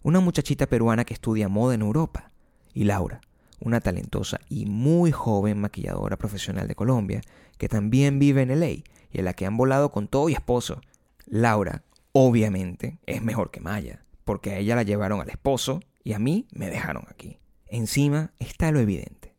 una 0.04 0.20
muchachita 0.20 0.66
peruana 0.66 1.04
que 1.04 1.14
estudia 1.14 1.48
moda 1.48 1.74
en 1.74 1.80
Europa, 1.80 2.30
y 2.74 2.84
Laura, 2.84 3.20
una 3.58 3.80
talentosa 3.80 4.38
y 4.50 4.66
muy 4.66 5.10
joven 5.12 5.60
maquilladora 5.60 6.18
profesional 6.18 6.68
de 6.68 6.74
Colombia, 6.74 7.22
que 7.56 7.68
también 7.68 8.18
vive 8.18 8.42
en 8.42 8.60
LA 8.60 8.84
y 9.10 9.18
a 9.18 9.22
la 9.22 9.32
que 9.32 9.46
han 9.46 9.56
volado 9.56 9.90
con 9.90 10.06
todo 10.06 10.28
y 10.28 10.34
esposo. 10.34 10.80
Laura, 11.26 11.84
obviamente, 12.12 12.98
es 13.06 13.22
mejor 13.22 13.50
que 13.50 13.60
Maya, 13.60 14.04
porque 14.24 14.50
a 14.50 14.58
ella 14.58 14.76
la 14.76 14.82
llevaron 14.82 15.22
al 15.22 15.30
esposo 15.30 15.80
y 16.02 16.12
a 16.12 16.18
mí 16.18 16.46
me 16.52 16.68
dejaron 16.68 17.04
aquí. 17.08 17.38
Encima 17.66 18.32
está 18.38 18.70
lo 18.72 18.80
evidente. 18.80 19.34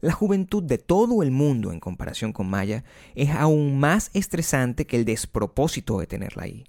La 0.00 0.12
juventud 0.12 0.62
de 0.64 0.78
todo 0.78 1.22
el 1.22 1.30
mundo 1.30 1.72
en 1.72 1.78
comparación 1.78 2.32
con 2.32 2.50
Maya 2.50 2.82
es 3.14 3.30
aún 3.30 3.78
más 3.78 4.10
estresante 4.12 4.86
que 4.86 4.96
el 4.96 5.04
despropósito 5.04 6.00
de 6.00 6.06
tenerla 6.06 6.44
ahí 6.44 6.64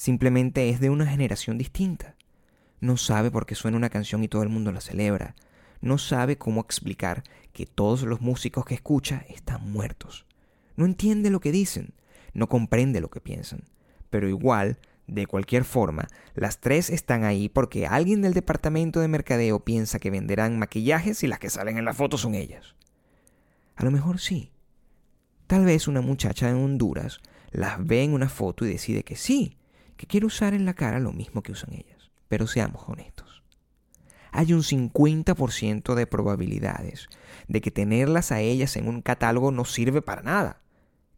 simplemente 0.00 0.70
es 0.70 0.80
de 0.80 0.88
una 0.88 1.06
generación 1.06 1.58
distinta. 1.58 2.16
No 2.80 2.96
sabe 2.96 3.30
por 3.30 3.46
qué 3.46 3.54
suena 3.54 3.76
una 3.76 3.90
canción 3.90 4.24
y 4.24 4.28
todo 4.28 4.42
el 4.42 4.48
mundo 4.48 4.72
la 4.72 4.80
celebra. 4.80 5.34
No 5.80 5.98
sabe 5.98 6.38
cómo 6.38 6.60
explicar 6.60 7.22
que 7.52 7.66
todos 7.66 8.02
los 8.02 8.20
músicos 8.20 8.64
que 8.64 8.74
escucha 8.74 9.24
están 9.28 9.70
muertos. 9.70 10.26
No 10.76 10.86
entiende 10.86 11.30
lo 11.30 11.40
que 11.40 11.52
dicen, 11.52 11.92
no 12.32 12.48
comprende 12.48 13.00
lo 13.00 13.10
que 13.10 13.20
piensan. 13.20 13.64
Pero 14.08 14.28
igual, 14.28 14.78
de 15.06 15.26
cualquier 15.26 15.64
forma, 15.64 16.08
las 16.34 16.60
tres 16.60 16.88
están 16.88 17.24
ahí 17.24 17.48
porque 17.48 17.86
alguien 17.86 18.22
del 18.22 18.32
departamento 18.32 19.00
de 19.00 19.08
mercadeo 19.08 19.60
piensa 19.60 19.98
que 19.98 20.10
venderán 20.10 20.58
maquillajes 20.58 21.22
y 21.22 21.26
las 21.26 21.38
que 21.38 21.50
salen 21.50 21.78
en 21.78 21.84
la 21.84 21.94
foto 21.94 22.16
son 22.16 22.34
ellas. 22.34 22.76
A 23.76 23.84
lo 23.84 23.90
mejor 23.90 24.20
sí. 24.20 24.52
Tal 25.46 25.64
vez 25.64 25.88
una 25.88 26.00
muchacha 26.00 26.48
en 26.48 26.56
Honduras 26.56 27.20
las 27.50 27.84
ve 27.84 28.04
en 28.04 28.14
una 28.14 28.28
foto 28.28 28.64
y 28.64 28.70
decide 28.70 29.02
que 29.02 29.16
sí, 29.16 29.58
que 29.96 30.06
quiere 30.06 30.26
usar 30.26 30.54
en 30.54 30.64
la 30.64 30.74
cara 30.74 31.00
lo 31.00 31.12
mismo 31.12 31.42
que 31.42 31.52
usan 31.52 31.74
ellas. 31.74 31.99
Pero 32.30 32.46
seamos 32.46 32.84
honestos. 32.86 33.42
Hay 34.30 34.52
un 34.52 34.62
50% 34.62 35.96
de 35.96 36.06
probabilidades 36.06 37.08
de 37.48 37.60
que 37.60 37.72
tenerlas 37.72 38.30
a 38.30 38.38
ellas 38.38 38.76
en 38.76 38.86
un 38.86 39.02
catálogo 39.02 39.50
no 39.50 39.64
sirve 39.64 40.00
para 40.00 40.22
nada. 40.22 40.62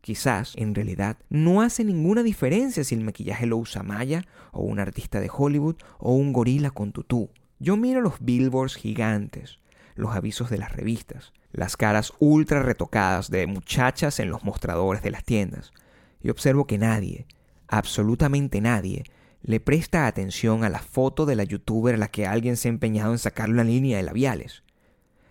Quizás, 0.00 0.54
en 0.56 0.74
realidad, 0.74 1.18
no 1.28 1.60
hace 1.60 1.84
ninguna 1.84 2.22
diferencia 2.22 2.82
si 2.82 2.94
el 2.94 3.04
maquillaje 3.04 3.44
lo 3.44 3.58
usa 3.58 3.82
Maya, 3.82 4.24
o 4.52 4.62
un 4.62 4.80
artista 4.80 5.20
de 5.20 5.30
Hollywood, 5.30 5.76
o 5.98 6.14
un 6.14 6.32
gorila 6.32 6.70
con 6.70 6.92
tutú. 6.92 7.28
Yo 7.58 7.76
miro 7.76 8.00
los 8.00 8.14
billboards 8.20 8.76
gigantes, 8.76 9.58
los 9.94 10.16
avisos 10.16 10.48
de 10.48 10.56
las 10.56 10.72
revistas, 10.72 11.34
las 11.52 11.76
caras 11.76 12.14
ultra 12.20 12.62
retocadas 12.62 13.30
de 13.30 13.46
muchachas 13.46 14.18
en 14.18 14.30
los 14.30 14.44
mostradores 14.44 15.02
de 15.02 15.10
las 15.10 15.24
tiendas, 15.24 15.74
y 16.22 16.30
observo 16.30 16.66
que 16.66 16.78
nadie, 16.78 17.26
absolutamente 17.68 18.62
nadie 18.62 19.04
le 19.42 19.58
presta 19.58 20.06
atención 20.06 20.62
a 20.62 20.68
la 20.68 20.78
foto 20.78 21.26
de 21.26 21.34
la 21.34 21.44
youtuber 21.44 21.96
a 21.96 21.98
la 21.98 22.08
que 22.08 22.26
alguien 22.26 22.56
se 22.56 22.68
ha 22.68 22.70
empeñado 22.70 23.12
en 23.12 23.18
sacar 23.18 23.50
una 23.50 23.64
línea 23.64 23.96
de 23.96 24.04
labiales. 24.04 24.62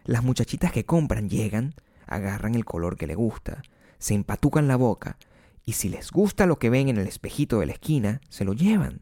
Las 0.04 0.24
muchachitas 0.24 0.72
que 0.72 0.86
compran 0.86 1.30
llegan, 1.30 1.76
agarran 2.08 2.56
el 2.56 2.66
color 2.66 2.98
que 2.98 3.08
le 3.08 3.16
gusta, 3.16 3.62
se 4.00 4.14
empatucan 4.14 4.68
la 4.68 4.76
boca, 4.76 5.18
y 5.64 5.74
si 5.74 5.88
les 5.90 6.12
gusta 6.12 6.46
lo 6.46 6.60
que 6.60 6.70
ven 6.70 6.90
en 6.90 6.98
el 6.98 7.08
espejito 7.08 7.60
de 7.60 7.68
la 7.68 7.74
esquina, 7.74 8.20
se 8.30 8.44
lo 8.44 8.54
llevan. 8.54 9.02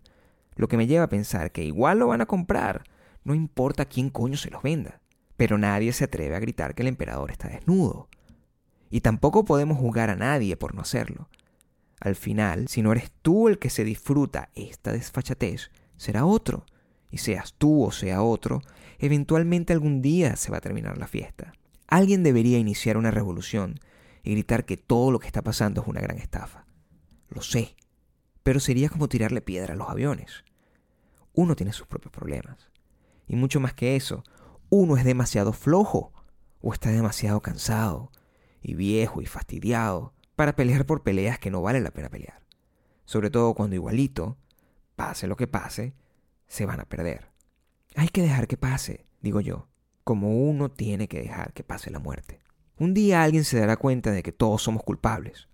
Lo 0.56 0.68
que 0.68 0.78
me 0.78 0.88
lleva 0.88 1.06
a 1.06 1.10
pensar 1.10 1.52
que 1.52 1.64
igual 1.64 2.00
lo 2.00 2.08
van 2.08 2.22
a 2.22 2.26
comprar, 2.26 2.84
no 3.24 3.34
importa 3.34 3.86
quién 3.86 4.10
coño 4.10 4.38
se 4.38 4.52
los 4.52 4.62
venda. 4.62 5.02
Pero 5.38 5.58
nadie 5.58 5.94
se 5.94 6.04
atreve 6.04 6.36
a 6.36 6.40
gritar 6.40 6.76
que 6.76 6.82
el 6.82 6.90
emperador 6.90 7.32
está 7.32 7.48
desnudo. 7.48 8.10
Y 8.90 9.02
tampoco 9.02 9.46
podemos 9.46 9.78
juzgar 9.78 10.10
a 10.10 10.16
nadie 10.16 10.58
por 10.58 10.76
no 10.76 10.82
hacerlo. 10.82 11.30
Al 12.00 12.16
final, 12.16 12.68
si 12.68 12.82
no 12.82 12.92
eres 12.92 13.12
tú 13.22 13.48
el 13.48 13.60
que 13.60 13.70
se 13.70 13.84
disfruta 13.84 14.50
esta 14.56 14.92
desfachatez, 14.92 15.70
será 15.98 16.26
otro. 16.26 16.66
Y 17.12 17.18
seas 17.18 17.56
tú 17.58 17.84
o 17.84 17.92
sea 17.92 18.22
otro, 18.22 18.62
eventualmente 19.00 19.74
algún 19.74 20.02
día 20.02 20.36
se 20.36 20.52
va 20.52 20.58
a 20.58 20.62
terminar 20.62 20.98
la 20.98 21.08
fiesta. 21.08 21.54
Alguien 21.88 22.22
debería 22.24 22.60
iniciar 22.60 22.98
una 22.98 23.10
revolución 23.10 23.80
y 24.24 24.32
gritar 24.32 24.66
que 24.66 24.78
todo 24.78 25.12
lo 25.12 25.20
que 25.20 25.28
está 25.28 25.42
pasando 25.42 25.82
es 25.82 25.88
una 25.88 26.02
gran 26.02 26.20
estafa. 26.20 26.66
Lo 27.30 27.42
sé, 27.42 27.76
pero 28.44 28.60
sería 28.60 28.90
como 28.90 29.10
tirarle 29.10 29.42
piedra 29.42 29.74
a 29.74 29.78
los 29.78 29.90
aviones. 29.90 30.44
Uno 31.34 31.56
tiene 31.56 31.74
sus 31.74 31.88
propios 31.88 32.12
problemas. 32.12 32.70
Y 33.28 33.36
mucho 33.36 33.60
más 33.60 33.74
que 33.74 33.96
eso, 33.96 34.24
uno 34.70 34.98
es 34.98 35.04
demasiado 35.04 35.52
flojo 35.52 36.14
o 36.62 36.74
está 36.74 36.92
demasiado 36.92 37.42
cansado 37.42 38.12
y 38.62 38.76
viejo 38.76 39.22
y 39.22 39.26
fastidiado 39.26 40.14
para 40.40 40.56
pelear 40.56 40.86
por 40.86 41.04
peleas 41.04 41.38
que 41.38 41.52
no 41.52 41.62
vale 41.62 41.82
la 41.82 41.92
pena 41.92 42.08
pelear. 42.08 42.40
Sobre 43.04 43.30
todo 43.30 43.54
cuando 43.56 43.76
igualito, 43.76 44.38
pase 44.96 45.28
lo 45.28 45.36
que 45.36 45.48
pase, 45.48 45.94
se 46.48 46.66
van 46.66 46.80
a 46.80 46.86
perder. 46.86 47.28
Hay 47.98 48.08
que 48.08 48.22
dejar 48.22 48.48
que 48.48 48.56
pase, 48.56 49.06
digo 49.20 49.42
yo, 49.42 49.68
como 50.06 50.30
uno 50.30 50.72
tiene 50.72 51.10
que 51.10 51.20
dejar 51.20 51.52
que 51.52 51.66
pase 51.66 51.92
la 51.92 52.00
muerte. 52.00 52.40
Un 52.78 52.94
día 52.94 53.22
alguien 53.22 53.44
se 53.44 53.60
dará 53.60 53.76
cuenta 53.76 54.12
de 54.12 54.24
que 54.24 54.32
todos 54.32 54.62
somos 54.64 54.82
culpables. 54.82 55.50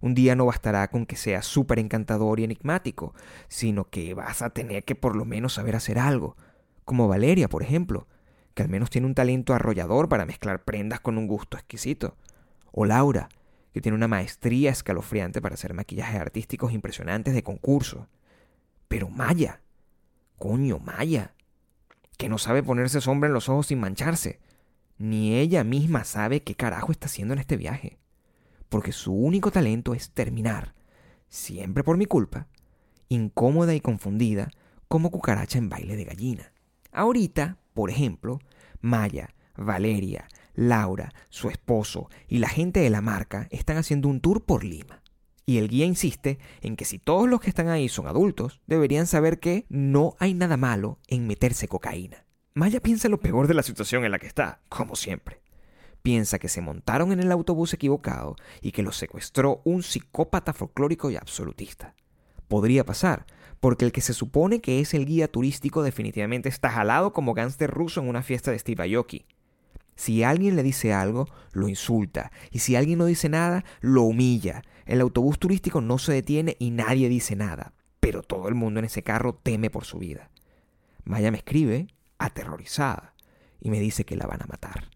Un 0.00 0.16
día 0.16 0.34
no 0.34 0.46
bastará 0.46 0.90
con 0.90 1.06
que 1.06 1.14
seas 1.14 1.46
súper 1.46 1.78
encantador 1.78 2.40
y 2.40 2.42
enigmático, 2.42 3.14
sino 3.46 3.90
que 3.90 4.12
vas 4.14 4.42
a 4.42 4.50
tener 4.50 4.82
que 4.82 4.96
por 4.96 5.14
lo 5.14 5.24
menos 5.24 5.52
saber 5.52 5.76
hacer 5.76 6.00
algo, 6.00 6.36
como 6.84 7.06
Valeria, 7.06 7.48
por 7.48 7.62
ejemplo, 7.62 8.08
que 8.54 8.64
al 8.64 8.70
menos 8.70 8.90
tiene 8.90 9.06
un 9.06 9.14
talento 9.14 9.54
arrollador 9.54 10.08
para 10.08 10.26
mezclar 10.26 10.64
prendas 10.64 10.98
con 10.98 11.16
un 11.16 11.28
gusto 11.28 11.56
exquisito. 11.56 12.16
O 12.72 12.86
Laura, 12.86 13.28
que 13.76 13.82
tiene 13.82 13.96
una 13.96 14.08
maestría 14.08 14.70
escalofriante 14.70 15.42
para 15.42 15.52
hacer 15.52 15.74
maquillajes 15.74 16.18
artísticos 16.18 16.72
impresionantes 16.72 17.34
de 17.34 17.42
concurso. 17.42 18.08
Pero 18.88 19.10
Maya, 19.10 19.60
coño, 20.38 20.78
Maya, 20.78 21.34
que 22.16 22.30
no 22.30 22.38
sabe 22.38 22.62
ponerse 22.62 23.02
sombra 23.02 23.26
en 23.26 23.34
los 23.34 23.50
ojos 23.50 23.66
sin 23.66 23.78
mancharse. 23.78 24.40
Ni 24.96 25.34
ella 25.34 25.62
misma 25.62 26.04
sabe 26.04 26.42
qué 26.42 26.54
carajo 26.54 26.90
está 26.90 27.04
haciendo 27.04 27.34
en 27.34 27.40
este 27.40 27.58
viaje. 27.58 27.98
Porque 28.70 28.92
su 28.92 29.12
único 29.12 29.50
talento 29.50 29.92
es 29.92 30.10
terminar, 30.10 30.74
siempre 31.28 31.84
por 31.84 31.98
mi 31.98 32.06
culpa, 32.06 32.46
incómoda 33.10 33.74
y 33.74 33.82
confundida, 33.82 34.48
como 34.88 35.10
cucaracha 35.10 35.58
en 35.58 35.68
baile 35.68 35.96
de 35.96 36.04
gallina. 36.04 36.50
Ahorita, 36.92 37.58
por 37.74 37.90
ejemplo, 37.90 38.38
Maya, 38.80 39.34
Valeria, 39.54 40.28
Laura, 40.56 41.12
su 41.28 41.48
esposo 41.48 42.08
y 42.26 42.38
la 42.38 42.48
gente 42.48 42.80
de 42.80 42.90
la 42.90 43.02
marca 43.02 43.46
están 43.50 43.76
haciendo 43.76 44.08
un 44.08 44.20
tour 44.20 44.44
por 44.44 44.64
Lima. 44.64 45.02
Y 45.44 45.58
el 45.58 45.68
guía 45.68 45.86
insiste 45.86 46.40
en 46.60 46.74
que 46.74 46.84
si 46.84 46.98
todos 46.98 47.28
los 47.28 47.40
que 47.40 47.50
están 47.50 47.68
ahí 47.68 47.88
son 47.88 48.08
adultos, 48.08 48.60
deberían 48.66 49.06
saber 49.06 49.38
que 49.38 49.64
no 49.68 50.16
hay 50.18 50.34
nada 50.34 50.56
malo 50.56 50.98
en 51.06 51.28
meterse 51.28 51.68
cocaína. 51.68 52.24
Maya 52.54 52.80
piensa 52.80 53.08
lo 53.08 53.20
peor 53.20 53.46
de 53.46 53.54
la 53.54 53.62
situación 53.62 54.04
en 54.04 54.10
la 54.10 54.18
que 54.18 54.26
está, 54.26 54.62
como 54.68 54.96
siempre. 54.96 55.42
Piensa 56.02 56.38
que 56.38 56.48
se 56.48 56.62
montaron 56.62 57.12
en 57.12 57.20
el 57.20 57.30
autobús 57.30 57.74
equivocado 57.74 58.36
y 58.62 58.72
que 58.72 58.82
los 58.82 58.96
secuestró 58.96 59.60
un 59.64 59.82
psicópata 59.82 60.52
folclórico 60.52 61.10
y 61.10 61.16
absolutista. 61.16 61.94
Podría 62.48 62.84
pasar, 62.84 63.26
porque 63.60 63.84
el 63.84 63.92
que 63.92 64.00
se 64.00 64.14
supone 64.14 64.60
que 64.60 64.80
es 64.80 64.94
el 64.94 65.04
guía 65.04 65.28
turístico 65.28 65.82
definitivamente 65.82 66.48
está 66.48 66.70
jalado 66.70 67.12
como 67.12 67.34
gánster 67.34 67.70
ruso 67.70 68.00
en 68.00 68.08
una 68.08 68.22
fiesta 68.22 68.50
de 68.50 68.58
Steve 68.58 68.94
Aoki. 68.94 69.26
Si 69.96 70.22
alguien 70.22 70.56
le 70.56 70.62
dice 70.62 70.92
algo, 70.92 71.26
lo 71.52 71.68
insulta, 71.68 72.30
y 72.50 72.60
si 72.60 72.76
alguien 72.76 72.98
no 72.98 73.06
dice 73.06 73.28
nada, 73.28 73.64
lo 73.80 74.02
humilla. 74.02 74.62
El 74.84 75.00
autobús 75.00 75.38
turístico 75.38 75.80
no 75.80 75.98
se 75.98 76.12
detiene 76.12 76.56
y 76.58 76.70
nadie 76.70 77.08
dice 77.08 77.34
nada, 77.34 77.72
pero 77.98 78.22
todo 78.22 78.48
el 78.48 78.54
mundo 78.54 78.78
en 78.78 78.86
ese 78.86 79.02
carro 79.02 79.34
teme 79.34 79.70
por 79.70 79.84
su 79.84 79.98
vida. 79.98 80.30
Maya 81.04 81.30
me 81.30 81.38
escribe, 81.38 81.88
aterrorizada, 82.18 83.14
y 83.60 83.70
me 83.70 83.80
dice 83.80 84.04
que 84.04 84.16
la 84.16 84.26
van 84.26 84.42
a 84.42 84.46
matar. 84.46 84.90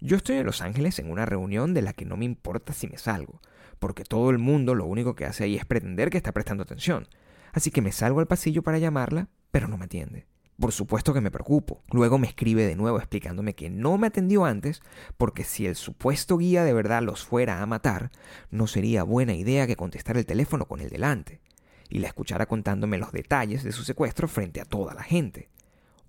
Yo 0.00 0.16
estoy 0.16 0.36
en 0.36 0.46
Los 0.46 0.62
Ángeles 0.62 0.98
en 0.98 1.10
una 1.10 1.26
reunión 1.26 1.74
de 1.74 1.82
la 1.82 1.92
que 1.92 2.04
no 2.04 2.16
me 2.16 2.24
importa 2.24 2.72
si 2.72 2.86
me 2.86 2.98
salgo, 2.98 3.40
porque 3.78 4.04
todo 4.04 4.30
el 4.30 4.38
mundo 4.38 4.74
lo 4.74 4.84
único 4.84 5.14
que 5.14 5.26
hace 5.26 5.44
ahí 5.44 5.56
es 5.56 5.64
pretender 5.64 6.10
que 6.10 6.18
está 6.18 6.32
prestando 6.32 6.62
atención. 6.62 7.08
Así 7.52 7.70
que 7.70 7.82
me 7.82 7.92
salgo 7.92 8.20
al 8.20 8.26
pasillo 8.26 8.62
para 8.62 8.78
llamarla, 8.78 9.28
pero 9.50 9.68
no 9.68 9.78
me 9.78 9.86
atiende. 9.86 10.26
Por 10.60 10.72
supuesto 10.72 11.14
que 11.14 11.20
me 11.20 11.30
preocupo. 11.30 11.82
Luego 11.92 12.18
me 12.18 12.26
escribe 12.26 12.66
de 12.66 12.74
nuevo 12.74 12.98
explicándome 12.98 13.54
que 13.54 13.70
no 13.70 13.96
me 13.96 14.08
atendió 14.08 14.44
antes 14.44 14.82
porque 15.16 15.44
si 15.44 15.66
el 15.66 15.76
supuesto 15.76 16.36
guía 16.36 16.64
de 16.64 16.72
verdad 16.72 17.00
los 17.00 17.24
fuera 17.24 17.62
a 17.62 17.66
matar, 17.66 18.10
no 18.50 18.66
sería 18.66 19.04
buena 19.04 19.34
idea 19.34 19.68
que 19.68 19.76
contestara 19.76 20.18
el 20.18 20.26
teléfono 20.26 20.66
con 20.66 20.80
el 20.80 20.90
delante 20.90 21.40
y 21.88 22.00
la 22.00 22.08
escuchara 22.08 22.46
contándome 22.46 22.98
los 22.98 23.12
detalles 23.12 23.62
de 23.62 23.70
su 23.70 23.84
secuestro 23.84 24.26
frente 24.26 24.60
a 24.60 24.64
toda 24.64 24.94
la 24.94 25.04
gente. 25.04 25.48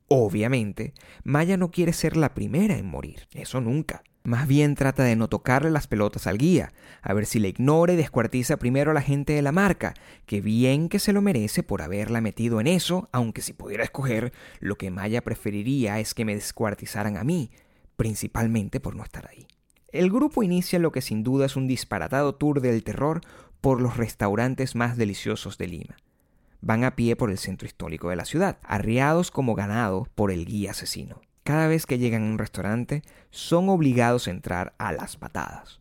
Obviamente, 0.08 0.94
Maya 1.24 1.56
no 1.56 1.70
quiere 1.70 1.94
ser 1.94 2.18
la 2.18 2.34
primera 2.34 2.76
en 2.76 2.88
morir, 2.88 3.28
eso 3.34 3.62
nunca. 3.62 4.02
Más 4.24 4.48
bien 4.48 4.76
trata 4.76 5.04
de 5.04 5.16
no 5.16 5.30
tocarle 5.30 5.72
las 5.72 5.88
pelotas 5.88 6.28
al 6.28 6.38
guía, 6.38 6.74
a 7.02 7.14
ver 7.14 7.26
si 7.26 7.40
le 7.40 7.48
ignora 7.48 7.94
y 7.94 7.96
descuartiza 7.96 8.58
primero 8.58 8.92
a 8.92 8.94
la 8.94 9.02
gente 9.02 9.34
de 9.34 9.42
la 9.42 9.54
marca, 9.54 9.94
que 10.26 10.42
bien 10.42 10.90
que 10.90 11.00
se 11.00 11.14
lo 11.14 11.22
merece 11.22 11.64
por 11.64 11.82
haberla 11.82 12.20
metido 12.20 12.60
en 12.60 12.68
eso, 12.68 13.08
aunque 13.14 13.42
si 13.42 13.54
pudiera 13.54 13.84
escoger, 13.84 14.34
lo 14.60 14.76
que 14.76 14.92
Maya 14.92 15.22
preferiría 15.22 16.00
es 16.00 16.14
que 16.14 16.26
me 16.26 16.36
descuartizaran 16.36 17.16
a 17.16 17.24
mí, 17.24 17.50
principalmente 17.96 18.80
por 18.80 18.96
no 18.96 19.04
estar 19.04 19.28
ahí. 19.30 19.48
El 19.92 20.12
grupo 20.12 20.44
inicia 20.44 20.80
lo 20.80 20.92
que 20.92 21.02
sin 21.02 21.24
duda 21.24 21.46
es 21.46 21.56
un 21.56 21.68
disparatado 21.68 22.36
tour 22.36 22.62
del 22.62 22.84
terror 22.84 23.22
por 23.62 23.82
los 23.82 23.98
restaurantes 23.98 24.76
más 24.76 24.98
deliciosos 24.98 25.58
de 25.58 25.68
Lima. 25.68 25.98
Van 26.62 26.84
a 26.84 26.96
pie 26.96 27.16
por 27.16 27.32
el 27.32 27.38
centro 27.38 27.66
histórico 27.66 28.10
de 28.10 28.18
la 28.18 28.26
ciudad, 28.26 28.60
arriados 28.64 29.32
como 29.32 29.56
ganado 29.56 30.08
por 30.14 30.30
el 30.30 30.46
guía 30.46 30.72
asesino 30.72 31.22
cada 31.50 31.66
vez 31.66 31.88
que 31.88 31.98
llegan 31.98 32.22
a 32.22 32.26
un 32.28 32.38
restaurante 32.38 33.02
son 33.32 33.70
obligados 33.70 34.28
a 34.28 34.30
entrar 34.30 34.76
a 34.78 34.92
las 34.92 35.18
patadas. 35.18 35.80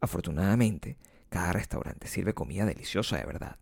Afortunadamente, 0.00 0.96
cada 1.28 1.52
restaurante 1.52 2.08
sirve 2.08 2.34
comida 2.34 2.64
deliciosa 2.64 3.18
de 3.18 3.24
verdad. 3.24 3.58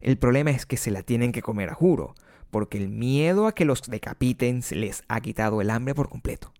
El 0.00 0.18
problema 0.18 0.50
es 0.50 0.66
que 0.66 0.76
se 0.76 0.90
la 0.90 1.04
tienen 1.04 1.30
que 1.30 1.42
comer 1.42 1.70
a 1.70 1.74
juro, 1.74 2.16
porque 2.50 2.76
el 2.76 2.88
miedo 2.88 3.46
a 3.46 3.54
que 3.54 3.64
los 3.64 3.82
decapiten 3.82 4.62
les 4.72 5.04
ha 5.06 5.20
quitado 5.20 5.60
el 5.60 5.70
hambre 5.70 5.94
por 5.94 6.08
completo. 6.08 6.52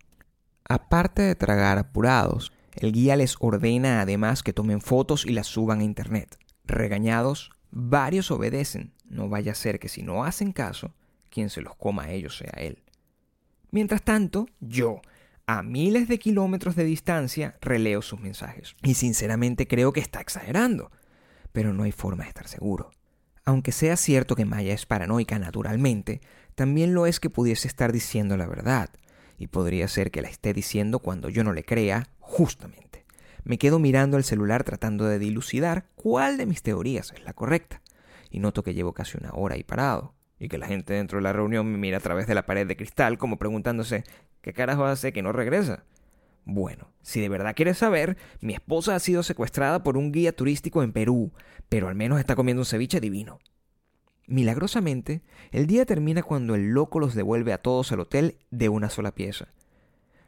Aparte 0.63 1.23
de 1.23 1.35
tragar 1.35 1.79
apurados, 1.79 2.53
el 2.77 2.93
guía 2.93 3.17
les 3.17 3.35
ordena 3.41 4.01
además 4.01 4.45
que 4.45 4.53
tomen 4.53 4.81
fotos 4.81 5.27
y 5.27 5.31
las 5.31 5.49
suban 5.49 5.81
a 5.81 5.85
internet. 5.85 6.39
Regañados, 6.67 7.51
varios 7.73 8.31
obedecen. 8.31 8.93
No 9.09 9.29
vaya 9.29 9.51
a 9.51 9.57
ser 9.57 9.81
que 9.81 9.89
si 9.89 10.05
no 10.05 10.23
hacen 10.23 10.53
caso, 10.53 10.95
quien 11.31 11.51
se 11.51 11.63
los 11.63 11.75
coma 11.75 12.05
a 12.05 12.13
ellos 12.13 12.37
sea 12.37 12.53
él. 12.59 12.85
Mientras 13.71 14.03
tanto, 14.03 14.47
yo, 14.61 15.01
a 15.47 15.63
miles 15.63 16.09
de 16.09 16.19
kilómetros 16.19 16.75
de 16.75 16.85
distancia, 16.85 17.57
releo 17.61 18.03
sus 18.03 18.21
mensajes. 18.21 18.75
Y 18.83 18.95
sinceramente 18.95 19.67
creo 19.67 19.93
que 19.93 20.01
está 20.01 20.21
exagerando. 20.21 20.91
Pero 21.53 21.73
no 21.73 21.85
hay 21.85 21.93
forma 21.93 22.25
de 22.25 22.29
estar 22.29 22.49
seguro. 22.49 22.91
Aunque 23.45 23.73
sea 23.73 23.97
cierto 23.97 24.37
que 24.37 24.45
Maya 24.45 24.75
es 24.75 24.87
paranoica 24.87 25.39
naturalmente, 25.39 26.21
también 26.55 26.95
lo 26.95 27.07
es 27.07 27.21
que 27.21 27.31
pudiese 27.31 27.69
estar 27.69 27.93
diciendo 27.93 28.37
la 28.37 28.47
verdad. 28.47 28.91
Y 29.39 29.47
podría 29.47 29.89
ser 29.89 30.11
que 30.11 30.23
la 30.23 30.29
esté 30.29 30.53
diciendo 30.53 30.99
cuando 30.99 31.29
yo 31.29 31.45
no 31.45 31.53
le 31.53 31.65
crea, 31.65 32.09
justamente. 32.19 33.05
Me 33.45 33.57
quedo 33.57 33.79
mirando 33.79 34.17
el 34.17 34.25
celular 34.25 34.65
tratando 34.65 35.07
de 35.07 35.19
dilucidar 35.19 35.87
cuál 35.95 36.37
de 36.37 36.47
mis 36.47 36.63
teorías 36.63 37.13
es 37.13 37.25
la 37.25 37.33
correcta. 37.33 37.83
Y 38.31 38.41
noto 38.41 38.63
que 38.63 38.75
llevo 38.75 38.93
casi 38.93 39.17
una 39.17 39.31
hora 39.33 39.55
ahí 39.55 39.65
parado 39.65 40.15
y 40.41 40.49
que 40.49 40.59
la 40.59 40.67
gente 40.67 40.95
dentro 40.95 41.19
de 41.19 41.23
la 41.23 41.35
reunión 41.35 41.71
me 41.71 41.79
mira 41.79 41.99
a 41.99 42.01
través 42.01 42.27
de 42.27 42.35
la 42.35 42.47
pared 42.47 42.67
de 42.67 42.77
cristal 42.77 43.19
como 43.19 43.39
preguntándose 43.39 44.05
¿qué 44.41 44.53
carajo 44.53 44.87
hace 44.87 45.13
que 45.13 45.23
no 45.23 45.31
regresa? 45.31 45.85
Bueno, 46.47 46.89
si 47.03 47.21
de 47.21 47.29
verdad 47.29 47.55
quieres 47.55 47.79
saber, 47.79 48.17
mi 48.41 48.55
esposa 48.55 48.97
ha 48.97 48.99
sido 48.99 49.23
secuestrada 49.23 49.83
por 49.85 49.99
un 49.99 50.11
guía 50.11 50.35
turístico 50.35 50.83
en 50.83 50.93
Perú, 50.93 51.33
pero 51.69 51.89
al 51.89 51.95
menos 51.95 52.19
está 52.19 52.35
comiendo 52.35 52.63
un 52.63 52.67
ceviche 52.67 53.01
divino. 53.01 53.39
Milagrosamente, 54.27 55.23
el 55.53 55.67
día 55.67 55.85
termina 55.85 56.23
cuando 56.23 56.55
el 56.55 56.71
loco 56.71 56.99
los 56.99 57.15
devuelve 57.15 57.53
a 57.53 57.59
todos 57.59 57.93
al 57.93 58.01
hotel 58.01 58.39
de 58.51 58.71
una 58.71 58.89
sola 58.89 59.15
pieza. 59.15 59.49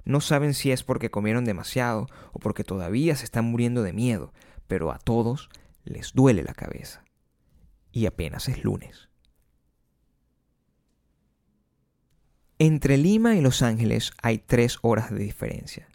No 0.05 0.20
saben 0.20 0.53
si 0.53 0.70
es 0.70 0.83
porque 0.83 1.11
comieron 1.11 1.44
demasiado 1.44 2.09
o 2.33 2.38
porque 2.38 2.64
todavía 2.64 3.16
se 3.16 3.25
están 3.25 3.46
muriendo 3.46 3.83
de 3.83 3.92
miedo, 3.92 4.33
pero 4.66 4.92
a 4.92 4.98
todos 4.98 5.48
les 5.85 6.12
duele 6.12 6.42
la 6.42 6.55
cabeza. 6.55 7.05
Y 7.92 8.07
apenas 8.07 8.48
es 8.48 8.62
lunes. 8.62 9.12
Entre 12.64 12.96
Lima 12.96 13.35
y 13.35 13.40
Los 13.40 13.61
Ángeles 13.61 14.12
hay 14.22 14.38
tres 14.38 14.79
horas 14.83 15.11
de 15.11 15.18
diferencia. 15.18 15.88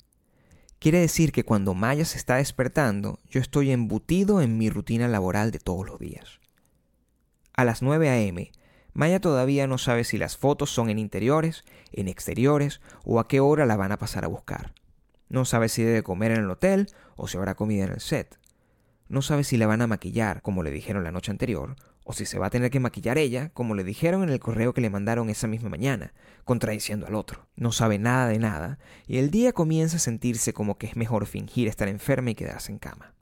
Quiere 0.80 1.00
decir 1.00 1.32
que 1.32 1.46
cuando 1.46 1.74
Maya 1.74 2.04
se 2.04 2.18
está 2.18 2.36
despertando, 2.36 3.20
yo 3.30 3.40
estoy 3.40 3.72
embutido 3.72 4.42
en 4.42 4.58
mi 4.58 4.70
rutina 4.70 5.08
laboral 5.08 5.52
de 5.52 5.60
todos 5.60 5.88
los 5.88 5.98
días. 5.98 6.42
A 7.54 7.64
las 7.64 7.82
9 7.82 8.10
a.m., 8.10 8.52
Maya 8.92 9.22
todavía 9.22 9.66
no 9.66 9.78
sabe 9.78 10.04
si 10.04 10.18
las 10.18 10.36
fotos 10.36 10.70
son 10.70 10.90
en 10.90 11.00
interiores, 11.00 11.64
en 11.94 12.10
exteriores 12.10 12.82
o 13.06 13.22
a 13.22 13.30
qué 13.30 13.40
hora 13.40 13.66
la 13.66 13.78
van 13.78 13.94
a 13.94 13.98
pasar 13.98 14.26
a 14.26 14.28
buscar. 14.28 14.74
No 15.30 15.46
sabe 15.46 15.70
si 15.70 15.84
debe 15.84 16.04
comer 16.04 16.34
en 16.34 16.40
el 16.40 16.52
hotel 16.52 16.88
o 17.16 17.30
si 17.30 17.38
habrá 17.38 17.56
comida 17.56 17.86
en 17.86 17.94
el 17.94 18.02
set. 18.02 18.38
No 19.08 19.22
sabe 19.22 19.46
si 19.46 19.56
la 19.56 19.68
van 19.68 19.84
a 19.84 19.88
maquillar, 19.88 20.42
como 20.42 20.64
le 20.64 20.72
dijeron 20.72 21.06
la 21.06 21.14
noche 21.14 21.32
anterior, 21.32 21.78
o 22.10 22.14
si 22.14 22.26
se 22.26 22.40
va 22.40 22.48
a 22.48 22.50
tener 22.50 22.72
que 22.72 22.80
maquillar 22.80 23.18
ella, 23.18 23.50
como 23.50 23.76
le 23.76 23.84
dijeron 23.84 24.24
en 24.24 24.30
el 24.30 24.40
correo 24.40 24.74
que 24.74 24.80
le 24.80 24.90
mandaron 24.90 25.30
esa 25.30 25.46
misma 25.46 25.68
mañana, 25.68 26.14
contradiciendo 26.46 27.06
al 27.06 27.16
otro. 27.16 27.50
No 27.58 27.74
sabe 27.74 28.00
nada 28.00 28.30
de 28.30 28.40
nada, 28.40 28.80
y 29.08 29.18
el 29.18 29.30
día 29.30 29.52
comienza 29.52 29.98
a 29.98 30.00
sentirse 30.00 30.54
como 30.54 30.78
que 30.78 30.88
es 30.88 30.96
mejor 30.96 31.26
fingir 31.26 31.68
estar 31.68 31.90
enferma 31.90 32.30
y 32.30 32.36
quedarse 32.36 32.72
en 32.72 32.80
cama. 32.80 33.14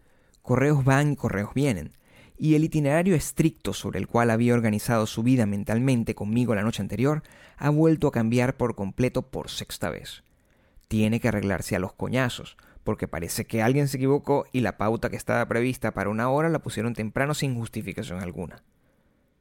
Correos 0.43 0.85
van 0.85 1.13
y 1.13 1.15
correos 1.15 1.55
vienen, 1.55 1.97
y 2.37 2.53
el 2.53 2.63
itinerario 2.63 3.15
estricto 3.15 3.73
sobre 3.73 3.97
el 3.97 4.05
cual 4.07 4.29
había 4.29 4.53
organizado 4.53 5.07
su 5.07 5.23
vida 5.23 5.47
mentalmente 5.47 6.13
conmigo 6.13 6.53
la 6.53 6.61
noche 6.61 6.83
anterior 6.83 7.23
ha 7.57 7.71
vuelto 7.71 8.07
a 8.07 8.11
cambiar 8.11 8.55
por 8.55 8.75
completo 8.75 9.23
por 9.23 9.49
sexta 9.49 9.89
vez. 9.89 10.23
Tiene 10.87 11.19
que 11.19 11.29
arreglarse 11.29 11.75
a 11.75 11.79
los 11.79 11.93
coñazos, 11.93 12.55
porque 12.83 13.07
parece 13.07 13.45
que 13.45 13.63
alguien 13.63 13.87
se 13.87 13.97
equivocó 13.97 14.45
y 14.51 14.59
la 14.59 14.77
pauta 14.77 15.09
que 15.09 15.15
estaba 15.15 15.47
prevista 15.47 15.89
para 15.89 16.11
una 16.11 16.29
hora 16.29 16.49
la 16.49 16.59
pusieron 16.59 16.93
temprano 16.93 17.33
sin 17.33 17.55
justificación 17.55 18.21
alguna. 18.21 18.61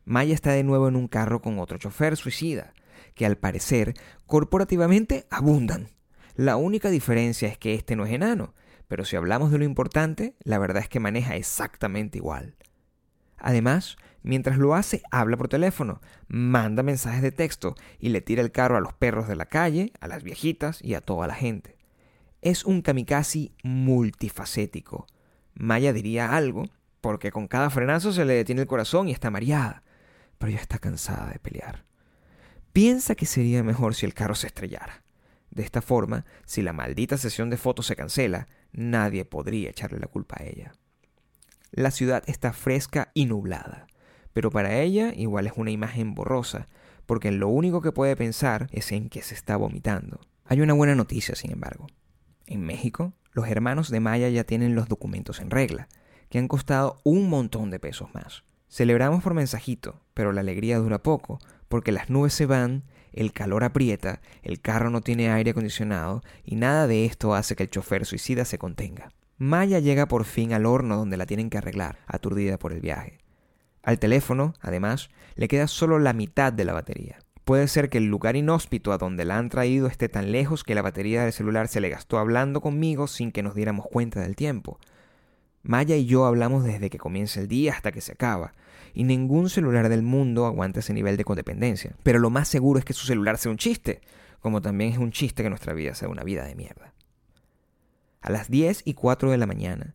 Maya 0.04 0.34
está 0.34 0.52
de 0.52 0.64
nuevo 0.64 0.88
en 0.88 0.96
un 0.96 1.08
carro 1.08 1.40
con 1.40 1.58
otro 1.58 1.78
chofer 1.78 2.16
suicida, 2.16 2.74
que 3.14 3.24
al 3.24 3.38
parecer 3.38 3.94
corporativamente 4.26 5.26
abundan. 5.30 5.88
La 6.34 6.56
única 6.56 6.90
diferencia 6.90 7.48
es 7.48 7.56
que 7.56 7.74
este 7.74 7.96
no 7.96 8.04
es 8.04 8.12
enano, 8.12 8.54
pero 8.86 9.04
si 9.04 9.16
hablamos 9.16 9.50
de 9.50 9.58
lo 9.58 9.64
importante, 9.64 10.34
la 10.42 10.58
verdad 10.58 10.82
es 10.82 10.88
que 10.88 11.00
maneja 11.00 11.36
exactamente 11.36 12.18
igual. 12.18 12.56
Además, 13.38 13.96
mientras 14.22 14.58
lo 14.58 14.74
hace, 14.74 15.02
habla 15.10 15.38
por 15.38 15.48
teléfono, 15.48 16.02
manda 16.28 16.82
mensajes 16.82 17.22
de 17.22 17.32
texto 17.32 17.74
y 17.98 18.10
le 18.10 18.20
tira 18.20 18.42
el 18.42 18.52
carro 18.52 18.76
a 18.76 18.80
los 18.80 18.92
perros 18.92 19.26
de 19.26 19.36
la 19.36 19.46
calle, 19.46 19.92
a 20.00 20.08
las 20.08 20.22
viejitas 20.22 20.82
y 20.82 20.94
a 20.94 21.00
toda 21.00 21.26
la 21.26 21.34
gente. 21.34 21.78
Es 22.42 22.64
un 22.64 22.82
kamikaze 22.82 23.52
multifacético. 23.62 25.06
Maya 25.54 25.94
diría 25.94 26.36
algo, 26.36 26.64
porque 27.00 27.30
con 27.30 27.48
cada 27.48 27.70
frenazo 27.70 28.12
se 28.12 28.26
le 28.26 28.34
detiene 28.34 28.62
el 28.62 28.66
corazón 28.66 29.08
y 29.08 29.12
está 29.12 29.30
mareada 29.30 29.84
pero 30.38 30.53
ya 30.53 30.61
está 30.61 30.79
cansada 30.79 31.31
de 31.31 31.38
pelear. 31.38 31.85
Piensa 32.73 33.14
que 33.14 33.27
sería 33.27 33.62
mejor 33.62 33.94
si 33.94 34.07
el 34.07 34.14
carro 34.14 34.35
se 34.35 34.49
estrellara. 34.49 35.05
De 35.51 35.62
esta 35.62 35.81
forma, 35.81 36.25
si 36.44 36.62
la 36.62 36.73
maldita 36.73 37.16
sesión 37.16 37.49
de 37.49 37.57
fotos 37.57 37.87
se 37.87 37.94
cancela, 37.94 38.49
nadie 38.73 39.25
podría 39.25 39.70
echarle 39.70 40.01
la 40.01 40.09
culpa 40.09 40.37
a 40.40 40.44
ella. 40.44 40.73
La 41.70 41.90
ciudad 41.90 42.25
está 42.27 42.53
fresca 42.53 43.11
y 43.14 43.27
nublada, 43.27 43.87
pero 44.33 44.51
para 44.51 44.81
ella 44.81 45.12
igual 45.14 45.47
es 45.47 45.53
una 45.57 45.70
imagen 45.70 46.14
borrosa, 46.14 46.68
porque 47.07 47.31
lo 47.31 47.49
único 47.49 47.81
que 47.81 47.92
puede 47.92 48.16
pensar 48.16 48.68
es 48.73 48.90
en 48.92 49.09
que 49.09 49.23
se 49.23 49.35
está 49.35 49.57
vomitando. 49.57 50.20
Hay 50.44 50.61
una 50.61 50.75
buena 50.75 50.94
noticia, 50.94 51.35
sin 51.37 51.53
embargo. 51.53 51.87
En 52.47 52.62
México, 52.62 53.12
los 53.33 53.49
hermanos 53.49 53.90
de 53.90 54.01
Maya 54.01 54.29
ya 54.29 54.44
tienen 54.44 54.75
los 54.75 54.88
documentos 54.88 55.40
en 55.40 55.51
regla, 55.51 55.88
que 56.29 56.38
han 56.38 56.49
costado 56.49 57.01
un 57.05 57.29
montón 57.29 57.70
de 57.70 57.79
pesos 57.79 58.12
más. 58.14 58.44
Celebramos 58.74 59.22
por 59.22 59.34
mensajito, 59.34 60.00
pero 60.14 60.32
la 60.32 60.40
alegría 60.40 60.78
dura 60.78 61.00
poco, 61.00 61.38
porque 61.68 61.92
las 61.92 62.10
nubes 62.10 62.34
se 62.34 62.44
van, 62.44 62.82
el 63.12 63.30
calor 63.32 63.62
aprieta, 63.62 64.20
el 64.42 64.60
carro 64.60 64.90
no 64.90 65.00
tiene 65.00 65.30
aire 65.30 65.52
acondicionado 65.52 66.24
y 66.44 66.56
nada 66.56 66.88
de 66.88 67.04
esto 67.04 67.37
hace 67.37 67.54
que 67.54 67.62
el 67.62 67.70
chofer 67.70 68.04
suicida 68.04 68.44
se 68.44 68.58
contenga. 68.58 69.12
Maya 69.38 69.78
llega 69.78 70.08
por 70.08 70.24
fin 70.24 70.52
al 70.52 70.66
horno 70.66 70.96
donde 70.96 71.16
la 71.16 71.24
tienen 71.24 71.50
que 71.50 71.58
arreglar, 71.58 72.00
aturdida 72.08 72.58
por 72.58 72.72
el 72.72 72.80
viaje. 72.80 73.18
Al 73.84 74.00
teléfono, 74.00 74.54
además, 74.60 75.08
le 75.37 75.46
queda 75.46 75.68
solo 75.68 76.00
la 76.00 76.12
mitad 76.12 76.52
de 76.52 76.64
la 76.64 76.72
batería. 76.72 77.20
Puede 77.44 77.68
ser 77.68 77.88
que 77.88 77.98
el 77.98 78.06
lugar 78.06 78.34
inhóspito 78.34 78.92
a 78.92 78.98
donde 78.98 79.24
la 79.24 79.38
han 79.38 79.50
traído 79.50 79.87
esté 79.87 80.08
tan 80.08 80.32
lejos 80.32 80.64
que 80.64 80.74
la 80.74 80.82
batería 80.82 81.22
del 81.22 81.32
celular 81.32 81.68
se 81.68 81.80
le 81.80 81.90
gastó 81.90 82.18
hablando 82.18 82.60
conmigo 82.60 83.06
sin 83.06 83.30
que 83.30 83.44
nos 83.44 83.54
diéramos 83.54 83.87
cuenta 83.87 84.18
del 84.18 84.34
tiempo. 84.34 84.80
Maya 85.64 85.96
y 85.96 86.05
yo 86.05 86.27
hablamos 86.27 86.62
desde 86.62 86.90
que 86.90 86.98
comienza 86.98 87.40
el 87.40 87.48
día 87.48 87.72
hasta 87.72 87.90
que 87.90 88.03
se 88.03 88.12
acaba, 88.12 88.53
y 88.92 89.05
ningún 89.05 89.48
celular 89.48 89.88
del 89.88 90.03
mundo 90.03 90.46
aguanta 90.46 90.81
ese 90.81 90.92
nivel 90.92 91.16
de 91.16 91.24
codependencia. 91.24 91.96
Pero 92.03 92.18
lo 92.18 92.31
más 92.31 92.48
seguro 92.48 92.79
es 92.79 92.85
que 92.85 92.92
su 92.92 93.07
celular 93.07 93.38
sea 93.38 93.50
un 93.50 93.59
chiste, 93.59 94.03
como 94.40 94.61
también 94.61 94.92
es 94.92 94.98
un 94.98 95.11
chiste 95.11 95.42
que 95.42 95.48
nuestra 95.48 95.72
vida 95.72 95.94
sea 95.94 96.09
una 96.09 96.22
vida 96.22 96.44
de 96.44 96.55
mierda. 96.55 96.92
A 98.20 98.31
las 98.31 98.50
10 98.50 98.83
y 98.85 98.94
4 98.94 99.31
de 99.31 99.38
la 99.38 99.46
mañana 99.46 99.94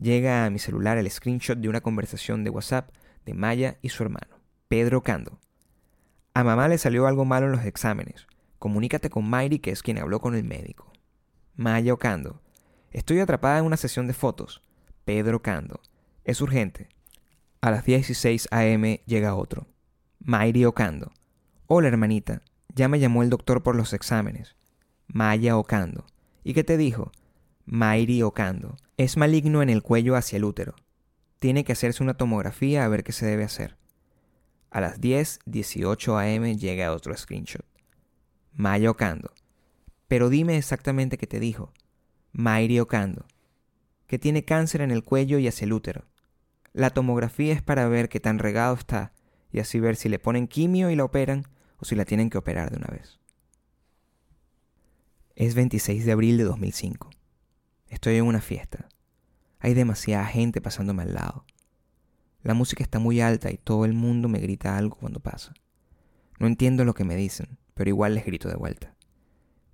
llega 0.00 0.44
a 0.44 0.50
mi 0.50 0.58
celular 0.58 0.98
el 0.98 1.10
screenshot 1.10 1.58
de 1.58 1.68
una 1.68 1.80
conversación 1.80 2.44
de 2.44 2.50
WhatsApp 2.50 2.90
de 3.24 3.34
Maya 3.34 3.78
y 3.80 3.88
su 3.88 4.02
hermano, 4.02 4.40
Pedro 4.68 5.02
Cando. 5.02 5.40
A 6.34 6.44
mamá 6.44 6.68
le 6.68 6.78
salió 6.78 7.06
algo 7.06 7.24
malo 7.24 7.46
en 7.46 7.52
los 7.52 7.64
exámenes. 7.64 8.26
Comunícate 8.58 9.10
con 9.10 9.28
Mayri, 9.28 9.58
que 9.58 9.70
es 9.70 9.82
quien 9.82 9.98
habló 9.98 10.20
con 10.20 10.34
el 10.34 10.44
médico. 10.44 10.92
Maya 11.56 11.92
Ocando. 11.92 12.40
Estoy 12.92 13.20
atrapada 13.20 13.58
en 13.58 13.64
una 13.64 13.76
sesión 13.76 14.06
de 14.06 14.12
fotos. 14.12 14.62
Pedro 15.08 15.40
Cando. 15.40 15.80
Es 16.24 16.42
urgente. 16.42 16.90
A 17.62 17.70
las 17.70 17.86
16 17.86 18.46
a.m. 18.50 19.00
llega 19.06 19.36
otro. 19.36 19.66
Mayri 20.18 20.66
Ocando. 20.66 21.12
Hola, 21.66 21.88
hermanita. 21.88 22.42
Ya 22.74 22.88
me 22.88 22.98
llamó 22.98 23.22
el 23.22 23.30
doctor 23.30 23.62
por 23.62 23.74
los 23.74 23.94
exámenes. 23.94 24.54
Maya 25.06 25.56
Ocando. 25.56 26.04
¿Y 26.44 26.52
qué 26.52 26.62
te 26.62 26.76
dijo? 26.76 27.10
Mayri 27.64 28.20
Ocando. 28.20 28.76
Es 28.98 29.16
maligno 29.16 29.62
en 29.62 29.70
el 29.70 29.82
cuello 29.82 30.14
hacia 30.14 30.36
el 30.36 30.44
útero. 30.44 30.74
Tiene 31.38 31.64
que 31.64 31.72
hacerse 31.72 32.02
una 32.02 32.18
tomografía 32.18 32.84
a 32.84 32.88
ver 32.88 33.02
qué 33.02 33.12
se 33.12 33.24
debe 33.24 33.44
hacer. 33.44 33.78
A 34.70 34.82
las 34.82 35.00
10.18 35.00 36.36
am 36.36 36.58
llega 36.58 36.92
otro 36.92 37.16
screenshot. 37.16 37.64
Maya 38.52 38.90
Ocando. 38.90 39.32
Pero 40.06 40.28
dime 40.28 40.58
exactamente 40.58 41.16
qué 41.16 41.26
te 41.26 41.40
dijo. 41.40 41.72
Mayri 42.32 42.78
Ocando. 42.78 43.24
Que 44.08 44.18
tiene 44.18 44.44
cáncer 44.44 44.80
en 44.80 44.90
el 44.90 45.04
cuello 45.04 45.38
y 45.38 45.46
hacia 45.46 45.66
el 45.66 45.72
útero. 45.72 46.06
La 46.72 46.90
tomografía 46.90 47.52
es 47.52 47.62
para 47.62 47.86
ver 47.86 48.08
qué 48.08 48.18
tan 48.18 48.40
regado 48.40 48.74
está 48.74 49.12
y 49.52 49.60
así 49.60 49.78
ver 49.78 49.94
si 49.94 50.08
le 50.08 50.18
ponen 50.18 50.48
quimio 50.48 50.90
y 50.90 50.96
la 50.96 51.04
operan 51.04 51.46
o 51.78 51.84
si 51.84 51.94
la 51.94 52.04
tienen 52.04 52.30
que 52.30 52.38
operar 52.38 52.70
de 52.70 52.78
una 52.78 52.88
vez. 52.88 53.20
Es 55.36 55.54
26 55.54 56.04
de 56.04 56.12
abril 56.12 56.36
de 56.36 56.44
2005. 56.44 57.10
Estoy 57.88 58.16
en 58.16 58.24
una 58.24 58.40
fiesta. 58.40 58.88
Hay 59.60 59.74
demasiada 59.74 60.26
gente 60.26 60.60
pasándome 60.60 61.04
al 61.04 61.14
lado. 61.14 61.44
La 62.42 62.54
música 62.54 62.82
está 62.82 62.98
muy 62.98 63.20
alta 63.20 63.50
y 63.50 63.56
todo 63.56 63.84
el 63.84 63.92
mundo 63.92 64.28
me 64.28 64.40
grita 64.40 64.76
algo 64.76 64.96
cuando 64.96 65.20
pasa. 65.20 65.52
No 66.38 66.46
entiendo 66.46 66.84
lo 66.84 66.94
que 66.94 67.04
me 67.04 67.16
dicen, 67.16 67.58
pero 67.74 67.90
igual 67.90 68.14
les 68.14 68.24
grito 68.24 68.48
de 68.48 68.56
vuelta. 68.56 68.94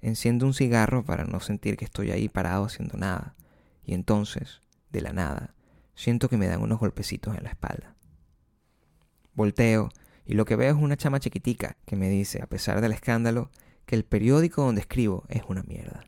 Enciendo 0.00 0.46
un 0.46 0.54
cigarro 0.54 1.04
para 1.04 1.24
no 1.24 1.40
sentir 1.40 1.76
que 1.76 1.84
estoy 1.84 2.10
ahí 2.10 2.28
parado 2.28 2.64
haciendo 2.64 2.96
nada, 2.96 3.34
y 3.84 3.94
entonces, 3.94 4.60
de 4.90 5.00
la 5.00 5.12
nada, 5.12 5.54
siento 5.94 6.28
que 6.28 6.36
me 6.36 6.46
dan 6.46 6.62
unos 6.62 6.78
golpecitos 6.78 7.36
en 7.36 7.44
la 7.44 7.50
espalda. 7.50 7.94
Volteo 9.34 9.90
y 10.26 10.34
lo 10.34 10.44
que 10.44 10.56
veo 10.56 10.74
es 10.74 10.80
una 10.80 10.96
chama 10.96 11.20
chiquitica 11.20 11.76
que 11.84 11.96
me 11.96 12.08
dice, 12.08 12.42
a 12.42 12.46
pesar 12.46 12.80
del 12.80 12.92
escándalo, 12.92 13.50
que 13.86 13.94
el 13.94 14.04
periódico 14.04 14.62
donde 14.62 14.80
escribo 14.80 15.24
es 15.28 15.42
una 15.48 15.62
mierda. 15.62 16.04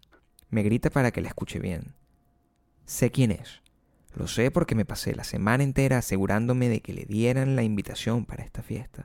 Me 0.49 0.63
grita 0.63 0.91
para 0.91 1.11
que 1.11 1.21
la 1.21 1.29
escuche 1.29 1.59
bien. 1.59 1.95
Sé 2.87 3.11
quién 3.11 3.33
es, 3.33 3.63
lo 4.17 4.29
sé 4.29 4.51
porque 4.51 4.75
me 4.75 4.87
pasé 4.87 5.15
la 5.15 5.25
semana 5.25 5.63
entera 5.63 5.99
asegurándome 5.99 6.71
de 6.71 6.81
que 6.81 6.95
le 6.95 7.05
dieran 7.05 7.55
la 7.55 7.63
invitación 7.63 8.25
para 8.25 8.45
esta 8.45 8.63
fiesta. 8.63 9.05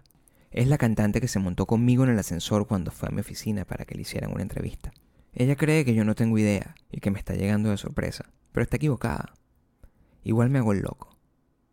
Es 0.52 0.68
la 0.68 0.78
cantante 0.78 1.20
que 1.20 1.28
se 1.28 1.40
montó 1.40 1.66
conmigo 1.66 2.06
en 2.06 2.12
el 2.12 2.20
ascensor 2.20 2.66
cuando 2.66 2.92
fue 2.92 3.10
a 3.10 3.12
mi 3.12 3.20
oficina 3.20 3.66
para 3.66 3.84
que 3.84 3.96
le 3.96 4.04
hicieran 4.04 4.32
una 4.32 4.42
entrevista. 4.42 4.94
Ella 5.34 5.56
cree 5.56 5.86
que 5.86 5.94
yo 5.94 6.04
no 6.04 6.16
tengo 6.16 6.38
idea 6.38 6.76
y 6.92 7.00
que 7.00 7.10
me 7.10 7.20
está 7.20 7.34
llegando 7.34 7.70
de 7.70 7.78
sorpresa, 7.78 8.32
pero 8.52 8.64
está 8.64 8.76
equivocada. 8.76 9.34
Igual 10.24 10.50
me 10.50 10.60
hago 10.60 10.74
el 10.74 10.82
loco. 10.82 11.18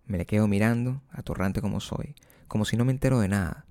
Me 0.06 0.16
le 0.16 0.26
quedo 0.26 0.46
mirando, 0.46 1.02
atorrante 1.10 1.60
como 1.60 1.80
soy, 1.80 2.14
como 2.46 2.64
si 2.64 2.76
no 2.76 2.84
me 2.84 2.92
entero 2.92 3.18
de 3.20 3.28
nada, 3.28 3.66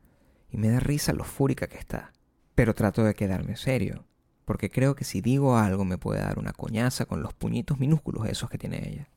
y 0.49 0.57
me 0.57 0.69
da 0.69 0.79
risa 0.79 1.13
lo 1.13 1.23
fúrica 1.23 1.67
que 1.67 1.77
está. 1.77 2.11
Pero 2.53 2.75
trato 2.75 3.03
de 3.03 3.15
quedarme 3.15 3.55
serio, 3.55 4.05
porque 4.45 4.69
creo 4.69 4.95
que 4.95 5.03
si 5.03 5.21
digo 5.21 5.57
algo 5.57 5.85
me 5.85 5.97
puede 5.97 6.21
dar 6.21 6.37
una 6.37 6.53
coñaza 6.53 7.05
con 7.05 7.23
los 7.23 7.33
puñitos 7.33 7.79
minúsculos 7.79 8.27
esos 8.27 8.49
que 8.49 8.57
tiene 8.57 8.87
ella. 8.87 9.09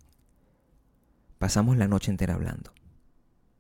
Pasamos 1.39 1.77
la 1.77 1.89
noche 1.89 2.11
entera 2.11 2.35
hablando. 2.35 2.73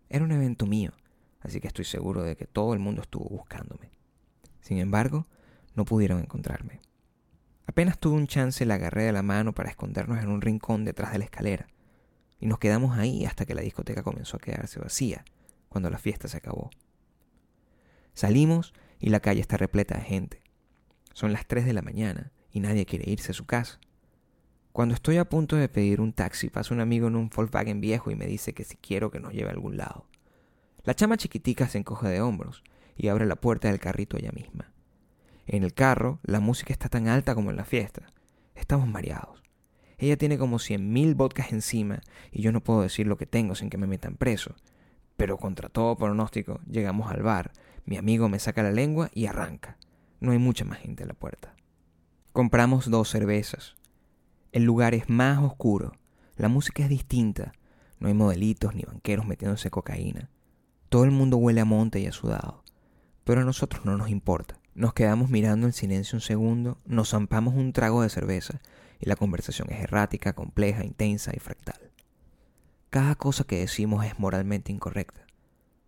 Era 0.09 0.25
un 0.25 0.33
evento 0.33 0.67
mío, 0.67 0.93
así 1.41 1.61
que 1.61 1.69
estoy 1.69 1.85
seguro 1.85 2.23
de 2.23 2.37
que 2.37 2.47
todo 2.47 2.73
el 2.73 2.79
mundo 2.79 3.03
estuvo 3.03 3.29
buscándome. 3.29 3.91
Sin 4.61 4.79
embargo, 4.79 5.27
no 5.75 5.85
pudieron 5.85 6.21
encontrarme. 6.21 6.81
Apenas 7.71 8.01
tuve 8.01 8.17
un 8.17 8.27
chance, 8.27 8.67
la 8.67 8.75
agarré 8.75 9.05
de 9.05 9.13
la 9.13 9.23
mano 9.23 9.53
para 9.53 9.71
escondernos 9.71 10.21
en 10.21 10.29
un 10.29 10.41
rincón 10.41 10.85
detrás 10.85 11.13
de 11.13 11.19
la 11.19 11.25
escalera, 11.27 11.69
y 12.41 12.47
nos 12.47 12.59
quedamos 12.59 12.99
ahí 12.99 13.25
hasta 13.25 13.47
que 13.47 13.55
la 13.55 13.63
discoteca 13.63 14.03
comenzó 14.03 14.39
a 14.39 14.41
quedarse 14.41 14.81
vacía, 14.81 15.25
cuando 15.69 15.89
la 15.89 15.99
fiesta 15.99 16.27
se 16.27 16.37
acabó. 16.37 16.71
Salimos 18.13 18.75
y 18.99 19.11
la 19.11 19.21
calle 19.21 19.41
está 19.41 19.57
repleta 19.57 19.95
de 19.95 20.01
gente. 20.01 20.43
Son 21.13 21.33
las 21.33 21.47
3 21.47 21.65
de 21.65 21.73
la 21.73 21.81
mañana 21.81 22.33
y 22.51 22.59
nadie 22.59 22.87
quiere 22.87 23.09
irse 23.09 23.31
a 23.31 23.35
su 23.35 23.47
casa. 23.47 23.79
Cuando 24.73 24.97
estoy 24.97 25.19
a 25.19 25.29
punto 25.29 25.55
de 25.55 25.69
pedir 25.69 26.01
un 26.01 26.13
taxi, 26.13 26.51
pasa 26.51 26.75
un 26.75 26.81
amigo 26.81 27.07
en 27.07 27.15
un 27.15 27.31
Volkswagen 27.31 27.81
viejo 27.81 28.11
y 28.11 28.17
me 28.17 28.27
dice 28.27 28.53
que 28.53 28.65
si 28.65 28.79
quiero 28.79 29.13
que 29.13 29.21
nos 29.21 29.33
lleve 29.33 29.51
a 29.51 29.53
algún 29.53 29.77
lado. 29.77 30.09
La 30.83 30.97
chama 30.97 31.17
chiquitica 31.17 31.69
se 31.69 31.79
encoge 31.79 32.09
de 32.09 32.21
hombros 32.21 32.65
y 32.97 33.07
abre 33.07 33.27
la 33.27 33.37
puerta 33.37 33.69
del 33.69 33.79
carrito 33.79 34.17
ella 34.17 34.33
misma. 34.33 34.73
En 35.47 35.65
el 35.65 35.75
carro, 35.75 36.21
la 36.23 36.41
música 36.41 36.73
está 36.73 36.89
tan 36.89 37.09
alta 37.09 37.35
como 37.35 37.51
en 37.51 37.57
la 37.57 37.65
fiesta. 37.65 38.13
Estamos 38.55 38.87
mareados. 38.87 39.43
Ella 39.99 40.17
tiene 40.17 40.39
como 40.39 40.59
cien 40.59 40.93
mil 40.93 41.15
vodkas 41.15 41.53
encima 41.53 42.01
y 42.31 42.43
yo 42.43 42.53
no 42.53 42.63
puedo 42.63 42.83
decir 42.83 43.07
lo 43.07 43.17
que 43.17 43.27
tengo 43.27 43.55
sin 43.55 43.69
que 43.69 43.79
me 43.79 43.87
metan 43.87 44.17
preso. 44.17 44.55
Pero 45.17 45.37
contra 45.37 45.69
todo 45.69 45.97
pronóstico, 45.97 46.61
llegamos 46.67 47.11
al 47.11 47.23
bar, 47.23 47.53
mi 47.85 47.97
amigo 47.97 48.29
me 48.29 48.39
saca 48.39 48.63
la 48.63 48.71
lengua 48.71 49.11
y 49.13 49.27
arranca. 49.27 49.77
No 50.21 50.33
hay 50.33 50.39
mucha 50.39 50.65
más 50.65 50.79
gente 50.79 51.03
en 51.03 51.09
la 51.09 51.15
puerta. 51.15 51.55
Compramos 52.33 52.89
dos 52.89 53.11
cervezas, 53.11 53.77
el 54.53 54.65
lugar 54.65 54.95
es 54.95 55.09
más 55.09 55.39
oscuro, 55.39 55.93
la 56.37 56.49
música 56.49 56.83
es 56.83 56.89
distinta, 56.89 57.53
no 57.99 58.09
hay 58.09 58.15
modelitos 58.15 58.75
ni 58.75 58.83
banqueros 58.83 59.27
metiéndose 59.27 59.71
cocaína. 59.71 60.31
Todo 60.89 61.05
el 61.05 61.11
mundo 61.11 61.37
huele 61.37 61.61
a 61.61 61.65
monte 61.65 62.01
y 62.01 62.07
a 62.07 62.13
sudado, 62.13 62.65
pero 63.25 63.41
a 63.41 63.45
nosotros 63.45 63.85
no 63.85 63.97
nos 63.97 64.11
importa. 64.11 64.60
Nos 64.81 64.95
quedamos 64.95 65.29
mirando 65.29 65.67
en 65.67 65.75
silencio 65.75 66.17
un 66.17 66.23
segundo, 66.23 66.79
nos 66.87 67.11
zampamos 67.11 67.53
un 67.53 67.75
trago 67.75 68.01
de 68.01 68.09
cerveza 68.09 68.63
y 68.99 69.11
la 69.11 69.15
conversación 69.15 69.69
es 69.71 69.79
errática, 69.83 70.33
compleja, 70.33 70.87
intensa 70.87 71.33
y 71.37 71.39
fractal. 71.39 71.91
Cada 72.89 73.15
cosa 73.15 73.45
que 73.45 73.59
decimos 73.59 74.07
es 74.07 74.19
moralmente 74.19 74.73
incorrecta, 74.73 75.27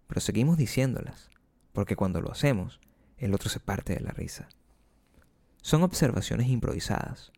pero 0.09 0.21
seguimos 0.21 0.59
diciéndolas, 0.59 1.31
porque 1.73 1.97
cuando 1.97 2.21
lo 2.21 2.31
hacemos, 2.31 2.81
el 3.17 3.33
otro 3.33 3.49
se 3.49 3.61
parte 3.61 3.95
de 3.95 4.01
la 4.01 4.11
risa. 4.11 4.51
Son 5.63 5.83
observaciones 5.83 6.49
improvisadas, 6.49 7.33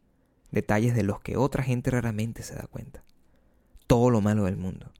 detalles 0.51 0.97
de 0.97 1.05
los 1.05 1.21
que 1.21 1.37
otra 1.37 1.63
gente 1.63 1.93
raramente 1.93 2.43
se 2.43 2.57
da 2.57 2.67
cuenta. 2.67 3.05
Todo 3.87 4.11
lo 4.11 4.21
malo 4.21 4.47
del 4.47 4.57
mundo, 4.57 4.93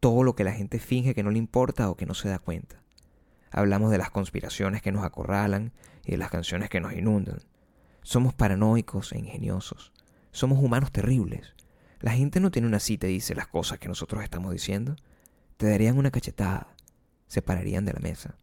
todo 0.00 0.24
lo 0.24 0.34
que 0.34 0.42
la 0.42 0.54
gente 0.54 0.80
finge 0.80 1.14
que 1.14 1.22
no 1.22 1.30
le 1.30 1.38
importa 1.38 1.88
o 1.88 1.96
que 1.96 2.04
no 2.04 2.14
se 2.14 2.28
da 2.28 2.40
cuenta. 2.40 2.83
Hablamos 3.56 3.92
de 3.92 3.98
las 3.98 4.10
conspiraciones 4.10 4.82
que 4.82 4.90
nos 4.90 5.04
acorralan 5.04 5.72
y 6.04 6.10
de 6.10 6.16
las 6.16 6.28
canciones 6.28 6.68
que 6.68 6.80
nos 6.80 6.92
inundan. 6.92 7.38
Somos 8.02 8.34
paranoicos 8.34 9.12
e 9.12 9.18
ingeniosos. 9.20 9.92
Somos 10.32 10.58
humanos 10.58 10.90
terribles. 10.90 11.54
La 12.00 12.10
gente 12.10 12.40
no 12.40 12.50
tiene 12.50 12.66
una 12.66 12.80
cita 12.80 13.06
y 13.06 13.12
dice 13.12 13.36
las 13.36 13.46
cosas 13.46 13.78
que 13.78 13.86
nosotros 13.86 14.24
estamos 14.24 14.50
diciendo. 14.50 14.96
Te 15.56 15.70
darían 15.70 15.98
una 15.98 16.10
cachetada. 16.10 16.74
Se 17.28 17.42
pararían 17.42 17.84
de 17.84 17.92
la 17.92 18.00
mesa. 18.00 18.34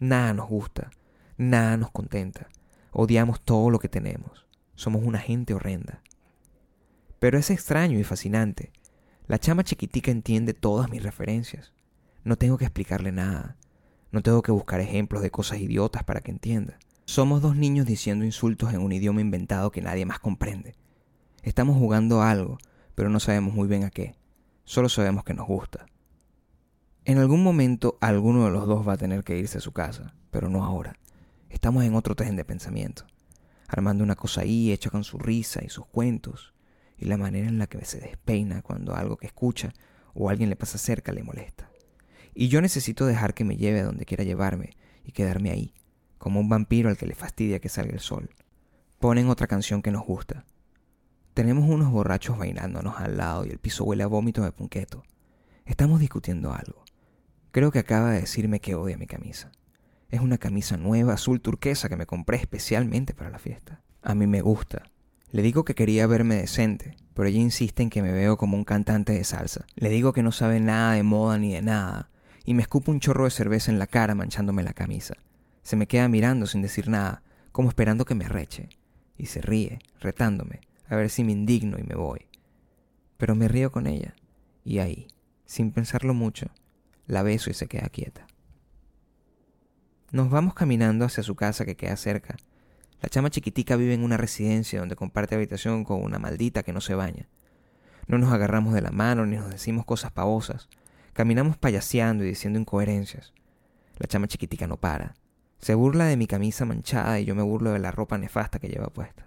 Nada 0.00 0.32
nos 0.32 0.48
gusta. 0.48 0.92
Nada 1.36 1.76
nos 1.76 1.90
contenta. 1.90 2.48
Odiamos 2.90 3.42
todo 3.42 3.68
lo 3.68 3.78
que 3.78 3.90
tenemos. 3.90 4.46
Somos 4.76 5.04
una 5.04 5.18
gente 5.18 5.52
horrenda. 5.52 6.00
Pero 7.18 7.36
es 7.36 7.50
extraño 7.50 7.98
y 7.98 8.04
fascinante. 8.04 8.72
La 9.26 9.38
chama 9.38 9.62
chiquitica 9.62 10.10
entiende 10.10 10.54
todas 10.54 10.88
mis 10.88 11.02
referencias. 11.02 11.74
No 12.24 12.36
tengo 12.36 12.56
que 12.56 12.64
explicarle 12.64 13.12
nada. 13.12 13.58
No 14.10 14.22
tengo 14.22 14.42
que 14.42 14.52
buscar 14.52 14.80
ejemplos 14.80 15.22
de 15.22 15.30
cosas 15.30 15.60
idiotas 15.60 16.04
para 16.04 16.20
que 16.20 16.30
entienda. 16.30 16.78
Somos 17.04 17.42
dos 17.42 17.56
niños 17.56 17.86
diciendo 17.86 18.24
insultos 18.24 18.72
en 18.72 18.80
un 18.80 18.92
idioma 18.92 19.20
inventado 19.20 19.70
que 19.70 19.82
nadie 19.82 20.06
más 20.06 20.18
comprende. 20.18 20.74
Estamos 21.42 21.76
jugando 21.76 22.22
algo, 22.22 22.58
pero 22.94 23.08
no 23.08 23.20
sabemos 23.20 23.54
muy 23.54 23.68
bien 23.68 23.84
a 23.84 23.90
qué. 23.90 24.14
Solo 24.64 24.88
sabemos 24.88 25.24
que 25.24 25.34
nos 25.34 25.46
gusta. 25.46 25.86
En 27.04 27.18
algún 27.18 27.42
momento 27.42 27.96
alguno 28.00 28.44
de 28.44 28.50
los 28.50 28.66
dos 28.66 28.86
va 28.86 28.94
a 28.94 28.98
tener 28.98 29.24
que 29.24 29.38
irse 29.38 29.58
a 29.58 29.62
su 29.62 29.72
casa, 29.72 30.14
pero 30.30 30.48
no 30.48 30.64
ahora. 30.64 30.98
Estamos 31.48 31.84
en 31.84 31.94
otro 31.94 32.14
tren 32.14 32.36
de 32.36 32.44
pensamiento 32.44 33.06
armando 33.68 34.02
una 34.02 34.16
cosa 34.16 34.40
ahí 34.40 34.72
hecha 34.72 34.90
con 34.90 35.04
su 35.04 35.18
risa 35.18 35.62
y 35.62 35.68
sus 35.68 35.86
cuentos, 35.86 36.54
y 36.96 37.04
la 37.04 37.18
manera 37.18 37.48
en 37.48 37.58
la 37.58 37.68
que 37.68 37.84
se 37.84 38.00
despeina 38.00 38.62
cuando 38.62 38.96
algo 38.96 39.18
que 39.18 39.26
escucha 39.26 39.72
o 40.14 40.30
alguien 40.30 40.48
le 40.48 40.56
pasa 40.56 40.78
cerca 40.78 41.12
le 41.12 41.22
molesta. 41.22 41.67
Y 42.40 42.46
yo 42.46 42.60
necesito 42.60 43.04
dejar 43.04 43.34
que 43.34 43.42
me 43.42 43.56
lleve 43.56 43.80
a 43.80 43.84
donde 43.84 44.04
quiera 44.04 44.22
llevarme 44.22 44.76
y 45.04 45.10
quedarme 45.10 45.50
ahí, 45.50 45.74
como 46.18 46.38
un 46.38 46.48
vampiro 46.48 46.88
al 46.88 46.96
que 46.96 47.04
le 47.04 47.16
fastidia 47.16 47.58
que 47.58 47.68
salga 47.68 47.94
el 47.94 47.98
sol. 47.98 48.30
Ponen 49.00 49.28
otra 49.28 49.48
canción 49.48 49.82
que 49.82 49.90
nos 49.90 50.06
gusta. 50.06 50.44
Tenemos 51.34 51.68
unos 51.68 51.90
borrachos 51.90 52.38
bailándonos 52.38 53.00
al 53.00 53.16
lado 53.16 53.44
y 53.44 53.48
el 53.48 53.58
piso 53.58 53.82
huele 53.82 54.04
a 54.04 54.06
vómito 54.06 54.44
de 54.44 54.52
punqueto. 54.52 55.02
Estamos 55.66 55.98
discutiendo 55.98 56.52
algo. 56.52 56.84
Creo 57.50 57.72
que 57.72 57.80
acaba 57.80 58.12
de 58.12 58.20
decirme 58.20 58.60
que 58.60 58.76
odia 58.76 58.96
mi 58.96 59.08
camisa. 59.08 59.50
Es 60.08 60.20
una 60.20 60.38
camisa 60.38 60.76
nueva 60.76 61.14
azul 61.14 61.40
turquesa 61.40 61.88
que 61.88 61.96
me 61.96 62.06
compré 62.06 62.36
especialmente 62.36 63.14
para 63.14 63.30
la 63.30 63.40
fiesta. 63.40 63.82
A 64.00 64.14
mí 64.14 64.28
me 64.28 64.42
gusta. 64.42 64.84
Le 65.32 65.42
digo 65.42 65.64
que 65.64 65.74
quería 65.74 66.06
verme 66.06 66.36
decente, 66.36 66.94
pero 67.14 67.28
ella 67.28 67.40
insiste 67.40 67.82
en 67.82 67.90
que 67.90 68.00
me 68.00 68.12
veo 68.12 68.36
como 68.36 68.56
un 68.56 68.62
cantante 68.62 69.12
de 69.12 69.24
salsa. 69.24 69.66
Le 69.74 69.88
digo 69.88 70.12
que 70.12 70.22
no 70.22 70.30
sabe 70.30 70.60
nada 70.60 70.92
de 70.92 71.02
moda 71.02 71.36
ni 71.36 71.52
de 71.52 71.62
nada, 71.62 72.10
y 72.48 72.54
me 72.54 72.62
escupo 72.62 72.90
un 72.90 72.98
chorro 72.98 73.24
de 73.24 73.30
cerveza 73.30 73.70
en 73.70 73.78
la 73.78 73.86
cara 73.86 74.14
manchándome 74.14 74.62
la 74.62 74.72
camisa. 74.72 75.12
Se 75.62 75.76
me 75.76 75.86
queda 75.86 76.08
mirando 76.08 76.46
sin 76.46 76.62
decir 76.62 76.88
nada, 76.88 77.22
como 77.52 77.68
esperando 77.68 78.06
que 78.06 78.14
me 78.14 78.24
arreche, 78.24 78.70
y 79.18 79.26
se 79.26 79.42
ríe, 79.42 79.80
retándome 80.00 80.62
a 80.88 80.96
ver 80.96 81.10
si 81.10 81.24
me 81.24 81.32
indigno 81.32 81.78
y 81.78 81.82
me 81.82 81.94
voy. 81.94 82.26
Pero 83.18 83.34
me 83.34 83.48
río 83.48 83.70
con 83.70 83.86
ella, 83.86 84.14
y 84.64 84.78
ahí, 84.78 85.08
sin 85.44 85.72
pensarlo 85.72 86.14
mucho, 86.14 86.46
la 87.06 87.22
beso 87.22 87.50
y 87.50 87.52
se 87.52 87.66
queda 87.66 87.90
quieta. 87.90 88.26
Nos 90.10 90.30
vamos 90.30 90.54
caminando 90.54 91.04
hacia 91.04 91.22
su 91.22 91.34
casa 91.34 91.66
que 91.66 91.76
queda 91.76 91.96
cerca. 91.96 92.36
La 93.02 93.10
chama 93.10 93.28
chiquitica 93.28 93.76
vive 93.76 93.92
en 93.92 94.02
una 94.02 94.16
residencia 94.16 94.80
donde 94.80 94.96
comparte 94.96 95.34
habitación 95.34 95.84
con 95.84 96.02
una 96.02 96.18
maldita 96.18 96.62
que 96.62 96.72
no 96.72 96.80
se 96.80 96.94
baña. 96.94 97.28
No 98.06 98.16
nos 98.16 98.32
agarramos 98.32 98.72
de 98.72 98.80
la 98.80 98.90
mano 98.90 99.26
ni 99.26 99.36
nos 99.36 99.50
decimos 99.50 99.84
cosas 99.84 100.12
pavosas. 100.12 100.70
Caminamos 101.18 101.56
payaseando 101.56 102.22
y 102.22 102.28
diciendo 102.28 102.60
incoherencias. 102.60 103.32
La 103.96 104.06
chama 104.06 104.28
chiquitica 104.28 104.68
no 104.68 104.76
para. 104.76 105.16
Se 105.58 105.74
burla 105.74 106.04
de 106.04 106.16
mi 106.16 106.28
camisa 106.28 106.64
manchada 106.64 107.18
y 107.18 107.24
yo 107.24 107.34
me 107.34 107.42
burlo 107.42 107.72
de 107.72 107.80
la 107.80 107.90
ropa 107.90 108.18
nefasta 108.18 108.60
que 108.60 108.68
lleva 108.68 108.86
puesta. 108.92 109.26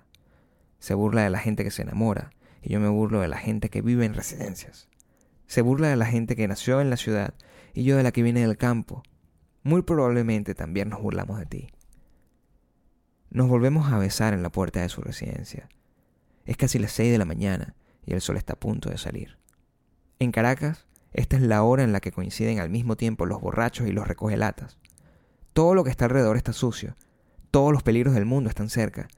Se 0.80 0.94
burla 0.94 1.24
de 1.24 1.30
la 1.30 1.40
gente 1.40 1.66
que 1.66 1.70
se 1.70 1.82
enamora 1.82 2.32
y 2.62 2.72
yo 2.72 2.80
me 2.80 2.88
burlo 2.88 3.20
de 3.20 3.28
la 3.28 3.38
gente 3.38 3.68
que 3.68 3.82
vive 3.82 4.06
en 4.06 4.14
residencias. 4.14 4.88
Se 5.48 5.62
burla 5.62 5.90
de 5.90 5.98
la 5.98 6.06
gente 6.06 6.38
que 6.38 6.48
nació 6.48 6.80
en 6.80 6.90
la 6.90 6.96
ciudad 6.96 7.34
y 7.74 7.84
yo 7.84 7.98
de 7.98 8.04
la 8.04 8.14
que 8.14 8.24
viene 8.24 8.40
del 8.40 8.56
campo. 8.56 9.04
Muy 9.62 9.82
probablemente 9.82 10.56
también 10.56 10.88
nos 10.88 11.02
burlamos 11.02 11.40
de 11.40 11.46
ti. 11.46 11.68
Nos 13.32 13.50
volvemos 13.50 13.92
a 13.92 13.98
besar 13.98 14.34
en 14.34 14.44
la 14.44 14.50
puerta 14.50 14.80
de 14.80 14.88
su 14.88 15.02
residencia. 15.02 15.68
Es 16.46 16.56
casi 16.56 16.80
las 16.80 16.94
seis 16.94 17.12
de 17.12 17.18
la 17.18 17.26
mañana 17.26 17.76
y 18.06 18.14
el 18.14 18.22
sol 18.22 18.38
está 18.38 18.54
a 18.54 18.60
punto 18.62 18.90
de 18.90 18.98
salir. 18.98 19.40
En 20.20 20.32
Caracas, 20.32 20.88
esta 21.14 21.36
es 21.36 21.42
la 21.42 21.64
hora 21.64 21.84
en 21.84 21.92
la 21.92 22.00
que 22.00 22.12
coinciden 22.12 22.60
al 22.60 22.70
mismo 22.70 22.96
tiempo 22.96 23.26
los 23.26 23.42
borrachos 23.42 23.88
y 23.88 23.92
los 23.92 24.08
recogelatas. 24.08 24.78
Todo 25.54 25.76
lo 25.76 25.84
que 25.84 25.90
está 25.90 26.06
alrededor 26.06 26.38
está 26.38 26.54
sucio. 26.54 26.96
Todos 27.52 27.74
los 27.74 27.84
peligros 27.84 28.14
del 28.14 28.26
mundo 28.26 28.50
están 28.50 28.70
cerca. 28.70 29.10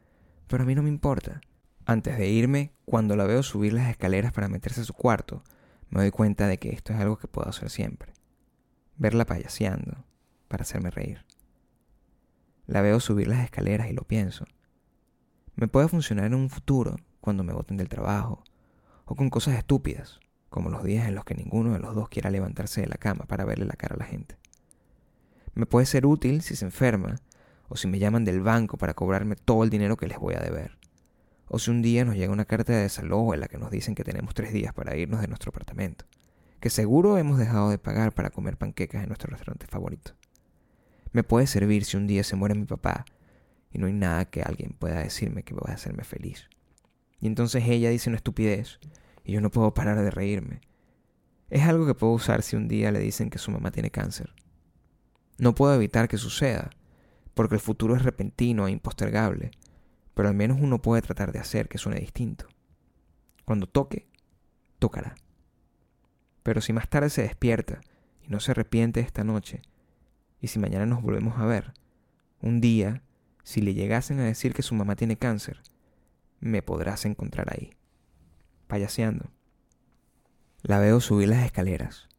Pero 0.48 0.64
a 0.64 0.66
mí 0.66 0.74
no 0.74 0.82
me 0.82 0.90
importa. 0.90 1.42
Antes 1.86 2.18
de 2.18 2.28
irme, 2.30 2.74
cuando 2.86 3.16
la 3.16 3.26
veo 3.26 3.44
subir 3.44 3.74
las 3.74 3.90
escaleras 3.90 4.32
para 4.32 4.48
meterse 4.48 4.82
a 4.82 4.86
su 4.86 4.94
cuarto, 4.94 5.44
me 5.90 6.02
doy 6.02 6.10
cuenta 6.10 6.48
de 6.48 6.58
que 6.58 6.70
esto 6.70 6.94
es 6.94 7.00
algo 7.00 7.18
que 7.18 7.28
puedo 7.28 7.48
hacer 7.48 7.70
siempre. 7.70 8.14
Verla 8.96 9.26
payaseando, 9.26 10.06
para 10.48 10.64
hacerme 10.64 10.90
reír. 10.90 11.26
La 12.66 12.82
veo 12.82 13.00
subir 13.00 13.28
las 13.28 13.44
escaleras 13.44 13.90
y 13.90 13.94
lo 13.94 14.04
pienso. 14.04 14.46
Me 15.56 15.68
puede 15.68 15.90
funcionar 15.90 16.26
en 16.26 16.34
un 16.34 16.50
futuro, 16.50 16.96
cuando 17.22 17.44
me 17.44 17.54
boten 17.54 17.78
del 17.78 17.90
trabajo, 17.90 18.44
o 19.06 19.16
con 19.16 19.30
cosas 19.30 19.56
estúpidas, 19.56 20.20
como 20.54 20.70
los 20.70 20.84
días 20.84 21.08
en 21.08 21.16
los 21.16 21.26
que 21.26 21.36
ninguno 21.36 21.74
de 21.74 21.80
los 21.80 21.96
dos 21.96 22.08
quiera 22.08 22.30
levantarse 22.30 22.80
de 22.80 22.88
la 22.88 22.98
cama 22.98 23.26
para 23.26 23.44
verle 23.44 23.66
la 23.66 23.74
cara 23.74 23.96
a 23.96 24.00
la 24.00 24.06
gente. 24.06 24.38
Me 25.54 25.66
puede 25.66 25.86
ser 25.86 26.06
útil 26.06 26.42
si 26.42 26.56
se 26.56 26.64
enferma, 26.64 27.16
o 27.68 27.76
si 27.76 27.88
me 27.88 28.00
llaman 28.00 28.24
del 28.24 28.42
banco 28.42 28.78
para 28.78 28.94
cobrarme 28.94 29.36
todo 29.36 29.64
el 29.64 29.70
dinero 29.70 29.98
que 29.98 30.08
les 30.08 30.20
voy 30.20 30.36
a 30.36 30.40
deber 30.40 30.78
o 31.56 31.60
si 31.60 31.70
un 31.70 31.84
día 31.84 32.04
nos 32.04 32.16
llega 32.16 32.34
una 32.34 32.46
carta 32.46 32.74
de 32.74 32.82
desalojo 32.82 33.36
en 33.36 33.40
la 33.40 33.48
que 33.48 33.60
nos 33.60 33.70
dicen 33.70 33.94
que 33.94 34.04
tenemos 34.04 34.34
tres 34.34 34.52
días 34.54 34.74
para 34.74 34.96
irnos 34.96 35.22
de 35.22 35.28
nuestro 35.28 35.50
apartamento, 35.50 36.04
que 36.60 36.72
seguro 36.72 37.20
hemos 37.20 37.38
dejado 37.38 37.70
de 37.70 37.78
pagar 37.78 38.12
para 38.12 38.32
comer 38.32 38.58
panquecas 38.58 39.04
en 39.04 39.10
nuestro 39.10 39.30
restaurante 39.30 39.68
favorito. 39.68 40.14
Me 41.12 41.24
puede 41.24 41.46
servir 41.46 41.86
si 41.86 41.96
un 41.96 42.08
día 42.08 42.24
se 42.24 42.36
muere 42.36 42.56
mi 42.56 42.66
papá 42.66 43.06
y 43.72 43.78
no 43.78 43.86
hay 43.86 43.94
nada 43.94 44.26
que 44.26 44.42
alguien 44.42 44.74
pueda 44.74 45.02
decirme 45.02 45.44
que 45.44 45.54
va 45.54 45.70
a 45.70 45.74
hacerme 45.76 46.04
feliz. 46.04 46.50
Y 47.22 47.28
entonces 47.28 47.64
ella 47.68 47.92
dice 47.92 48.10
una 48.10 48.18
estupidez 48.18 48.80
y 49.24 49.34
yo 49.34 49.42
no 49.42 49.52
puedo 49.52 49.74
parar 49.74 50.02
de 50.02 50.12
reírme. 50.12 50.62
Es 51.50 51.64
algo 51.64 51.86
que 51.86 51.96
puedo 51.96 52.14
usar 52.14 52.42
si 52.42 52.56
un 52.56 52.68
día 52.68 52.92
le 52.92 53.00
dicen 53.00 53.30
que 53.30 53.38
su 53.38 53.52
mamá 53.52 53.72
tiene 53.72 53.92
cáncer. 53.92 54.34
No 55.38 55.56
puedo 55.56 55.74
evitar 55.76 56.08
que 56.08 56.18
suceda, 56.18 56.72
porque 57.34 57.56
el 57.56 57.62
futuro 57.62 57.96
es 57.96 58.04
repentino 58.04 58.68
e 58.68 58.72
impostergable 58.72 59.52
pero 60.14 60.30
al 60.30 60.36
menos 60.36 60.60
uno 60.60 60.82
puede 60.82 61.02
tratar 61.02 61.32
de 61.32 61.40
hacer 61.40 61.68
que 61.68 61.78
suene 61.78 62.00
distinto. 62.00 62.48
Cuando 63.46 63.68
toque, 63.68 64.08
tocará. 64.80 65.16
Pero 66.44 66.62
si 66.62 66.74
más 66.74 66.90
tarde 66.90 67.10
se 67.10 67.24
despierta 67.24 67.82
y 68.22 68.30
no 68.30 68.40
se 68.40 68.52
arrepiente 68.52 69.00
esta 69.00 69.24
noche, 69.24 69.62
y 70.40 70.48
si 70.48 70.60
mañana 70.60 70.86
nos 70.86 71.02
volvemos 71.02 71.40
a 71.40 71.46
ver, 71.46 71.74
un 72.42 72.62
día, 72.62 73.02
si 73.44 73.62
le 73.62 73.74
llegasen 73.74 74.20
a 74.20 74.26
decir 74.26 74.54
que 74.54 74.62
su 74.62 74.76
mamá 74.76 74.96
tiene 74.96 75.18
cáncer, 75.18 75.62
me 76.40 76.62
podrás 76.62 77.06
encontrar 77.06 77.54
ahí, 77.54 77.72
payaseando. 78.68 79.32
La 80.62 80.80
veo 80.80 81.02
subir 81.02 81.30
las 81.30 81.46
escaleras 81.46 82.10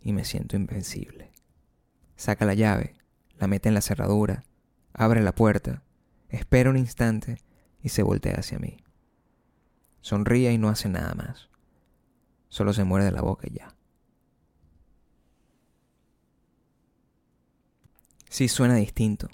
y 0.00 0.12
me 0.12 0.24
siento 0.24 0.56
invencible. 0.56 1.32
Saca 2.16 2.44
la 2.44 2.54
llave, 2.54 2.96
la 3.38 3.46
mete 3.46 3.68
en 3.68 3.74
la 3.74 3.80
cerradura, 3.80 4.44
abre 4.92 5.22
la 5.22 5.34
puerta 5.34 5.84
Espera 6.34 6.68
un 6.68 6.76
instante 6.76 7.38
y 7.80 7.90
se 7.90 8.02
voltea 8.02 8.34
hacia 8.34 8.58
mí. 8.58 8.78
Sonríe 10.00 10.52
y 10.52 10.58
no 10.58 10.68
hace 10.68 10.88
nada 10.88 11.14
más. 11.14 11.48
Solo 12.48 12.72
se 12.72 12.82
muerde 12.82 13.12
la 13.12 13.22
boca 13.22 13.46
y 13.48 13.54
ya. 13.54 13.76
Sí 18.28 18.48
suena 18.48 18.74
distinto. 18.74 19.28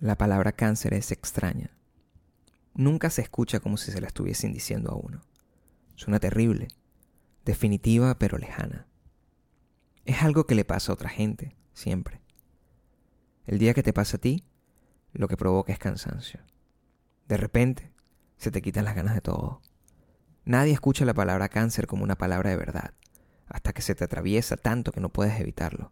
La 0.00 0.16
palabra 0.16 0.52
cáncer 0.52 0.94
es 0.94 1.12
extraña. 1.12 1.76
Nunca 2.72 3.10
se 3.10 3.20
escucha 3.20 3.60
como 3.60 3.76
si 3.76 3.92
se 3.92 4.00
la 4.00 4.06
estuviesen 4.06 4.54
diciendo 4.54 4.90
a 4.90 4.94
uno. 4.94 5.20
Suena 5.98 6.20
terrible, 6.20 6.68
definitiva 7.44 8.16
pero 8.20 8.38
lejana. 8.38 8.86
Es 10.04 10.22
algo 10.22 10.46
que 10.46 10.54
le 10.54 10.64
pasa 10.64 10.92
a 10.92 10.94
otra 10.94 11.08
gente, 11.08 11.56
siempre. 11.72 12.20
El 13.46 13.58
día 13.58 13.74
que 13.74 13.82
te 13.82 13.92
pasa 13.92 14.16
a 14.16 14.20
ti, 14.20 14.44
lo 15.12 15.26
que 15.26 15.36
provoca 15.36 15.72
es 15.72 15.80
cansancio. 15.80 16.38
De 17.26 17.36
repente, 17.36 17.90
se 18.36 18.52
te 18.52 18.62
quitan 18.62 18.84
las 18.84 18.94
ganas 18.94 19.16
de 19.16 19.22
todo. 19.22 19.60
Nadie 20.44 20.72
escucha 20.72 21.04
la 21.04 21.14
palabra 21.14 21.48
cáncer 21.48 21.88
como 21.88 22.04
una 22.04 22.16
palabra 22.16 22.50
de 22.50 22.56
verdad, 22.56 22.94
hasta 23.48 23.72
que 23.72 23.82
se 23.82 23.96
te 23.96 24.04
atraviesa 24.04 24.56
tanto 24.56 24.92
que 24.92 25.00
no 25.00 25.08
puedes 25.08 25.40
evitarlo. 25.40 25.90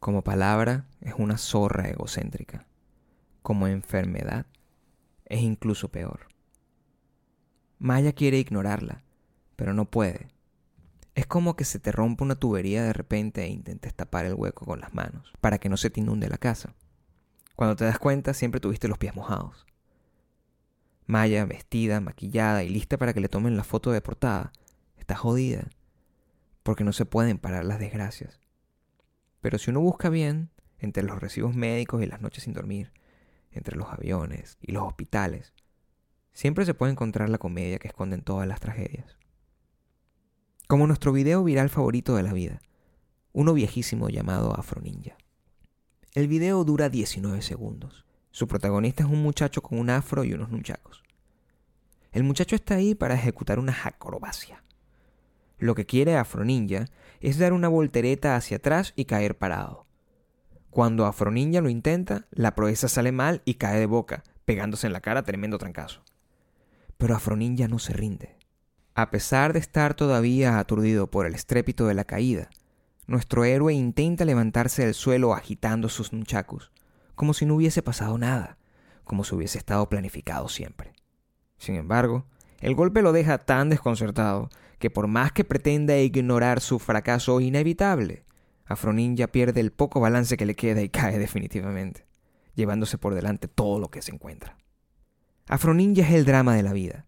Como 0.00 0.24
palabra 0.24 0.88
es 1.02 1.12
una 1.18 1.36
zorra 1.36 1.90
egocéntrica. 1.90 2.66
Como 3.42 3.66
enfermedad 3.66 4.46
es 5.26 5.42
incluso 5.42 5.90
peor. 5.90 6.28
Maya 7.78 8.14
quiere 8.14 8.38
ignorarla, 8.38 9.04
pero 9.62 9.74
no 9.74 9.88
puede. 9.88 10.26
Es 11.14 11.24
como 11.28 11.54
que 11.54 11.64
se 11.64 11.78
te 11.78 11.92
rompa 11.92 12.24
una 12.24 12.34
tubería 12.34 12.82
de 12.82 12.92
repente 12.92 13.44
e 13.44 13.46
intentes 13.46 13.94
tapar 13.94 14.26
el 14.26 14.34
hueco 14.34 14.66
con 14.66 14.80
las 14.80 14.92
manos, 14.92 15.32
para 15.40 15.58
que 15.58 15.68
no 15.68 15.76
se 15.76 15.88
te 15.88 16.00
inunde 16.00 16.28
la 16.28 16.36
casa. 16.36 16.74
Cuando 17.54 17.76
te 17.76 17.84
das 17.84 18.00
cuenta, 18.00 18.34
siempre 18.34 18.60
tuviste 18.60 18.88
los 18.88 18.98
pies 18.98 19.14
mojados. 19.14 19.64
Maya, 21.06 21.44
vestida, 21.44 22.00
maquillada 22.00 22.64
y 22.64 22.70
lista 22.70 22.98
para 22.98 23.14
que 23.14 23.20
le 23.20 23.28
tomen 23.28 23.56
la 23.56 23.62
foto 23.62 23.92
de 23.92 24.00
portada, 24.00 24.50
está 24.96 25.14
jodida, 25.14 25.70
porque 26.64 26.82
no 26.82 26.92
se 26.92 27.06
pueden 27.06 27.38
parar 27.38 27.64
las 27.64 27.78
desgracias. 27.78 28.40
Pero 29.42 29.58
si 29.58 29.70
uno 29.70 29.80
busca 29.80 30.08
bien, 30.08 30.50
entre 30.80 31.04
los 31.04 31.20
recibos 31.20 31.54
médicos 31.54 32.02
y 32.02 32.06
las 32.06 32.20
noches 32.20 32.42
sin 32.42 32.52
dormir, 32.52 32.90
entre 33.52 33.76
los 33.76 33.92
aviones 33.92 34.58
y 34.60 34.72
los 34.72 34.82
hospitales, 34.82 35.52
siempre 36.32 36.66
se 36.66 36.74
puede 36.74 36.90
encontrar 36.90 37.28
la 37.28 37.38
comedia 37.38 37.78
que 37.78 37.86
esconden 37.86 38.22
todas 38.22 38.48
las 38.48 38.58
tragedias. 38.58 39.21
Como 40.72 40.86
nuestro 40.86 41.12
video 41.12 41.44
viral 41.44 41.68
favorito 41.68 42.16
de 42.16 42.22
la 42.22 42.32
vida, 42.32 42.62
uno 43.34 43.52
viejísimo 43.52 44.08
llamado 44.08 44.58
Afro 44.58 44.80
Ninja. 44.80 45.18
El 46.14 46.28
video 46.28 46.64
dura 46.64 46.88
19 46.88 47.42
segundos. 47.42 48.06
Su 48.30 48.48
protagonista 48.48 49.02
es 49.04 49.10
un 49.10 49.22
muchacho 49.22 49.60
con 49.60 49.78
un 49.78 49.90
afro 49.90 50.24
y 50.24 50.32
unos 50.32 50.48
nunchacos. 50.48 51.02
El 52.10 52.24
muchacho 52.24 52.56
está 52.56 52.76
ahí 52.76 52.94
para 52.94 53.16
ejecutar 53.16 53.58
una 53.58 53.76
acrobacia. 53.84 54.64
Lo 55.58 55.74
que 55.74 55.84
quiere 55.84 56.16
Afro 56.16 56.42
Ninja 56.42 56.86
es 57.20 57.36
dar 57.36 57.52
una 57.52 57.68
voltereta 57.68 58.34
hacia 58.34 58.56
atrás 58.56 58.94
y 58.96 59.04
caer 59.04 59.36
parado. 59.36 59.84
Cuando 60.70 61.04
Afro 61.04 61.30
Ninja 61.30 61.60
lo 61.60 61.68
intenta, 61.68 62.28
la 62.30 62.54
proeza 62.54 62.88
sale 62.88 63.12
mal 63.12 63.42
y 63.44 63.56
cae 63.56 63.78
de 63.78 63.84
boca, 63.84 64.22
pegándose 64.46 64.86
en 64.86 64.94
la 64.94 65.02
cara 65.02 65.22
tremendo 65.22 65.58
trancazo. 65.58 66.02
Pero 66.96 67.14
Afro 67.14 67.36
Ninja 67.36 67.68
no 67.68 67.78
se 67.78 67.92
rinde. 67.92 68.41
A 68.94 69.10
pesar 69.10 69.54
de 69.54 69.58
estar 69.58 69.94
todavía 69.94 70.58
aturdido 70.58 71.10
por 71.10 71.26
el 71.26 71.34
estrépito 71.34 71.86
de 71.86 71.94
la 71.94 72.04
caída, 72.04 72.50
nuestro 73.06 73.44
héroe 73.44 73.72
intenta 73.72 74.24
levantarse 74.26 74.84
del 74.84 74.94
suelo 74.94 75.32
agitando 75.32 75.88
sus 75.88 76.12
nunchakus, 76.12 76.70
como 77.14 77.32
si 77.32 77.46
no 77.46 77.54
hubiese 77.54 77.82
pasado 77.82 78.18
nada, 78.18 78.58
como 79.04 79.24
si 79.24 79.34
hubiese 79.34 79.56
estado 79.56 79.88
planificado 79.88 80.48
siempre. 80.48 80.92
Sin 81.56 81.76
embargo, 81.76 82.26
el 82.60 82.74
golpe 82.74 83.00
lo 83.00 83.12
deja 83.12 83.38
tan 83.38 83.70
desconcertado 83.70 84.50
que 84.78 84.90
por 84.90 85.06
más 85.06 85.32
que 85.32 85.44
pretenda 85.44 85.96
ignorar 85.96 86.60
su 86.60 86.78
fracaso 86.78 87.40
inevitable, 87.40 88.24
Afroninja 88.66 89.26
pierde 89.26 89.60
el 89.60 89.72
poco 89.72 90.00
balance 90.00 90.36
que 90.36 90.46
le 90.46 90.54
queda 90.54 90.82
y 90.82 90.88
cae 90.88 91.18
definitivamente, 91.18 92.06
llevándose 92.54 92.98
por 92.98 93.14
delante 93.14 93.48
todo 93.48 93.78
lo 93.78 93.90
que 93.90 94.02
se 94.02 94.12
encuentra. 94.12 94.58
Afroninja 95.48 96.02
es 96.02 96.12
el 96.12 96.24
drama 96.24 96.54
de 96.54 96.62
la 96.62 96.72
vida. 96.72 97.06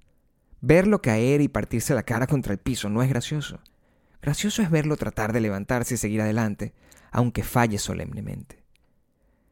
Verlo 0.67 1.03
caer 1.03 1.43
y 1.43 1.49
partirse 1.49 1.95
la 1.95 2.05
cara 2.05 2.27
contra 2.27 2.55
el 2.55 2.59
piso 2.59 2.89
no 2.89 3.03
es 3.03 3.11
gracioso. 3.11 3.61
Gracioso 4.23 4.63
es 4.63 4.71
verlo 4.71 4.97
tratar 4.97 5.35
de 5.35 5.43
levantarse 5.43 5.93
y 5.93 5.97
seguir 5.99 6.23
adelante, 6.23 6.73
aunque 7.11 7.43
falle 7.43 7.77
solemnemente. 7.77 8.65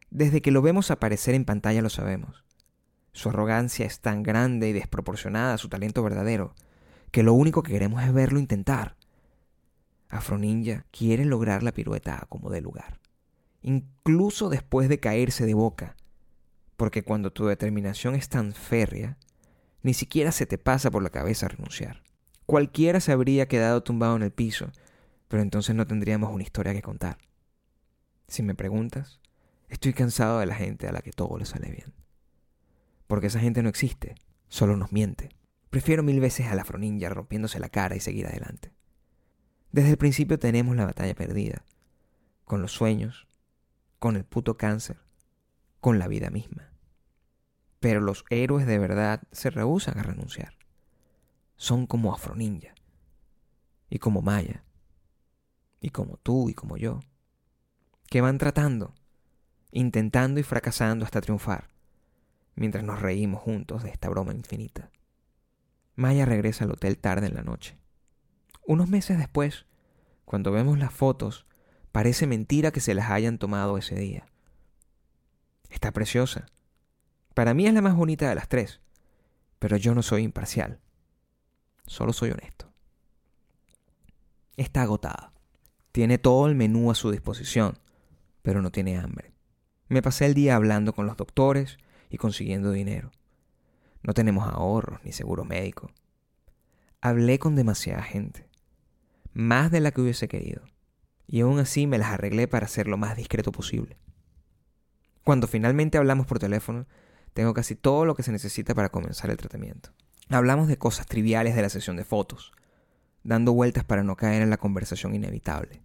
Desde 0.09 0.41
que 0.41 0.49
lo 0.49 0.63
vemos 0.63 0.89
aparecer 0.89 1.35
en 1.35 1.45
pantalla 1.45 1.83
lo 1.83 1.91
sabemos. 1.91 2.43
Su 3.11 3.29
arrogancia 3.29 3.85
es 3.85 3.99
tan 3.99 4.23
grande 4.23 4.69
y 4.69 4.73
desproporcionada 4.73 5.53
a 5.53 5.59
su 5.59 5.69
talento 5.69 6.01
verdadero, 6.01 6.55
que 7.11 7.21
lo 7.21 7.33
único 7.33 7.61
que 7.61 7.73
queremos 7.73 8.01
es 8.01 8.11
verlo 8.11 8.39
intentar. 8.39 8.95
Afroninja 10.09 10.87
quiere 10.89 11.25
lograr 11.25 11.61
la 11.61 11.73
pirueta 11.73 12.25
como 12.27 12.49
de 12.49 12.61
lugar, 12.61 12.99
incluso 13.61 14.49
después 14.49 14.89
de 14.89 14.99
caerse 14.99 15.45
de 15.45 15.53
boca, 15.53 15.95
porque 16.75 17.03
cuando 17.03 17.31
tu 17.31 17.45
determinación 17.45 18.15
es 18.15 18.29
tan 18.29 18.53
férrea, 18.53 19.19
ni 19.83 19.93
siquiera 19.93 20.31
se 20.31 20.45
te 20.45 20.57
pasa 20.57 20.89
por 20.89 21.03
la 21.03 21.11
cabeza 21.11 21.47
renunciar. 21.47 22.01
Cualquiera 22.45 22.99
se 22.99 23.11
habría 23.11 23.47
quedado 23.47 23.83
tumbado 23.83 24.15
en 24.15 24.23
el 24.23 24.31
piso, 24.31 24.71
pero 25.27 25.43
entonces 25.43 25.75
no 25.75 25.85
tendríamos 25.85 26.33
una 26.33 26.43
historia 26.43 26.73
que 26.73 26.81
contar. 26.81 27.19
Si 28.27 28.41
me 28.41 28.55
preguntas, 28.55 29.19
estoy 29.69 29.93
cansado 29.93 30.39
de 30.39 30.47
la 30.47 30.55
gente 30.55 30.87
a 30.87 30.91
la 30.91 31.01
que 31.01 31.11
todo 31.11 31.37
le 31.37 31.45
sale 31.45 31.69
bien 31.69 31.93
porque 33.13 33.27
esa 33.27 33.39
gente 33.39 33.61
no 33.61 33.69
existe, 33.69 34.15
solo 34.47 34.75
nos 34.75 34.91
miente. 34.91 35.29
Prefiero 35.69 36.01
mil 36.01 36.19
veces 36.19 36.47
a 36.47 36.55
la 36.55 36.63
Afroninja 36.63 37.09
rompiéndose 37.09 37.59
la 37.59 37.69
cara 37.69 37.95
y 37.95 37.99
seguir 37.99 38.25
adelante. 38.25 38.73
Desde 39.71 39.91
el 39.91 39.97
principio 39.97 40.39
tenemos 40.39 40.75
la 40.75 40.85
batalla 40.85 41.13
perdida, 41.13 41.63
con 42.43 42.63
los 42.63 42.71
sueños, 42.71 43.27
con 43.99 44.15
el 44.15 44.23
puto 44.23 44.57
cáncer, 44.57 44.97
con 45.79 45.99
la 45.99 46.07
vida 46.07 46.31
misma. 46.31 46.72
Pero 47.83 47.99
los 47.99 48.23
héroes 48.29 48.65
de 48.65 48.79
verdad 48.79 49.23
se 49.33 49.49
rehusan 49.49 49.99
a 49.99 50.03
renunciar. 50.03 50.53
Son 51.57 51.85
como 51.85 52.13
Afroninja, 52.13 52.73
y 53.89 53.99
como 53.99 54.21
Maya, 54.21 54.63
y 55.81 55.89
como 55.89 56.15
tú 56.15 56.47
y 56.47 56.53
como 56.53 56.77
yo, 56.77 57.01
que 58.07 58.21
van 58.21 58.37
tratando, 58.37 58.93
intentando 59.73 60.39
y 60.39 60.43
fracasando 60.43 61.03
hasta 61.03 61.19
triunfar 61.19 61.73
mientras 62.55 62.85
nos 62.85 63.01
reímos 63.01 63.41
juntos 63.41 63.83
de 63.83 63.89
esta 63.89 64.07
broma 64.07 64.31
infinita. 64.31 64.89
Maya 65.95 66.25
regresa 66.25 66.63
al 66.63 66.71
hotel 66.71 66.97
tarde 66.97 67.27
en 67.27 67.33
la 67.33 67.43
noche. 67.43 67.77
Unos 68.65 68.87
meses 68.87 69.17
después, 69.17 69.65
cuando 70.23 70.53
vemos 70.53 70.79
las 70.79 70.93
fotos, 70.93 71.45
parece 71.91 72.27
mentira 72.27 72.71
que 72.71 72.79
se 72.79 72.93
las 72.93 73.11
hayan 73.11 73.39
tomado 73.39 73.77
ese 73.77 73.95
día. 73.95 74.25
Está 75.69 75.91
preciosa. 75.91 76.45
Para 77.33 77.53
mí 77.53 77.65
es 77.65 77.73
la 77.73 77.81
más 77.81 77.95
bonita 77.95 78.29
de 78.29 78.35
las 78.35 78.47
tres, 78.47 78.79
pero 79.59 79.77
yo 79.77 79.95
no 79.95 80.03
soy 80.03 80.23
imparcial. 80.23 80.79
Solo 81.85 82.13
soy 82.13 82.31
honesto. 82.31 82.71
Está 84.55 84.83
agotada. 84.83 85.33
Tiene 85.91 86.17
todo 86.17 86.47
el 86.47 86.55
menú 86.55 86.91
a 86.91 86.95
su 86.95 87.11
disposición, 87.11 87.79
pero 88.41 88.61
no 88.61 88.71
tiene 88.71 88.97
hambre. 88.97 89.33
Me 89.89 90.01
pasé 90.01 90.25
el 90.25 90.33
día 90.33 90.55
hablando 90.55 90.93
con 90.93 91.07
los 91.07 91.17
doctores 91.17 91.77
y 92.09 92.17
consiguiendo 92.17 92.71
dinero. 92.71 93.11
No 94.03 94.13
tenemos 94.13 94.47
ahorros 94.47 94.99
ni 95.03 95.11
seguro 95.11 95.45
médico. 95.45 95.91
Hablé 97.01 97.39
con 97.39 97.55
demasiada 97.55 98.03
gente, 98.03 98.47
más 99.33 99.71
de 99.71 99.79
la 99.79 99.91
que 99.91 100.01
hubiese 100.01 100.27
querido, 100.27 100.63
y 101.27 101.41
aún 101.41 101.59
así 101.59 101.87
me 101.87 101.97
las 101.97 102.11
arreglé 102.11 102.47
para 102.47 102.67
ser 102.67 102.87
lo 102.87 102.97
más 102.97 103.17
discreto 103.17 103.51
posible. 103.51 103.97
Cuando 105.23 105.47
finalmente 105.47 105.97
hablamos 105.97 106.27
por 106.27 106.39
teléfono, 106.39 106.85
tengo 107.33 107.53
casi 107.53 107.75
todo 107.75 108.05
lo 108.05 108.15
que 108.15 108.23
se 108.23 108.31
necesita 108.31 108.73
para 108.73 108.89
comenzar 108.89 109.29
el 109.29 109.37
tratamiento. 109.37 109.89
Hablamos 110.29 110.67
de 110.67 110.77
cosas 110.77 111.07
triviales 111.07 111.55
de 111.55 111.61
la 111.61 111.69
sesión 111.69 111.97
de 111.97 112.05
fotos, 112.05 112.51
dando 113.23 113.53
vueltas 113.53 113.83
para 113.83 114.03
no 114.03 114.15
caer 114.15 114.41
en 114.41 114.49
la 114.49 114.57
conversación 114.57 115.15
inevitable. 115.15 115.81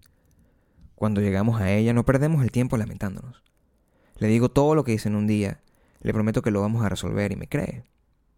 Cuando 0.95 1.21
llegamos 1.21 1.61
a 1.61 1.71
ella 1.73 1.93
no 1.93 2.05
perdemos 2.05 2.43
el 2.43 2.51
tiempo 2.51 2.77
lamentándonos. 2.77 3.43
Le 4.19 4.29
digo 4.29 4.51
todo 4.51 4.75
lo 4.75 4.85
que 4.85 4.93
hice 4.93 5.09
en 5.09 5.17
un 5.17 5.27
día 5.27 5.61
le 6.01 6.13
prometo 6.13 6.43
que 6.43 6.51
lo 6.51 6.61
vamos 6.61 6.85
a 6.85 6.89
resolver 6.89 7.33
y 7.33 7.37
me 7.37 7.49
cree. 7.49 7.85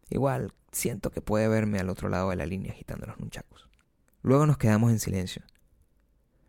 Igual, 0.08 0.52
siento 0.72 1.10
que 1.10 1.20
puede 1.20 1.48
verme 1.48 1.78
al 1.78 1.90
otro 1.90 2.08
lado 2.08 2.30
de 2.30 2.36
la 2.36 2.46
línea 2.46 2.72
agitando 2.72 3.06
los 3.06 3.18
nunchacos. 3.18 3.68
Luego 4.22 4.46
nos 4.46 4.58
quedamos 4.58 4.90
en 4.90 4.98
silencio. 4.98 5.42